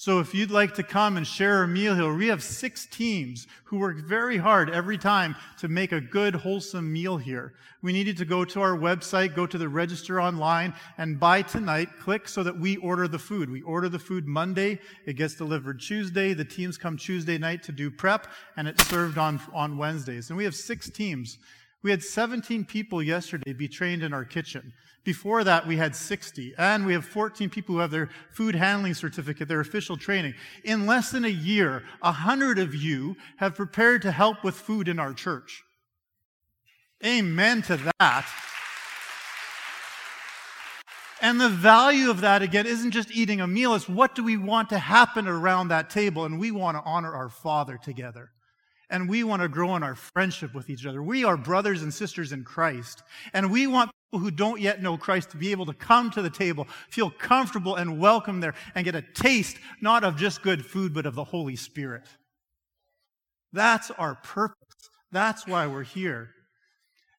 So 0.00 0.20
if 0.20 0.32
you'd 0.32 0.52
like 0.52 0.76
to 0.76 0.84
come 0.84 1.16
and 1.16 1.26
share 1.26 1.64
a 1.64 1.68
meal 1.68 1.92
here, 1.92 2.14
we 2.14 2.28
have 2.28 2.40
six 2.40 2.86
teams 2.86 3.48
who 3.64 3.78
work 3.78 4.06
very 4.06 4.36
hard 4.36 4.70
every 4.70 4.96
time 4.96 5.34
to 5.58 5.66
make 5.66 5.90
a 5.90 6.00
good, 6.00 6.36
wholesome 6.36 6.92
meal 6.92 7.16
here. 7.16 7.54
We 7.82 7.92
needed 7.92 8.16
to 8.18 8.24
go 8.24 8.44
to 8.44 8.60
our 8.60 8.78
website, 8.78 9.34
go 9.34 9.44
to 9.44 9.58
the 9.58 9.68
register 9.68 10.20
online, 10.20 10.72
and 10.98 11.18
by 11.18 11.42
tonight, 11.42 11.88
click 11.98 12.28
so 12.28 12.44
that 12.44 12.56
we 12.56 12.76
order 12.76 13.08
the 13.08 13.18
food. 13.18 13.50
We 13.50 13.62
order 13.62 13.88
the 13.88 13.98
food 13.98 14.28
Monday, 14.28 14.78
it 15.04 15.14
gets 15.14 15.34
delivered 15.34 15.80
Tuesday, 15.80 16.32
the 16.32 16.44
teams 16.44 16.78
come 16.78 16.96
Tuesday 16.96 17.36
night 17.36 17.64
to 17.64 17.72
do 17.72 17.90
prep, 17.90 18.28
and 18.56 18.68
it's 18.68 18.86
served 18.86 19.18
on, 19.18 19.40
on 19.52 19.78
Wednesdays. 19.78 20.30
And 20.30 20.36
we 20.36 20.44
have 20.44 20.54
six 20.54 20.88
teams. 20.88 21.38
We 21.82 21.90
had 21.90 22.02
17 22.02 22.64
people 22.64 23.02
yesterday 23.02 23.52
be 23.52 23.68
trained 23.68 24.02
in 24.02 24.12
our 24.12 24.24
kitchen. 24.24 24.72
Before 25.04 25.44
that, 25.44 25.66
we 25.66 25.76
had 25.76 25.94
60. 25.94 26.54
And 26.58 26.84
we 26.84 26.92
have 26.92 27.04
14 27.04 27.48
people 27.50 27.76
who 27.76 27.80
have 27.80 27.92
their 27.92 28.10
food 28.32 28.54
handling 28.54 28.94
certificate, 28.94 29.48
their 29.48 29.60
official 29.60 29.96
training. 29.96 30.34
In 30.64 30.86
less 30.86 31.10
than 31.10 31.24
a 31.24 31.28
year, 31.28 31.84
100 32.00 32.58
of 32.58 32.74
you 32.74 33.16
have 33.36 33.54
prepared 33.54 34.02
to 34.02 34.10
help 34.10 34.42
with 34.42 34.56
food 34.56 34.88
in 34.88 34.98
our 34.98 35.14
church. 35.14 35.62
Amen 37.04 37.62
to 37.62 37.78
that. 38.00 38.26
And 41.20 41.40
the 41.40 41.48
value 41.48 42.10
of 42.10 42.20
that, 42.20 42.42
again, 42.42 42.66
isn't 42.66 42.90
just 42.92 43.10
eating 43.10 43.40
a 43.40 43.46
meal, 43.46 43.74
it's 43.74 43.88
what 43.88 44.14
do 44.14 44.22
we 44.22 44.36
want 44.36 44.68
to 44.70 44.78
happen 44.78 45.26
around 45.26 45.68
that 45.68 45.90
table? 45.90 46.24
And 46.24 46.38
we 46.38 46.50
want 46.50 46.76
to 46.76 46.82
honor 46.84 47.12
our 47.14 47.28
Father 47.28 47.76
together 47.76 48.30
and 48.90 49.08
we 49.08 49.24
want 49.24 49.42
to 49.42 49.48
grow 49.48 49.76
in 49.76 49.82
our 49.82 49.94
friendship 49.94 50.54
with 50.54 50.70
each 50.70 50.86
other. 50.86 51.02
We 51.02 51.24
are 51.24 51.36
brothers 51.36 51.82
and 51.82 51.92
sisters 51.92 52.32
in 52.32 52.44
Christ, 52.44 53.02
and 53.32 53.50
we 53.50 53.66
want 53.66 53.90
people 54.10 54.20
who 54.20 54.30
don't 54.30 54.60
yet 54.60 54.82
know 54.82 54.96
Christ 54.96 55.30
to 55.30 55.36
be 55.36 55.50
able 55.50 55.66
to 55.66 55.74
come 55.74 56.10
to 56.12 56.22
the 56.22 56.30
table, 56.30 56.66
feel 56.88 57.10
comfortable 57.10 57.76
and 57.76 58.00
welcome 58.00 58.40
there, 58.40 58.54
and 58.74 58.84
get 58.84 58.94
a 58.94 59.02
taste 59.02 59.56
not 59.80 60.04
of 60.04 60.16
just 60.16 60.42
good 60.42 60.64
food, 60.64 60.94
but 60.94 61.06
of 61.06 61.14
the 61.14 61.24
Holy 61.24 61.56
Spirit. 61.56 62.06
That's 63.52 63.90
our 63.92 64.14
purpose. 64.16 64.56
That's 65.12 65.46
why 65.46 65.66
we're 65.66 65.82
here. 65.82 66.30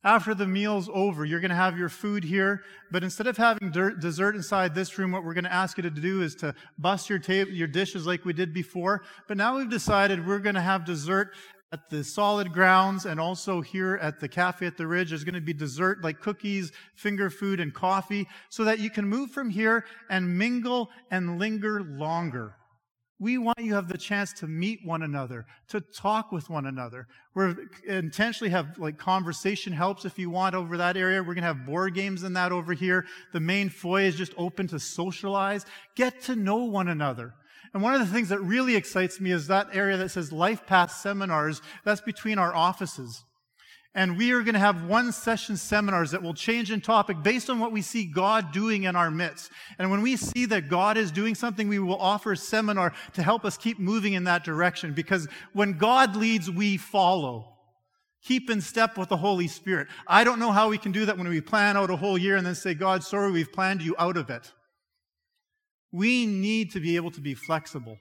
After 0.03 0.33
the 0.33 0.47
meal's 0.47 0.89
over, 0.93 1.25
you're 1.25 1.41
going 1.41 1.49
to 1.49 1.55
have 1.55 1.77
your 1.77 1.89
food 1.89 2.23
here, 2.23 2.63
but 2.89 3.03
instead 3.03 3.27
of 3.27 3.35
having 3.35 3.69
dessert 3.99 4.33
inside 4.33 4.73
this 4.73 4.97
room, 4.97 5.11
what 5.11 5.25
we're 5.25 5.33
going 5.33 5.43
to 5.43 5.53
ask 5.53 5.75
you 5.75 5.83
to 5.83 5.89
do 5.89 6.21
is 6.21 6.35
to 6.35 6.55
bust 6.77 7.09
your, 7.09 7.19
table, 7.19 7.51
your 7.51 7.67
dishes 7.67 8.07
like 8.07 8.23
we 8.23 8.31
did 8.31 8.53
before. 8.53 9.01
But 9.27 9.35
now 9.35 9.57
we've 9.57 9.69
decided 9.69 10.25
we're 10.25 10.39
going 10.39 10.55
to 10.55 10.61
have 10.61 10.85
dessert 10.85 11.33
at 11.71 11.89
the 11.89 12.03
solid 12.03 12.51
grounds 12.51 13.05
and 13.05 13.19
also 13.19 13.61
here 13.61 13.99
at 14.01 14.19
the 14.19 14.27
cafe 14.27 14.65
at 14.65 14.77
the 14.77 14.87
ridge 14.87 15.09
there's 15.09 15.23
going 15.23 15.35
to 15.35 15.41
be 15.41 15.53
dessert 15.53 16.03
like 16.03 16.19
cookies 16.19 16.71
finger 16.95 17.29
food 17.29 17.59
and 17.59 17.73
coffee 17.73 18.27
so 18.49 18.63
that 18.63 18.79
you 18.79 18.89
can 18.89 19.07
move 19.07 19.29
from 19.31 19.49
here 19.49 19.85
and 20.09 20.37
mingle 20.37 20.89
and 21.11 21.37
linger 21.37 21.81
longer. 21.81 22.55
We 23.21 23.37
want 23.37 23.59
you 23.59 23.71
to 23.71 23.75
have 23.75 23.89
the 23.89 23.97
chance 23.97 24.31
to 24.33 24.47
meet 24.47 24.79
one 24.85 25.03
another 25.03 25.45
to 25.67 25.81
talk 25.81 26.31
with 26.31 26.49
one 26.49 26.65
another. 26.65 27.05
We're 27.35 27.53
intentionally 27.85 28.49
have 28.51 28.77
like 28.77 28.97
conversation 28.97 29.73
helps 29.73 30.05
if 30.05 30.17
you 30.17 30.29
want 30.29 30.55
over 30.55 30.77
that 30.77 30.95
area. 30.95 31.19
We're 31.19 31.33
going 31.33 31.43
to 31.43 31.53
have 31.53 31.65
board 31.65 31.93
games 31.95 32.23
in 32.23 32.31
that 32.33 32.53
over 32.53 32.71
here. 32.71 33.05
The 33.33 33.41
main 33.41 33.69
foyer 33.69 34.05
is 34.05 34.15
just 34.15 34.33
open 34.37 34.67
to 34.69 34.79
socialize. 34.79 35.65
Get 35.95 36.21
to 36.23 36.37
know 36.37 36.63
one 36.63 36.87
another 36.87 37.33
and 37.73 37.83
one 37.83 37.93
of 37.93 37.99
the 37.99 38.13
things 38.13 38.29
that 38.29 38.39
really 38.41 38.75
excites 38.75 39.19
me 39.19 39.31
is 39.31 39.47
that 39.47 39.67
area 39.73 39.97
that 39.97 40.09
says 40.09 40.31
Life 40.31 40.65
Path 40.65 40.91
Seminars. 40.91 41.61
That's 41.83 42.01
between 42.01 42.39
our 42.39 42.53
offices. 42.55 43.23
And 43.95 44.17
we 44.17 44.31
are 44.31 44.43
going 44.43 44.53
to 44.53 44.59
have 44.59 44.85
one 44.85 45.11
session 45.11 45.57
seminars 45.57 46.11
that 46.11 46.21
will 46.21 46.35
change 46.35 46.71
in 46.71 46.79
topic 46.79 47.23
based 47.23 47.49
on 47.49 47.59
what 47.59 47.71
we 47.71 47.81
see 47.81 48.05
God 48.05 48.51
doing 48.51 48.83
in 48.83 48.95
our 48.95 49.09
midst. 49.09 49.51
And 49.79 49.89
when 49.89 50.01
we 50.03 50.15
see 50.15 50.45
that 50.45 50.69
God 50.69 50.95
is 50.95 51.11
doing 51.11 51.33
something, 51.33 51.67
we 51.67 51.79
will 51.79 51.99
offer 51.99 52.33
a 52.33 52.37
seminar 52.37 52.93
to 53.13 53.23
help 53.23 53.45
us 53.45 53.57
keep 53.57 53.79
moving 53.79 54.13
in 54.13 54.25
that 54.25 54.43
direction. 54.43 54.93
Because 54.93 55.27
when 55.53 55.73
God 55.73 56.15
leads, 56.15 56.51
we 56.51 56.77
follow. 56.77 57.55
Keep 58.23 58.49
in 58.49 58.61
step 58.61 58.97
with 58.97 59.09
the 59.09 59.17
Holy 59.17 59.47
Spirit. 59.47 59.87
I 60.05 60.23
don't 60.23 60.39
know 60.39 60.51
how 60.51 60.69
we 60.69 60.77
can 60.77 60.91
do 60.91 61.05
that 61.05 61.17
when 61.17 61.27
we 61.27 61.41
plan 61.41 61.75
out 61.75 61.89
a 61.89 61.95
whole 61.95 62.17
year 62.17 62.35
and 62.35 62.45
then 62.45 62.55
say, 62.55 62.75
God, 62.75 63.03
sorry, 63.03 63.31
we've 63.31 63.51
planned 63.51 63.81
you 63.81 63.95
out 63.97 64.17
of 64.17 64.29
it. 64.29 64.51
We 65.91 66.25
need 66.25 66.71
to 66.71 66.79
be 66.79 66.95
able 66.95 67.11
to 67.11 67.21
be 67.21 67.33
flexible. 67.33 67.97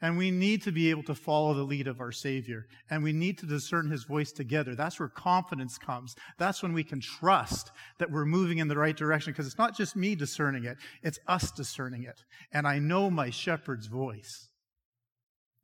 And 0.00 0.18
we 0.18 0.30
need 0.30 0.60
to 0.64 0.72
be 0.72 0.90
able 0.90 1.04
to 1.04 1.14
follow 1.14 1.54
the 1.54 1.62
lead 1.62 1.86
of 1.88 2.00
our 2.00 2.12
Savior. 2.12 2.66
And 2.90 3.02
we 3.02 3.14
need 3.14 3.38
to 3.38 3.46
discern 3.46 3.90
His 3.90 4.04
voice 4.04 4.32
together. 4.32 4.74
That's 4.74 5.00
where 5.00 5.08
confidence 5.08 5.78
comes. 5.78 6.14
That's 6.36 6.62
when 6.62 6.74
we 6.74 6.84
can 6.84 7.00
trust 7.00 7.70
that 7.98 8.10
we're 8.10 8.26
moving 8.26 8.58
in 8.58 8.68
the 8.68 8.76
right 8.76 8.96
direction 8.96 9.32
because 9.32 9.46
it's 9.46 9.56
not 9.56 9.74
just 9.74 9.96
me 9.96 10.14
discerning 10.14 10.64
it, 10.64 10.76
it's 11.02 11.18
us 11.26 11.50
discerning 11.50 12.02
it. 12.02 12.20
And 12.52 12.66
I 12.66 12.78
know 12.80 13.08
my 13.08 13.30
shepherd's 13.30 13.86
voice. 13.86 14.48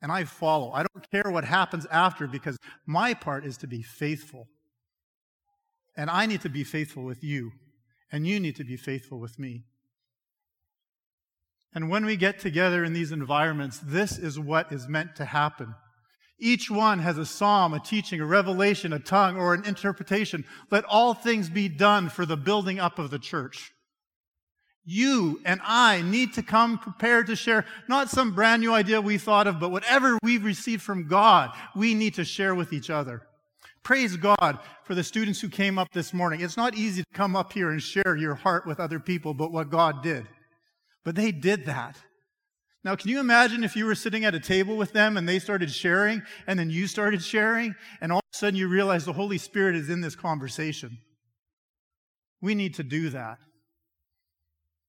And 0.01 0.11
I 0.11 0.25
follow. 0.25 0.73
I 0.73 0.85
don't 0.85 1.11
care 1.11 1.31
what 1.31 1.45
happens 1.45 1.85
after 1.91 2.27
because 2.27 2.57
my 2.87 3.12
part 3.12 3.45
is 3.45 3.59
to 3.59 3.66
be 3.66 3.83
faithful. 3.83 4.47
And 5.97 6.09
I 6.09 6.25
need 6.25 6.41
to 6.41 6.49
be 6.49 6.64
faithful 6.64 7.05
with 7.05 7.23
you. 7.23 7.51
And 8.11 8.27
you 8.27 8.41
need 8.41 8.57
to 8.57 8.64
be 8.64 8.79
faithful 8.79 9.21
with 9.21 9.39
me. 9.39 9.64
And 11.75 11.89
when 11.89 12.05
we 12.05 12.16
get 12.16 12.41
together 12.41 12.85
in 12.85 12.93
these 12.93 13.12
environments, 13.12 13.79
this 13.79 14.18
is 14.18 14.39
what 14.39 14.73
is 14.73 14.89
meant 14.89 15.14
to 15.16 15.25
happen. 15.25 15.75
Each 16.39 16.71
one 16.71 17.01
has 17.01 17.18
a 17.18 17.27
psalm, 17.27 17.75
a 17.75 17.81
teaching, 17.81 18.21
a 18.21 18.27
revelation, 18.27 18.93
a 18.93 18.99
tongue, 18.99 19.37
or 19.37 19.53
an 19.53 19.64
interpretation. 19.66 20.45
Let 20.71 20.85
all 20.85 21.14
things 21.14 21.51
be 21.51 21.68
done 21.68 22.09
for 22.09 22.25
the 22.25 22.37
building 22.37 22.81
up 22.81 22.99
of 22.99 23.11
the 23.11 23.18
church. 23.18 23.73
You 24.85 25.41
and 25.45 25.61
I 25.62 26.01
need 26.03 26.33
to 26.35 26.43
come 26.43 26.79
prepared 26.79 27.27
to 27.27 27.37
share 27.37 27.66
not 27.87 28.09
some 28.09 28.35
brand 28.35 28.62
new 28.62 28.73
idea 28.73 29.01
we 29.01 29.18
thought 29.18 29.47
of, 29.47 29.61
but 29.61 29.71
whatever 29.71 30.18
we've 30.23 30.45
received 30.45 30.83
from 30.83 31.07
God, 31.07 31.51
we 31.77 31.95
need 31.95 32.14
to 32.14 32.25
share 32.25 32.55
with 32.55 32.73
each 32.73 32.89
other. 32.89 33.23
Praise 33.83 34.16
God 34.16 34.59
for 34.85 34.95
the 34.95 35.05
students 35.05 35.41
who 35.41 35.49
came 35.49 35.79
up 35.79 35.89
this 35.93 36.12
morning. 36.14 36.41
It's 36.41 36.57
not 36.57 36.75
easy 36.75 37.03
to 37.03 37.09
come 37.12 37.37
up 37.37 37.53
here 37.53 37.71
and 37.71 37.83
share 37.83 38.16
your 38.16 38.35
heart 38.35 38.66
with 38.66 38.81
other 38.81 38.99
people, 38.99 39.35
but 39.35 39.53
what 39.53 39.71
God 39.71 40.03
did. 40.03 40.27
But 41.05 41.15
they 41.15 41.33
did 41.33 41.67
that. 41.67 41.97
Now, 42.83 42.97
can 42.97 43.11
you 43.11 43.21
imagine 43.21 43.63
if 43.63 43.77
you 43.77 43.85
were 43.85 43.95
sitting 43.95 44.25
at 44.25 44.35
a 44.35 44.41
table 44.41 44.77
with 44.77 44.93
them 44.93 45.17
and 45.17 45.29
they 45.29 45.39
started 45.39 45.71
sharing 45.71 46.23
and 46.47 46.59
then 46.59 46.71
you 46.71 46.87
started 46.87 47.23
sharing 47.23 47.75
and 48.01 48.11
all 48.11 48.19
of 48.19 48.25
a 48.33 48.37
sudden 48.37 48.59
you 48.59 48.69
realize 48.69 49.05
the 49.05 49.13
Holy 49.13 49.37
Spirit 49.37 49.77
is 49.77 49.91
in 49.91 50.01
this 50.01 50.17
conversation? 50.17 50.99
We 52.41 52.55
need 52.55 52.75
to 52.77 52.83
do 52.83 53.11
that. 53.11 53.39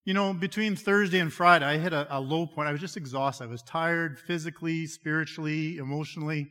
You 0.06 0.14
know, 0.14 0.34
between 0.34 0.76
Thursday 0.76 1.20
and 1.20 1.32
Friday, 1.32 1.66
I 1.66 1.78
hit 1.78 1.92
a, 1.92 2.08
a 2.10 2.20
low 2.20 2.48
point. 2.48 2.70
I 2.70 2.72
was 2.72 2.82
just 2.82 2.98
exhausted. 2.98 3.44
I 3.44 3.48
was 3.48 3.62
tired 3.62 4.20
physically, 4.20 4.88
spiritually, 4.88 5.78
emotionally. 5.78 6.50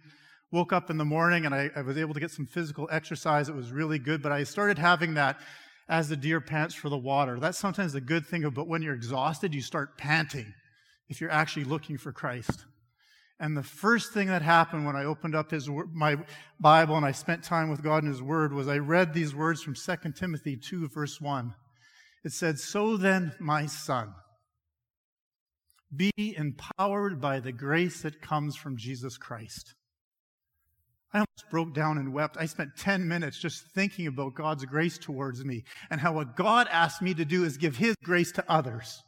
Woke 0.52 0.72
up 0.72 0.90
in 0.90 0.98
the 0.98 1.04
morning 1.04 1.46
and 1.46 1.54
I, 1.54 1.70
I 1.74 1.82
was 1.82 1.96
able 1.96 2.12
to 2.12 2.20
get 2.20 2.30
some 2.30 2.46
physical 2.46 2.88
exercise. 2.92 3.48
It 3.48 3.54
was 3.54 3.72
really 3.72 3.98
good, 3.98 4.22
but 4.22 4.30
I 4.30 4.44
started 4.44 4.78
having 4.78 5.14
that 5.14 5.38
as 5.90 6.08
the 6.08 6.16
deer 6.16 6.40
pants 6.40 6.72
for 6.72 6.88
the 6.88 6.96
water. 6.96 7.40
That's 7.40 7.58
sometimes 7.58 7.92
the 7.92 8.00
good 8.00 8.24
thing, 8.24 8.48
but 8.50 8.68
when 8.68 8.80
you're 8.80 8.94
exhausted, 8.94 9.52
you 9.52 9.60
start 9.60 9.98
panting 9.98 10.54
if 11.08 11.20
you're 11.20 11.32
actually 11.32 11.64
looking 11.64 11.98
for 11.98 12.12
Christ. 12.12 12.64
And 13.40 13.56
the 13.56 13.64
first 13.64 14.12
thing 14.12 14.28
that 14.28 14.40
happened 14.40 14.86
when 14.86 14.94
I 14.94 15.04
opened 15.04 15.34
up 15.34 15.50
his, 15.50 15.68
my 15.92 16.16
Bible 16.60 16.96
and 16.96 17.04
I 17.04 17.10
spent 17.10 17.42
time 17.42 17.70
with 17.70 17.82
God 17.82 18.04
in 18.04 18.08
His 18.08 18.22
Word 18.22 18.52
was 18.52 18.68
I 18.68 18.78
read 18.78 19.12
these 19.12 19.34
words 19.34 19.62
from 19.62 19.74
2 19.74 20.12
Timothy 20.14 20.56
2, 20.56 20.88
verse 20.90 21.20
1. 21.20 21.54
It 22.24 22.32
said, 22.32 22.58
So 22.58 22.96
then, 22.96 23.32
my 23.40 23.66
son, 23.66 24.14
be 25.94 26.12
empowered 26.16 27.20
by 27.20 27.40
the 27.40 27.50
grace 27.50 28.02
that 28.02 28.20
comes 28.20 28.54
from 28.54 28.76
Jesus 28.76 29.16
Christ. 29.16 29.74
I 31.12 31.18
almost 31.18 31.50
broke 31.50 31.74
down 31.74 31.98
and 31.98 32.12
wept. 32.12 32.36
I 32.38 32.46
spent 32.46 32.76
10 32.76 33.06
minutes 33.06 33.38
just 33.38 33.64
thinking 33.74 34.06
about 34.06 34.34
God's 34.34 34.64
grace 34.64 34.96
towards 34.96 35.44
me 35.44 35.64
and 35.90 36.00
how 36.00 36.12
what 36.12 36.36
God 36.36 36.68
asked 36.70 37.02
me 37.02 37.14
to 37.14 37.24
do 37.24 37.44
is 37.44 37.56
give 37.56 37.76
His 37.76 37.96
grace 38.04 38.30
to 38.32 38.44
others. 38.48 39.02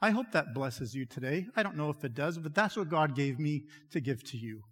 I 0.00 0.10
hope 0.10 0.32
that 0.32 0.52
blesses 0.52 0.94
you 0.96 1.06
today. 1.06 1.46
I 1.54 1.62
don't 1.62 1.76
know 1.76 1.90
if 1.90 2.04
it 2.04 2.14
does, 2.14 2.36
but 2.38 2.54
that's 2.54 2.76
what 2.76 2.88
God 2.88 3.14
gave 3.14 3.38
me 3.38 3.62
to 3.92 4.00
give 4.00 4.24
to 4.30 4.36
you. 4.36 4.62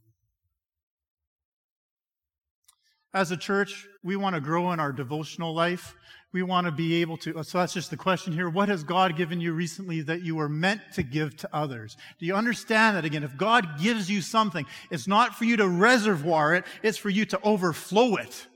As 3.12 3.30
a 3.30 3.36
church, 3.36 3.86
we 4.04 4.16
want 4.16 4.34
to 4.34 4.40
grow 4.40 4.72
in 4.72 4.80
our 4.80 4.92
devotional 4.92 5.52
life. 5.52 5.94
We 6.32 6.44
want 6.44 6.66
to 6.66 6.70
be 6.70 7.00
able 7.00 7.16
to, 7.18 7.42
so 7.42 7.58
that's 7.58 7.74
just 7.74 7.90
the 7.90 7.96
question 7.96 8.32
here. 8.32 8.48
What 8.48 8.68
has 8.68 8.84
God 8.84 9.16
given 9.16 9.40
you 9.40 9.52
recently 9.52 10.00
that 10.02 10.22
you 10.22 10.36
were 10.36 10.48
meant 10.48 10.80
to 10.94 11.02
give 11.02 11.36
to 11.38 11.48
others? 11.52 11.96
Do 12.20 12.26
you 12.26 12.36
understand 12.36 12.96
that 12.96 13.04
again? 13.04 13.24
If 13.24 13.36
God 13.36 13.80
gives 13.82 14.08
you 14.08 14.22
something, 14.22 14.64
it's 14.92 15.08
not 15.08 15.34
for 15.34 15.44
you 15.44 15.56
to 15.56 15.68
reservoir 15.68 16.54
it, 16.54 16.64
it's 16.84 16.98
for 16.98 17.10
you 17.10 17.24
to 17.26 17.40
overflow 17.42 18.14
it. 18.14 18.46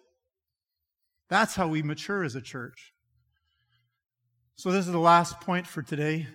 That's 1.29 1.57
how 1.57 1.67
we 1.67 1.83
mature 1.83 2.23
as 2.23 2.37
a 2.37 2.41
church. 2.41 2.93
So 4.55 4.71
this 4.71 4.87
is 4.87 4.93
the 4.93 4.99
last 4.99 5.41
point 5.41 5.67
for 5.67 5.83
today. 5.83 6.29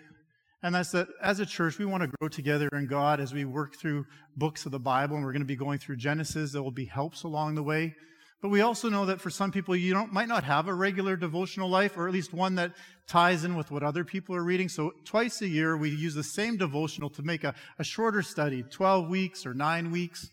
And 0.62 0.76
that's 0.76 0.92
that 0.92 1.08
as 1.22 1.40
a 1.40 1.46
church, 1.46 1.80
we 1.80 1.86
want 1.86 2.04
to 2.04 2.12
grow 2.20 2.28
together 2.28 2.68
in 2.74 2.86
God 2.86 3.22
as 3.22 3.34
we 3.34 3.46
work 3.46 3.78
through 3.78 4.06
books 4.36 4.66
of 4.66 4.74
the 4.74 4.80
Bible. 4.80 5.16
And 5.16 5.24
we're 5.24 5.32
going 5.32 5.42
to 5.42 5.46
be 5.46 5.56
going 5.56 5.80
through 5.80 5.96
Genesis. 5.96 6.52
There 6.52 6.62
will 6.62 6.70
be 6.70 6.84
helps 6.84 7.24
along 7.24 7.56
the 7.56 7.64
way. 7.64 7.96
But 8.42 8.50
we 8.50 8.62
also 8.62 8.90
know 8.90 9.06
that 9.06 9.20
for 9.20 9.30
some 9.30 9.52
people, 9.52 9.76
you 9.76 9.94
don't, 9.94 10.14
might 10.14 10.30
not 10.30 10.46
have 10.46 10.70
a 10.70 10.74
regular 10.74 11.18
devotional 11.18 11.70
life, 11.70 11.98
or 11.98 12.08
at 12.08 12.14
least 12.14 12.34
one 12.34 12.56
that 12.56 12.72
ties 13.06 13.44
in 13.44 13.56
with 13.56 13.70
what 13.70 13.84
other 13.84 14.06
people 14.06 14.34
are 14.34 14.44
reading. 14.44 14.70
So 14.70 14.94
twice 15.04 15.42
a 15.42 15.48
year, 15.48 15.76
we 15.76 15.90
use 15.90 16.14
the 16.14 16.24
same 16.24 16.56
devotional 16.56 17.10
to 17.12 17.22
make 17.22 17.44
a, 17.44 17.54
a 17.80 17.84
shorter 17.84 18.22
study, 18.22 18.64
12 18.64 19.10
weeks 19.10 19.46
or 19.46 19.54
nine 19.54 19.92
weeks. 19.92 20.30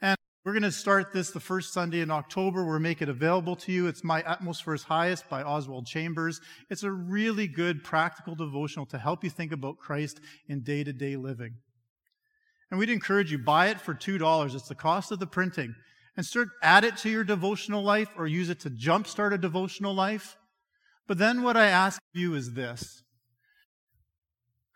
And 0.00 0.16
we're 0.46 0.54
going 0.54 0.62
to 0.62 0.72
start 0.72 1.12
this 1.12 1.30
the 1.30 1.40
first 1.40 1.74
Sunday 1.74 2.00
in 2.00 2.10
October. 2.10 2.64
We'll 2.64 2.78
make 2.78 3.02
it 3.02 3.10
available 3.10 3.56
to 3.56 3.72
you. 3.72 3.86
It's 3.86 4.02
My 4.02 4.22
Utmost 4.22 4.62
for 4.62 4.72
His 4.72 4.84
Highest 4.84 5.28
by 5.28 5.42
Oswald 5.42 5.86
Chambers. 5.86 6.40
It's 6.70 6.84
a 6.84 6.90
really 6.90 7.48
good 7.48 7.84
practical 7.84 8.34
devotional 8.34 8.86
to 8.86 8.98
help 8.98 9.22
you 9.22 9.30
think 9.30 9.52
about 9.52 9.76
Christ 9.76 10.20
in 10.48 10.62
day 10.62 10.84
to 10.84 10.92
day 10.94 11.16
living. 11.16 11.56
And 12.70 12.78
we'd 12.78 12.88
encourage 12.88 13.30
you, 13.30 13.36
buy 13.36 13.66
it 13.68 13.78
for 13.78 13.94
$2. 13.94 14.54
It's 14.54 14.68
the 14.68 14.74
cost 14.74 15.12
of 15.12 15.18
the 15.18 15.26
printing. 15.26 15.74
And 16.16 16.26
start, 16.26 16.48
add 16.62 16.84
it 16.84 16.96
to 16.98 17.10
your 17.10 17.24
devotional 17.24 17.82
life 17.82 18.08
or 18.16 18.26
use 18.26 18.50
it 18.50 18.60
to 18.60 18.70
jumpstart 18.70 19.32
a 19.32 19.38
devotional 19.38 19.94
life. 19.94 20.36
But 21.08 21.18
then 21.18 21.42
what 21.42 21.56
I 21.56 21.66
ask 21.66 22.00
of 22.14 22.20
you 22.20 22.34
is 22.34 22.52
this. 22.52 23.02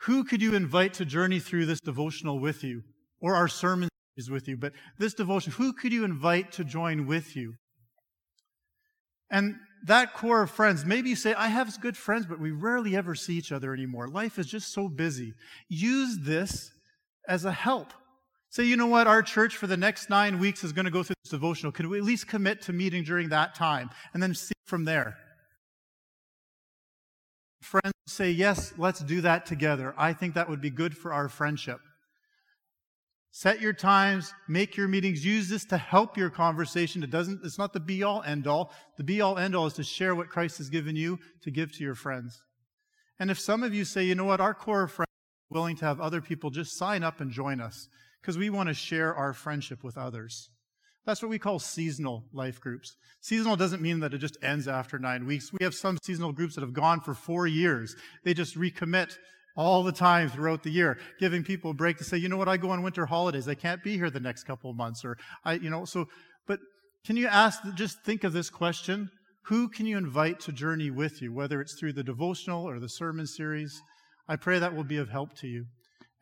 Who 0.02 0.24
could 0.24 0.40
you 0.40 0.54
invite 0.54 0.94
to 0.94 1.04
journey 1.04 1.40
through 1.40 1.66
this 1.66 1.80
devotional 1.80 2.40
with 2.40 2.64
you 2.64 2.82
or 3.20 3.34
our 3.34 3.48
sermon 3.48 3.88
is 4.16 4.30
with 4.30 4.48
you. 4.48 4.56
But 4.56 4.72
this 4.98 5.14
devotion, 5.14 5.52
who 5.52 5.72
could 5.72 5.92
you 5.92 6.04
invite 6.04 6.52
to 6.52 6.64
join 6.64 7.06
with 7.06 7.36
you? 7.36 7.54
And 9.30 9.56
that 9.86 10.14
core 10.14 10.42
of 10.42 10.50
friends, 10.50 10.84
maybe 10.84 11.10
you 11.10 11.16
say, 11.16 11.34
I 11.34 11.48
have 11.48 11.80
good 11.80 11.96
friends, 11.96 12.26
but 12.26 12.40
we 12.40 12.50
rarely 12.50 12.96
ever 12.96 13.14
see 13.14 13.36
each 13.36 13.52
other 13.52 13.74
anymore. 13.74 14.08
Life 14.08 14.38
is 14.38 14.46
just 14.46 14.72
so 14.72 14.88
busy. 14.88 15.34
Use 15.68 16.18
this 16.20 16.70
as 17.28 17.44
a 17.44 17.52
help. 17.52 17.92
Say, 18.50 18.64
you 18.64 18.76
know 18.76 18.86
what, 18.86 19.06
our 19.06 19.22
church 19.22 19.56
for 19.56 19.66
the 19.66 19.76
next 19.76 20.08
nine 20.08 20.38
weeks 20.38 20.64
is 20.64 20.72
going 20.72 20.84
to 20.84 20.90
go 20.90 21.02
through 21.02 21.16
this 21.24 21.30
devotional. 21.30 21.72
Can 21.72 21.88
we 21.88 21.98
at 21.98 22.04
least 22.04 22.28
commit 22.28 22.62
to 22.62 22.72
meeting 22.72 23.04
during 23.04 23.28
that 23.30 23.54
time 23.54 23.90
and 24.14 24.22
then 24.22 24.34
see 24.34 24.54
from 24.66 24.84
there? 24.84 25.16
Friends 27.60 27.92
say, 28.06 28.30
yes, 28.30 28.72
let's 28.78 29.00
do 29.00 29.20
that 29.22 29.46
together. 29.46 29.94
I 29.98 30.12
think 30.12 30.34
that 30.34 30.48
would 30.48 30.60
be 30.60 30.70
good 30.70 30.96
for 30.96 31.12
our 31.12 31.28
friendship. 31.28 31.80
Set 33.32 33.60
your 33.60 33.74
times, 33.74 34.32
make 34.48 34.76
your 34.78 34.88
meetings, 34.88 35.22
use 35.22 35.48
this 35.50 35.66
to 35.66 35.76
help 35.76 36.16
your 36.16 36.30
conversation. 36.30 37.02
It 37.02 37.10
doesn't, 37.10 37.40
it's 37.44 37.58
not 37.58 37.74
the 37.74 37.80
be 37.80 38.02
all 38.02 38.22
end 38.22 38.46
all. 38.46 38.72
The 38.96 39.04
be 39.04 39.20
all 39.20 39.36
end 39.36 39.54
all 39.54 39.66
is 39.66 39.74
to 39.74 39.84
share 39.84 40.14
what 40.14 40.30
Christ 40.30 40.56
has 40.58 40.70
given 40.70 40.96
you 40.96 41.18
to 41.42 41.50
give 41.50 41.72
to 41.72 41.84
your 41.84 41.94
friends. 41.94 42.40
And 43.18 43.30
if 43.30 43.38
some 43.38 43.62
of 43.62 43.74
you 43.74 43.84
say, 43.84 44.04
you 44.04 44.14
know 44.14 44.24
what, 44.24 44.40
our 44.40 44.54
core 44.54 44.88
friends 44.88 45.10
are 45.50 45.54
willing 45.54 45.76
to 45.76 45.84
have 45.84 46.00
other 46.00 46.22
people 46.22 46.48
just 46.48 46.78
sign 46.78 47.02
up 47.02 47.20
and 47.20 47.30
join 47.30 47.60
us 47.60 47.88
because 48.26 48.36
we 48.36 48.50
want 48.50 48.68
to 48.68 48.74
share 48.74 49.14
our 49.14 49.32
friendship 49.32 49.84
with 49.84 49.96
others. 49.96 50.50
That's 51.04 51.22
what 51.22 51.30
we 51.30 51.38
call 51.38 51.60
seasonal 51.60 52.24
life 52.32 52.60
groups. 52.60 52.96
Seasonal 53.20 53.54
doesn't 53.54 53.80
mean 53.80 54.00
that 54.00 54.12
it 54.14 54.18
just 54.18 54.36
ends 54.42 54.66
after 54.66 54.98
nine 54.98 55.26
weeks. 55.26 55.52
We 55.52 55.62
have 55.62 55.76
some 55.76 55.96
seasonal 56.02 56.32
groups 56.32 56.56
that 56.56 56.62
have 56.62 56.72
gone 56.72 57.00
for 57.00 57.14
four 57.14 57.46
years. 57.46 57.94
They 58.24 58.34
just 58.34 58.58
recommit 58.58 59.16
all 59.56 59.84
the 59.84 59.92
time 59.92 60.28
throughout 60.28 60.64
the 60.64 60.70
year, 60.70 60.98
giving 61.20 61.44
people 61.44 61.70
a 61.70 61.74
break 61.74 61.98
to 61.98 62.04
say, 62.04 62.16
you 62.16 62.28
know 62.28 62.36
what, 62.36 62.48
I 62.48 62.56
go 62.56 62.70
on 62.70 62.82
winter 62.82 63.06
holidays. 63.06 63.46
I 63.46 63.54
can't 63.54 63.84
be 63.84 63.96
here 63.96 64.10
the 64.10 64.18
next 64.18 64.42
couple 64.42 64.70
of 64.70 64.76
months. 64.76 65.04
Or 65.04 65.16
I, 65.44 65.52
you 65.52 65.70
know, 65.70 65.84
so, 65.84 66.08
but 66.48 66.58
can 67.06 67.16
you 67.16 67.28
ask, 67.28 67.62
just 67.76 68.02
think 68.02 68.24
of 68.24 68.32
this 68.32 68.50
question. 68.50 69.08
Who 69.44 69.68
can 69.68 69.86
you 69.86 69.96
invite 69.96 70.40
to 70.40 70.52
journey 70.52 70.90
with 70.90 71.22
you, 71.22 71.32
whether 71.32 71.60
it's 71.60 71.78
through 71.78 71.92
the 71.92 72.02
devotional 72.02 72.68
or 72.68 72.80
the 72.80 72.88
sermon 72.88 73.28
series? 73.28 73.80
I 74.28 74.34
pray 74.34 74.58
that 74.58 74.74
will 74.74 74.82
be 74.82 74.96
of 74.96 75.10
help 75.10 75.36
to 75.36 75.46
you. 75.46 75.66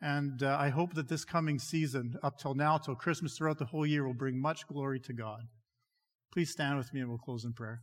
And 0.01 0.43
uh, 0.43 0.57
I 0.59 0.69
hope 0.69 0.93
that 0.95 1.07
this 1.07 1.25
coming 1.25 1.57
season, 1.57 2.15
up 2.21 2.37
till 2.37 2.53
now, 2.53 2.77
till 2.77 2.95
Christmas, 2.95 3.37
throughout 3.37 3.57
the 3.57 3.65
whole 3.65 3.85
year, 3.85 4.05
will 4.05 4.13
bring 4.13 4.39
much 4.39 4.67
glory 4.67 4.99
to 5.01 5.13
God. 5.13 5.41
Please 6.31 6.51
stand 6.51 6.77
with 6.77 6.93
me 6.93 6.99
and 6.99 7.09
we'll 7.09 7.17
close 7.17 7.45
in 7.45 7.53
prayer. 7.53 7.81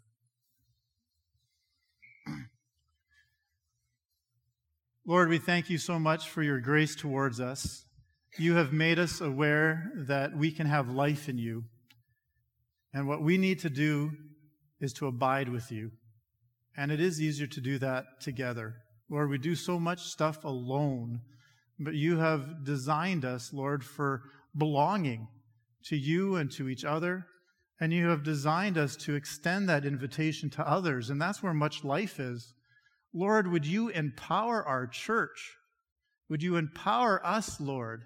Lord, 5.06 5.28
we 5.30 5.38
thank 5.38 5.70
you 5.70 5.78
so 5.78 5.98
much 5.98 6.28
for 6.28 6.42
your 6.42 6.60
grace 6.60 6.94
towards 6.94 7.40
us. 7.40 7.86
You 8.38 8.54
have 8.54 8.72
made 8.72 8.98
us 8.98 9.20
aware 9.20 9.90
that 9.96 10.36
we 10.36 10.52
can 10.52 10.66
have 10.66 10.88
life 10.88 11.28
in 11.28 11.38
you. 11.38 11.64
And 12.94 13.08
what 13.08 13.22
we 13.22 13.38
need 13.38 13.58
to 13.60 13.70
do 13.70 14.12
is 14.80 14.92
to 14.94 15.06
abide 15.06 15.48
with 15.48 15.72
you. 15.72 15.92
And 16.76 16.90
it 16.90 17.00
is 17.00 17.20
easier 17.20 17.46
to 17.46 17.60
do 17.60 17.78
that 17.78 18.04
together. 18.20 18.76
Lord, 19.10 19.28
we 19.28 19.38
do 19.38 19.54
so 19.54 19.78
much 19.78 20.02
stuff 20.02 20.44
alone, 20.44 21.20
but 21.78 21.94
you 21.94 22.18
have 22.18 22.64
designed 22.64 23.24
us, 23.24 23.52
Lord, 23.52 23.84
for 23.84 24.22
belonging 24.56 25.28
to 25.86 25.96
you 25.96 26.36
and 26.36 26.50
to 26.52 26.68
each 26.68 26.84
other. 26.84 27.26
And 27.80 27.92
you 27.92 28.08
have 28.08 28.22
designed 28.22 28.78
us 28.78 28.94
to 28.96 29.14
extend 29.14 29.68
that 29.68 29.84
invitation 29.84 30.50
to 30.50 30.68
others. 30.68 31.10
And 31.10 31.20
that's 31.20 31.42
where 31.42 31.54
much 31.54 31.82
life 31.82 32.20
is. 32.20 32.54
Lord, 33.12 33.50
would 33.50 33.66
you 33.66 33.88
empower 33.88 34.64
our 34.64 34.86
church? 34.86 35.56
Would 36.30 36.42
you 36.42 36.56
empower 36.56 37.24
us, 37.26 37.60
Lord, 37.60 38.04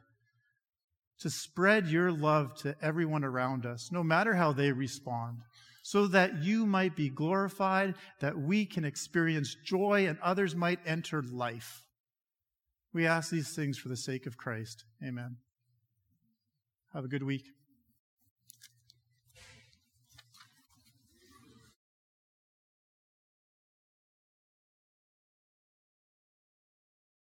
to 1.21 1.31
spread 1.31 1.87
your 1.87 2.11
love 2.11 2.57
to 2.63 2.75
everyone 2.83 3.25
around 3.25 3.67
us, 3.67 3.91
no 3.93 4.03
matter 4.03 4.35
how 4.35 4.53
they 4.53 4.73
respond, 4.73 5.39
so 5.83 6.07
that 6.09 6.43
you 6.43 6.67
might 6.67 6.97
be 6.97 7.09
glorified, 7.09 7.95
that 8.21 8.37
we 8.37 8.67
can 8.67 8.85
experience 8.85 9.55
joy, 9.65 10.07
and 10.09 10.19
others 10.23 10.57
might 10.57 10.81
enter 10.87 11.23
life? 11.23 11.86
We 12.97 13.07
ask 13.07 13.31
these 13.31 13.51
things 13.51 13.77
for 13.77 13.91
the 13.91 13.97
sake 13.97 14.25
of 14.25 14.39
Christ. 14.39 14.87
Amen. 15.05 15.37
Have 16.95 17.05
a 17.05 17.09
good 17.09 17.23
week. 17.23 17.51